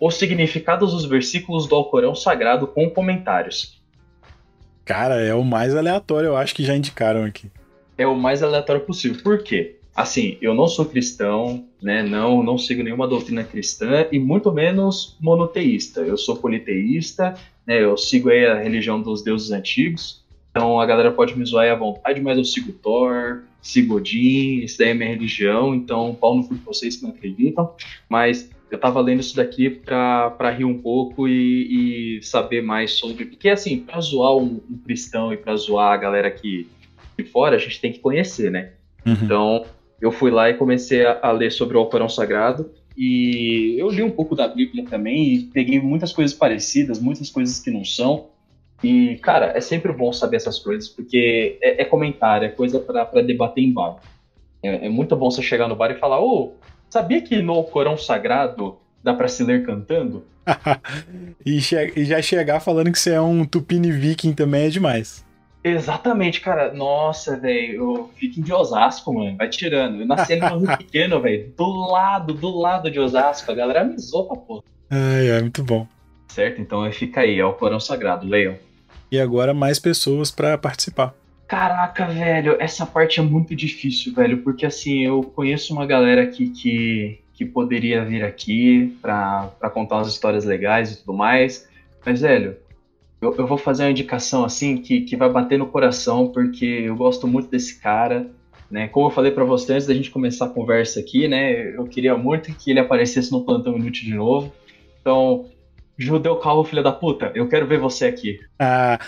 os 0.01 0.15
significados 0.15 0.93
dos 0.93 1.05
versículos 1.05 1.69
do 1.69 1.75
Alcorão 1.75 2.15
Sagrado 2.15 2.67
com 2.67 2.89
comentários. 2.89 3.81
Cara, 4.85 5.21
é 5.21 5.35
o 5.35 5.45
mais 5.45 5.77
aleatório, 5.77 6.29
eu 6.29 6.37
acho 6.37 6.55
que 6.55 6.65
já 6.65 6.75
indicaram 6.75 7.25
aqui 7.25 7.51
é 8.03 8.07
o 8.07 8.17
mais 8.17 8.43
aleatório 8.43 8.85
possível. 8.85 9.23
Por 9.23 9.43
quê? 9.43 9.77
Assim, 9.95 10.39
eu 10.41 10.55
não 10.55 10.67
sou 10.67 10.87
cristão, 10.87 11.67
né? 11.83 12.03
Não, 12.03 12.43
não 12.43 12.57
sigo 12.57 12.83
nenhuma 12.83 13.07
doutrina 13.07 13.45
cristã 13.45 14.07
e 14.11 14.19
muito 14.19 14.51
menos 14.51 15.17
monoteísta. 15.21 16.01
Eu 16.01 16.17
sou 16.17 16.37
politeísta, 16.37 17.35
né? 17.67 17.83
Eu 17.83 17.97
sigo 17.97 18.31
aí 18.31 18.47
a 18.47 18.59
religião 18.59 19.01
dos 19.01 19.23
deuses 19.23 19.51
antigos. 19.51 20.23
Então 20.51 20.81
a 20.81 20.87
galera 20.87 21.11
pode 21.13 21.37
me 21.37 21.45
zoar 21.45 21.71
à 21.71 21.75
vontade, 21.75 22.21
mas 22.21 22.37
eu 22.37 22.45
sigo 22.45 22.73
Thor, 22.73 23.43
sigo 23.61 23.97
Odin, 23.97 24.61
isso 24.63 24.79
daí 24.79 24.91
é 24.91 24.95
minha 24.95 25.09
religião, 25.09 25.75
então 25.75 26.15
pau 26.15 26.35
no 26.35 26.47
cu 26.47 26.55
de 26.55 26.61
vocês 26.61 26.97
que 26.97 27.03
não 27.05 27.11
acreditam. 27.11 27.75
Mas 28.09 28.51
eu 28.71 28.79
tava 28.79 29.01
lendo 29.01 29.21
isso 29.21 29.37
daqui 29.37 29.69
pra, 29.71 30.55
rir 30.57 30.65
um 30.65 30.79
pouco 30.79 31.29
e, 31.29 32.19
e 32.19 32.23
saber 32.23 32.63
mais 32.63 32.93
sobre. 32.93 33.27
Porque 33.27 33.49
assim, 33.49 33.79
pra 33.79 34.01
zoar 34.01 34.37
um, 34.37 34.61
um 34.71 34.79
cristão 34.85 35.33
e 35.33 35.37
pra 35.37 35.57
zoar 35.57 35.93
a 35.93 35.97
galera 35.97 36.31
que 36.31 36.67
de 37.19 37.25
fora, 37.25 37.57
a 37.57 37.59
gente 37.59 37.81
tem 37.81 37.93
que 37.93 37.99
conhecer, 37.99 38.51
né? 38.51 38.73
Uhum. 39.07 39.17
Então, 39.23 39.65
eu 40.01 40.11
fui 40.11 40.31
lá 40.31 40.51
e 40.51 40.55
comecei 40.55 41.05
a, 41.05 41.19
a, 41.23 41.33
ler 41.33 41.53
sobre 41.53 41.77
o 41.77 41.81
Alcorão 41.81 42.09
Sagrado. 42.09 42.71
E 42.97 43.77
eu 43.79 43.89
li 43.89 44.03
um 44.03 44.11
pouco 44.11 44.35
da 44.35 44.47
Bíblia 44.49 44.85
também 44.85 45.35
e 45.35 45.43
peguei 45.45 45.81
muitas 45.81 46.13
coisas 46.13 46.37
parecidas, 46.37 47.01
muitas 47.01 47.31
coisas 47.31 47.59
que 47.59 47.71
não 47.71 47.85
são. 47.85 48.27
E, 48.83 49.17
cara, 49.19 49.53
é 49.57 49.61
sempre 49.61 49.93
bom 49.93 50.13
saber 50.13 50.37
essas 50.37 50.59
coisas, 50.59 50.89
porque 50.89 51.57
é, 51.63 51.83
é 51.83 51.85
comentário, 51.85 52.47
é 52.47 52.51
coisa 52.51 52.81
para 52.81 53.23
debater 53.23 53.63
em 53.63 53.73
bar. 53.73 53.97
É, 54.63 54.87
é, 54.87 54.89
muito 54.89 55.15
bom 55.17 55.31
você 55.31 55.41
chegar 55.41 55.69
no 55.69 55.77
bar 55.77 55.91
e 55.91 55.99
falar: 55.99 56.21
Ô, 56.21 56.45
oh, 56.45 56.53
sabia 56.91 57.23
que 57.23 57.41
no 57.41 57.53
Alcorão 57.53 57.97
Sagrado 57.97 58.77
dá 59.03 59.15
para 59.15 59.29
se 59.29 59.45
ler 59.45 59.65
cantando? 59.65 60.25
e, 61.47 61.59
e, 61.59 62.05
já 62.05 62.21
chegar 62.21 62.59
falando 62.59 62.91
que 62.91 62.99
você 62.99 63.13
é 63.13 63.21
um 63.21 63.45
Tupini 63.45 63.93
Viking 63.93 64.33
também 64.33 64.67
é 64.67 64.69
demais. 64.69 65.25
Exatamente, 65.65 66.41
cara. 66.41 66.73
Nossa, 66.73 67.37
velho. 67.37 67.75
Eu 67.75 68.11
fico 68.17 68.43
de 68.43 68.53
Osasco, 68.53 69.13
mano. 69.13 69.37
Vai 69.37 69.49
tirando. 69.49 70.01
Eu 70.01 70.07
nasci 70.07 70.37
no 70.37 70.59
Rio 70.59 70.77
Pequeno, 70.79 71.21
velho. 71.21 71.53
Do 71.57 71.91
lado, 71.91 72.35
do 72.35 72.51
lado 72.51 72.91
de 72.91 72.99
Osasco. 72.99 73.51
A 73.51 73.55
galera 73.55 73.85
me 73.85 73.99
zoou 73.99 74.27
pra 74.27 74.37
porra. 74.37 74.63
Ai, 74.91 75.29
é 75.29 75.41
muito 75.41 75.63
bom. 75.63 75.87
Certo? 76.29 76.61
Então 76.61 76.91
fica 76.93 77.21
aí. 77.21 77.39
É 77.39 77.45
o 77.45 77.53
Corão 77.53 77.79
Sagrado. 77.79 78.27
Leiam. 78.27 78.57
E 79.11 79.21
agora 79.21 79.55
mais 79.55 79.79
pessoas 79.79 80.31
para 80.31 80.59
participar. 80.59 81.15
Caraca, 81.47 82.07
velho. 82.07 82.57
Essa 82.59 82.85
parte 82.87 83.21
é 83.21 83.23
muito 83.23 83.55
difícil, 83.55 84.15
velho. 84.15 84.39
Porque 84.39 84.67
assim, 84.67 85.05
eu 85.05 85.23
conheço 85.23 85.73
uma 85.73 85.87
galera 85.87 86.23
aqui 86.23 86.49
que, 86.49 87.21
que 87.35 87.45
poderia 87.45 88.05
vir 88.05 88.25
aqui 88.25 88.97
pra, 89.01 89.51
pra 89.61 89.71
contar 89.71 89.97
umas 89.97 90.09
histórias 90.09 90.45
legais 90.45 90.93
e 90.93 90.99
tudo 91.01 91.13
mais. 91.13 91.69
Mas, 92.05 92.21
velho, 92.23 92.57
eu, 93.23 93.35
eu, 93.39 93.47
vou 93.47 93.57
fazer 93.57 93.85
uma 93.85 93.91
indicação 93.91 94.45
assim 94.45 94.77
que, 94.77 95.03
que 95.03 95.17
vai 95.17 95.31
bater 95.31 95.57
no 95.57 95.67
coração, 95.67 96.27
porque 96.29 96.65
eu 96.65 96.97
gosto 96.97 97.29
muito 97.29 97.49
desse 97.49 97.81
cara. 97.81 98.27
Né? 98.69 98.89
Como 98.89 99.07
eu 99.07 99.11
falei 99.11 99.31
para 99.31 99.45
você 99.45 99.75
antes 99.75 99.87
da 99.87 99.95
gente 99.95 100.11
começar 100.11 100.47
a 100.47 100.49
conversa 100.49 100.99
aqui, 100.99 101.29
né? 101.29 101.77
Eu 101.77 101.85
queria 101.85 102.17
muito 102.17 102.53
que 102.53 102.71
ele 102.71 102.81
aparecesse 102.81 103.31
no 103.31 103.45
plantão 103.45 103.77
inútil 103.77 104.07
de 104.07 104.15
novo. 104.15 104.53
Então, 105.01 105.47
Judeu 105.97 106.37
Calvo, 106.37 106.69
filha 106.69 106.83
da 106.83 106.91
puta, 106.91 107.31
eu 107.35 107.47
quero 107.49 107.67
ver 107.67 107.79
você 107.79 108.07
aqui. 108.07 108.41
Ah, 108.59 108.99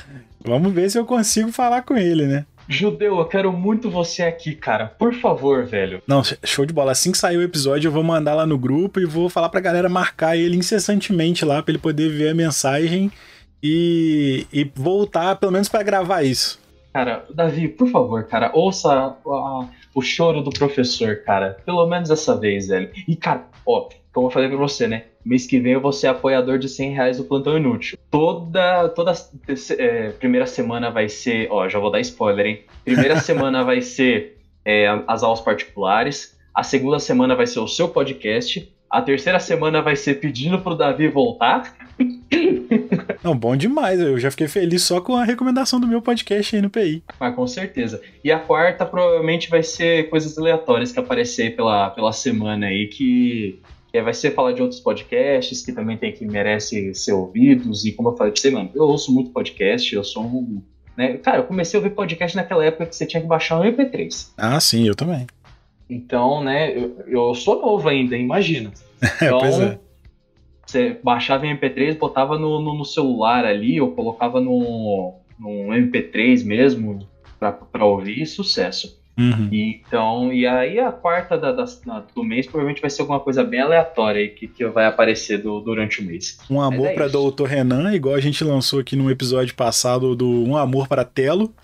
vamos 0.41 0.73
ver 0.73 0.91
se 0.91 0.99
eu 0.99 1.05
consigo 1.05 1.51
falar 1.51 1.83
com 1.83 1.97
ele, 1.97 2.27
né? 2.27 2.47
Judeu, 2.69 3.19
eu 3.19 3.25
quero 3.25 3.53
muito 3.53 3.91
você 3.91 4.23
aqui, 4.23 4.55
cara. 4.55 4.87
Por 4.87 5.12
favor, 5.15 5.67
velho. 5.67 6.03
Não, 6.07 6.23
show 6.45 6.65
de 6.65 6.73
bola. 6.73 6.93
Assim 6.93 7.11
que 7.11 7.19
sair 7.19 7.37
o 7.37 7.43
episódio, 7.43 7.89
eu 7.89 7.93
vou 7.93 8.03
mandar 8.03 8.35
lá 8.35 8.47
no 8.47 8.59
grupo 8.59 9.01
e 9.01 9.05
vou 9.05 9.29
falar 9.29 9.49
pra 9.49 9.61
galera 9.61 9.89
marcar 9.89 10.37
ele 10.37 10.57
incessantemente 10.57 11.45
lá 11.45 11.62
pra 11.62 11.73
ele 11.73 11.79
poder 11.79 12.11
ver 12.11 12.29
a 12.29 12.35
mensagem 12.35 13.11
e, 13.65 14.47
e 14.53 14.71
voltar, 14.75 15.37
pelo 15.37 15.51
menos 15.51 15.71
para 15.71 15.83
gravar 15.83 16.23
isso. 16.23 16.61
Cara, 16.93 17.25
Davi, 17.35 17.67
por 17.67 17.89
favor, 17.89 18.23
cara, 18.25 18.51
ouça 18.53 19.17
a, 19.27 19.69
o 19.95 20.03
choro 20.03 20.43
do 20.43 20.51
professor, 20.51 21.23
cara. 21.25 21.57
Pelo 21.65 21.87
menos 21.87 22.11
essa 22.11 22.39
vez, 22.39 22.69
velho. 22.69 22.91
E, 23.09 23.17
cara, 23.17 23.47
ó, 23.67 23.89
como 24.12 24.27
eu 24.27 24.31
falei 24.31 24.51
pra 24.51 24.59
você, 24.59 24.87
né? 24.87 25.05
Mês 25.25 25.47
que 25.47 25.59
vem 25.59 25.73
eu 25.73 25.81
vou 25.81 25.93
ser 25.93 26.09
apoiador 26.09 26.59
de 26.59 26.69
100 26.69 26.91
reais 26.91 27.17
do 27.17 27.25
Plantão 27.25 27.57
Inútil. 27.57 27.99
Toda, 28.11 28.91
toda 28.91 29.15
é, 29.79 30.11
primeira 30.11 30.47
semana 30.47 30.91
vai 30.91 31.09
ser, 31.09 31.49
ó, 31.51 31.67
já 31.67 31.79
vou 31.79 31.91
dar 31.91 32.01
spoiler, 32.01 32.47
hein? 32.47 32.62
Primeira 32.85 33.19
semana 33.21 33.65
vai 33.65 33.81
ser 33.81 34.39
é, 34.62 34.87
as 35.09 35.23
aulas 35.23 35.41
particulares. 35.41 36.39
A 36.55 36.62
segunda 36.62 36.99
semana 36.99 37.35
vai 37.35 37.47
ser 37.47 37.61
o 37.61 37.67
seu 37.67 37.89
podcast. 37.89 38.71
A 38.91 39.03
terceira 39.03 39.41
semana 39.41 39.83
vai 39.83 39.97
ser 39.97 40.21
pedindo 40.21 40.61
pro 40.61 40.77
Davi 40.77 41.09
voltar. 41.09 41.75
Não, 43.25 43.35
bom 43.35 43.57
demais. 43.57 43.99
Eu 43.99 44.18
já 44.18 44.31
fiquei 44.31 44.47
feliz 44.47 44.83
só 44.83 45.01
com 45.01 45.16
a 45.16 45.25
recomendação 45.25 45.81
do 45.81 45.87
meu 45.87 46.03
podcast 46.03 46.55
aí 46.55 46.61
no 46.61 46.68
PI. 46.68 47.03
Ah, 47.18 47.33
com 47.33 47.47
certeza. 47.47 48.03
E 48.22 48.31
a 48.31 48.39
quarta 48.39 48.85
provavelmente 48.85 49.49
vai 49.49 49.62
ser 49.62 50.11
coisas 50.11 50.37
aleatórias 50.37 50.93
que 50.93 51.01
aparecer 51.01 51.57
pela, 51.57 51.89
pela 51.89 52.12
semana 52.12 52.66
aí, 52.66 52.87
que, 52.87 53.59
que 53.91 54.03
vai 54.03 54.12
ser 54.12 54.33
falar 54.33 54.53
de 54.53 54.61
outros 54.61 54.79
podcasts 54.79 55.64
que 55.64 55.72
também 55.72 55.97
tem 55.97 56.12
que 56.12 56.27
merece 56.27 56.93
ser 56.95 57.12
ouvidos. 57.12 57.87
E 57.87 57.93
como 57.93 58.11
eu 58.11 58.16
falei 58.16 58.31
pra 58.31 58.43
você, 58.43 58.51
mano, 58.51 58.70
eu 58.75 58.83
ouço 58.83 59.11
muito 59.11 59.31
podcast, 59.31 59.95
eu 59.95 60.05
sou 60.05 60.22
um. 60.22 60.61
Né? 60.95 61.14
Cara, 61.16 61.39
eu 61.39 61.45
comecei 61.45 61.79
a 61.79 61.83
ouvir 61.83 61.95
podcast 61.95 62.37
naquela 62.37 62.62
época 62.62 62.85
que 62.85 62.95
você 62.95 63.07
tinha 63.07 63.22
que 63.22 63.27
baixar 63.27 63.59
um 63.59 63.64
MP3. 63.64 64.33
Ah, 64.37 64.61
sim, 64.61 64.87
eu 64.87 64.95
também. 64.95 65.27
Então, 65.89 66.45
né, 66.45 66.77
eu, 66.77 66.95
eu 67.07 67.35
sou 67.35 67.59
novo 67.59 67.89
ainda, 67.89 68.18
imagina. 68.18 68.70
Então, 69.20 69.39
pois 69.39 69.61
é. 69.61 69.79
Você 70.75 70.99
baixava 71.05 71.47
em 71.47 71.57
MP3, 71.57 71.97
botava 71.97 72.37
no, 72.37 72.61
no, 72.61 72.77
no 72.77 72.85
celular 72.85 73.45
ali, 73.45 73.81
ou 73.81 73.93
colocava 73.93 74.41
no, 74.41 75.14
no 75.39 75.68
MP3 75.68 76.45
mesmo, 76.45 77.07
para 77.39 77.85
ouvir, 77.85 78.27
sucesso. 78.27 79.01
Uhum. 79.16 79.49
E, 79.53 79.81
então, 79.87 80.33
e 80.33 80.45
aí 80.45 80.81
a 80.81 80.91
quarta 80.91 81.39
da, 81.39 81.53
da, 81.53 81.64
do 82.12 82.25
mês 82.25 82.47
provavelmente 82.47 82.81
vai 82.81 82.91
ser 82.91 83.03
alguma 83.03 83.20
coisa 83.20 83.45
bem 83.45 83.61
aleatória 83.61 84.20
aí 84.20 84.29
que, 84.31 84.49
que 84.49 84.66
vai 84.66 84.87
aparecer 84.87 85.39
do, 85.39 85.61
durante 85.61 86.01
o 86.01 86.05
mês. 86.05 86.41
Um 86.51 86.61
amor 86.61 86.89
é 86.89 86.95
para 86.95 87.07
Doutor 87.07 87.47
Renan, 87.47 87.95
igual 87.95 88.16
a 88.16 88.20
gente 88.20 88.43
lançou 88.43 88.81
aqui 88.81 88.97
no 88.97 89.09
episódio 89.09 89.55
passado 89.55 90.16
do 90.16 90.29
Um 90.29 90.57
Amor 90.57 90.89
para 90.89 91.05
Telo. 91.05 91.55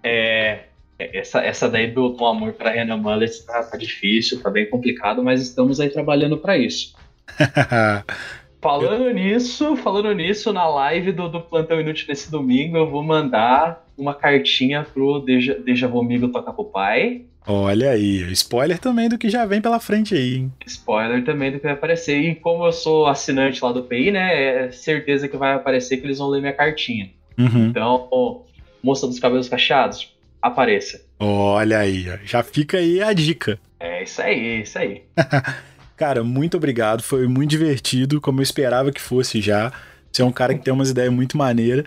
É, 0.00 0.66
é, 0.96 1.18
essa, 1.18 1.40
essa 1.40 1.68
daí 1.68 1.90
do, 1.90 2.10
do 2.10 2.24
amor 2.24 2.52
para 2.52 2.70
Renan 2.70 2.98
Mullet 2.98 3.44
tá, 3.44 3.64
tá, 3.64 3.76
difícil, 3.76 4.40
tá 4.40 4.48
bem 4.48 4.70
complicado, 4.70 5.24
mas 5.24 5.42
estamos 5.42 5.80
aí 5.80 5.90
trabalhando 5.90 6.38
para 6.38 6.56
isso. 6.56 6.94
falando 8.60 9.10
nisso, 9.10 9.76
falando 9.76 10.12
nisso, 10.12 10.52
na 10.52 10.68
live 10.68 11.12
do, 11.12 11.28
do 11.28 11.40
Plantão 11.40 11.80
Inútil 11.80 12.06
nesse 12.08 12.30
domingo, 12.30 12.76
eu 12.76 12.90
vou 12.90 13.02
mandar 13.02 13.84
uma 13.96 14.14
cartinha 14.14 14.84
pro 14.84 15.20
Deja, 15.20 15.54
Deja 15.54 15.88
Vu 15.88 16.00
Amigo 16.00 16.28
Toca 16.28 16.52
pro 16.52 16.64
Pai. 16.64 17.22
Olha 17.46 17.90
aí, 17.90 18.22
spoiler 18.32 18.78
também 18.78 19.08
do 19.08 19.18
que 19.18 19.28
já 19.28 19.44
vem 19.44 19.60
pela 19.60 19.80
frente 19.80 20.14
aí, 20.14 20.36
hein? 20.36 20.52
Spoiler 20.64 21.24
também 21.24 21.50
do 21.50 21.58
que 21.58 21.64
vai 21.64 21.72
aparecer. 21.72 22.16
E 22.20 22.34
como 22.36 22.64
eu 22.64 22.72
sou 22.72 23.06
assinante 23.06 23.62
lá 23.64 23.72
do 23.72 23.82
PI, 23.82 24.12
né, 24.12 24.66
é 24.66 24.70
certeza 24.70 25.26
que 25.26 25.36
vai 25.36 25.54
aparecer 25.54 25.96
que 25.96 26.06
eles 26.06 26.18
vão 26.18 26.28
ler 26.28 26.40
minha 26.40 26.52
cartinha. 26.52 27.10
Uhum. 27.36 27.66
Então, 27.66 28.44
moça 28.82 29.08
dos 29.08 29.18
cabelos 29.18 29.48
cacheados, 29.48 30.14
apareça. 30.40 31.04
Olha 31.18 31.78
aí, 31.78 32.06
já 32.24 32.42
fica 32.44 32.78
aí 32.78 33.02
a 33.02 33.12
dica. 33.12 33.58
É 33.80 34.04
isso 34.04 34.22
aí, 34.22 34.62
isso 34.62 34.78
aí. 34.78 35.02
Cara, 36.02 36.24
muito 36.24 36.56
obrigado. 36.56 37.00
Foi 37.00 37.28
muito 37.28 37.50
divertido, 37.50 38.20
como 38.20 38.40
eu 38.40 38.42
esperava 38.42 38.90
que 38.90 39.00
fosse 39.00 39.40
já. 39.40 39.72
Você 40.10 40.20
é 40.20 40.24
um 40.24 40.32
cara 40.32 40.52
que 40.52 40.60
tem 40.60 40.74
umas 40.74 40.90
ideias 40.90 41.12
muito 41.12 41.38
maneiras. 41.38 41.84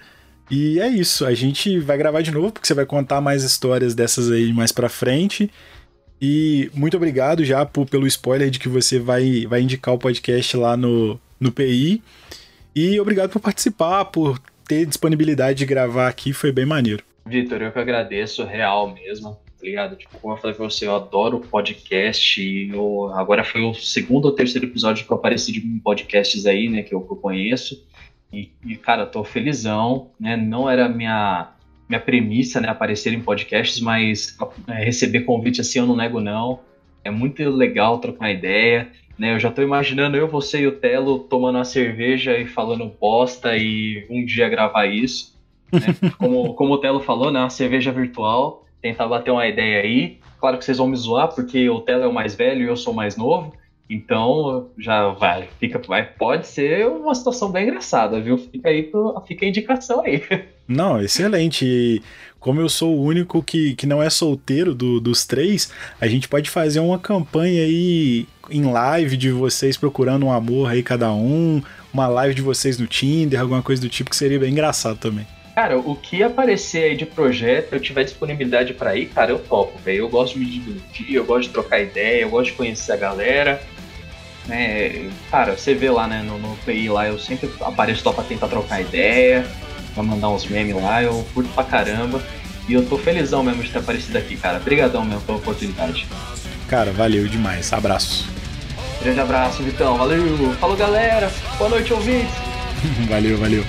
E 0.50 0.80
é 0.80 0.88
isso, 0.88 1.26
a 1.26 1.34
gente 1.34 1.78
vai 1.80 1.98
gravar 1.98 2.22
de 2.22 2.32
novo, 2.32 2.50
porque 2.50 2.66
você 2.66 2.74
vai 2.74 2.86
contar 2.86 3.20
mais 3.20 3.44
histórias 3.44 3.94
dessas 3.94 4.32
aí 4.32 4.54
mais 4.54 4.72
pra 4.72 4.88
frente. 4.88 5.52
E 6.22 6.72
muito 6.74 6.96
obrigado 6.96 7.44
já 7.44 7.66
por, 7.66 7.86
pelo 7.90 8.08
spoiler 8.08 8.50
de 8.50 8.58
que 8.58 8.70
você 8.70 9.00
vai, 9.00 9.46
vai 9.48 9.60
indicar 9.60 9.94
o 9.94 10.00
podcast 10.00 10.56
lá 10.56 10.78
no, 10.78 11.20
no 11.38 11.52
PI. 11.52 12.02
E 12.74 12.98
obrigado 13.02 13.32
por 13.32 13.42
participar, 13.42 14.06
por 14.06 14.40
ter 14.66 14.86
disponibilidade 14.86 15.60
de 15.60 15.66
gravar 15.66 16.08
aqui, 16.08 16.32
foi 16.32 16.54
bem 16.54 16.66
maneiro. 16.66 17.04
Vitor, 17.26 17.62
eu 17.62 17.72
que 17.74 17.80
agradeço, 17.80 18.46
real 18.46 18.94
mesmo, 18.94 19.38
ligado? 19.66 19.96
Tipo, 19.96 20.18
como 20.20 20.34
eu 20.34 20.38
falei 20.38 20.56
pra 20.56 20.66
você, 20.66 20.88
eu 20.88 20.96
adoro 20.96 21.40
podcast 21.40 22.42
e 22.42 22.70
eu, 22.70 23.12
agora 23.14 23.44
foi 23.44 23.62
o 23.62 23.74
segundo 23.74 24.26
ou 24.26 24.32
terceiro 24.32 24.68
episódio 24.68 25.06
que 25.06 25.12
eu 25.12 25.18
apareci 25.18 25.52
de 25.52 25.62
podcasts 25.84 26.46
aí, 26.46 26.70
né, 26.70 26.84
que 26.84 26.94
eu, 26.94 27.02
que 27.02 27.12
eu 27.12 27.18
conheço. 27.18 27.86
E, 28.32 28.52
e, 28.66 28.76
cara, 28.76 29.06
tô 29.06 29.24
felizão, 29.24 30.10
né? 30.20 30.36
Não 30.36 30.70
era 30.70 30.90
minha 30.90 31.52
minha 31.88 32.02
premissa, 32.02 32.60
né, 32.60 32.68
aparecer 32.68 33.14
em 33.14 33.22
podcasts, 33.22 33.80
mas 33.80 34.36
é, 34.68 34.84
receber 34.84 35.22
convite 35.22 35.62
assim 35.62 35.80
eu 35.80 35.86
não 35.86 35.96
nego 35.96 36.20
não. 36.20 36.60
É 37.04 37.12
muito 37.12 37.48
legal 37.48 38.00
trocar 38.00 38.32
ideia, 38.32 38.92
né? 39.18 39.36
Eu 39.36 39.40
já 39.40 39.52
tô 39.52 39.62
imaginando 39.62 40.18
eu, 40.18 40.28
você 40.28 40.62
e 40.62 40.68
o 40.68 40.72
Telo 40.72 41.20
tomando 41.20 41.58
uma 41.58 41.66
cerveja 41.66 42.38
e 42.38 42.48
falando 42.48 42.92
bosta 43.00 43.56
e 43.56 44.06
um 44.10 44.26
dia 44.26 44.50
gravar 44.50 44.88
isso. 44.88 45.36
Né? 45.72 45.96
Como, 46.18 46.54
como 46.56 46.74
o 46.74 46.78
Telo 46.78 47.00
falou, 47.00 47.32
né, 47.32 47.40
uma 47.40 47.50
cerveja 47.50 47.92
virtual, 47.92 48.65
tentar 48.86 49.08
bater 49.08 49.32
uma 49.32 49.48
ideia 49.48 49.82
aí. 49.82 50.20
Claro 50.40 50.60
que 50.60 50.66
vocês 50.66 50.78
vão 50.78 50.88
me 50.88 50.96
zoar 50.96 51.34
porque 51.34 51.68
o 51.68 51.82
Telo 51.82 52.04
é 52.04 52.08
o 52.08 52.14
mais 52.14 52.36
velho 52.36 52.64
e 52.64 52.68
eu 52.68 52.78
sou 52.78 52.94
o 52.94 52.96
mais 52.96 53.18
novo. 53.18 53.52
Então, 53.90 54.70
já 54.78 55.10
vai, 55.10 55.48
fica, 55.60 55.80
vai, 55.80 56.06
pode 56.06 56.46
ser 56.46 56.88
uma 56.88 57.14
situação 57.14 57.52
bem 57.52 57.68
engraçada, 57.68 58.20
viu? 58.20 58.38
Fica 58.38 58.70
aí, 58.70 58.92
fica 59.28 59.46
a 59.46 59.50
indicação 59.50 60.04
aí. 60.04 60.24
Não, 60.68 61.02
excelente. 61.02 61.66
E 61.66 62.02
como 62.40 62.62
eu 62.62 62.70
sou 62.70 62.96
o 62.96 63.04
único 63.04 63.42
que, 63.42 63.76
que 63.76 63.88
não 63.88 64.02
é 64.02 64.10
solteiro 64.10 64.74
do, 64.74 65.00
dos 65.00 65.26
três, 65.26 65.72
a 66.02 66.08
gente 66.08 66.28
pode 66.28 66.50
fazer 66.50 66.80
uma 66.80 66.98
campanha 66.98 67.64
aí 67.64 68.28
em 68.50 68.64
live 68.64 69.18
de 69.18 69.32
vocês 69.32 69.78
procurando 69.78 70.26
um 70.26 70.32
amor 70.32 70.70
aí 70.70 70.82
cada 70.82 71.12
um, 71.12 71.62
uma 71.94 72.08
live 72.08 72.34
de 72.34 72.42
vocês 72.42 72.80
no 72.80 72.88
Tinder, 72.88 73.40
alguma 73.40 73.62
coisa 73.62 73.82
do 73.82 73.90
tipo 73.90 74.10
que 74.10 74.16
seria 74.16 74.40
bem 74.40 74.52
engraçado 74.52 74.98
também. 74.98 75.28
Cara, 75.56 75.78
o 75.80 75.96
que 75.96 76.22
aparecer 76.22 76.84
aí 76.84 76.98
de 76.98 77.06
projeto, 77.06 77.74
eu 77.74 77.80
tiver 77.80 78.04
disponibilidade 78.04 78.74
para 78.74 78.96
ir, 78.96 79.06
cara, 79.08 79.32
eu 79.32 79.40
topo, 79.40 79.80
velho. 79.80 80.00
Eu 80.00 80.10
gosto 80.10 80.34
de 80.34 80.40
me 80.40 80.46
divertir, 80.46 81.16
eu 81.16 81.24
gosto 81.24 81.48
de 81.48 81.54
trocar 81.54 81.80
ideia, 81.80 82.24
eu 82.24 82.30
gosto 82.30 82.52
de 82.52 82.58
conhecer 82.58 82.92
a 82.92 82.98
galera 82.98 83.62
né? 84.48 85.10
Cara, 85.30 85.58
você 85.58 85.74
vê 85.74 85.90
lá, 85.90 86.08
né, 86.08 86.22
no, 86.24 86.38
no 86.38 86.56
PI 86.58 86.90
lá, 86.90 87.08
eu 87.08 87.20
sempre 87.20 87.50
apareço 87.62 88.08
lá 88.08 88.14
pra 88.14 88.24
tentar 88.24 88.48
trocar 88.48 88.82
ideia, 88.82 89.46
pra 89.94 90.04
mandar 90.04 90.30
uns 90.30 90.46
memes 90.46 90.76
lá, 90.76 91.04
eu 91.04 91.26
curto 91.34 91.50
pra 91.54 91.64
caramba. 91.64 92.22
E 92.68 92.74
eu 92.74 92.84
tô 92.86 92.98
felizão 92.98 93.44
mesmo 93.44 93.62
de 93.62 93.70
ter 93.70 93.78
aparecido 93.78 94.18
aqui, 94.18 94.36
cara. 94.36 94.58
Obrigadão 94.58 95.06
mesmo 95.06 95.22
pela 95.22 95.38
oportunidade. 95.38 96.08
Cara, 96.68 96.92
valeu 96.92 97.28
demais. 97.28 97.72
Abraço. 97.72 98.28
Grande 99.04 99.20
abraço, 99.20 99.62
Vitão. 99.62 99.96
Valeu. 100.00 100.52
Falou, 100.60 100.76
galera. 100.76 101.32
Boa 101.60 101.70
noite, 101.70 101.94
ouvintes. 101.94 102.34
valeu, 103.08 103.38
valeu. 103.38 103.64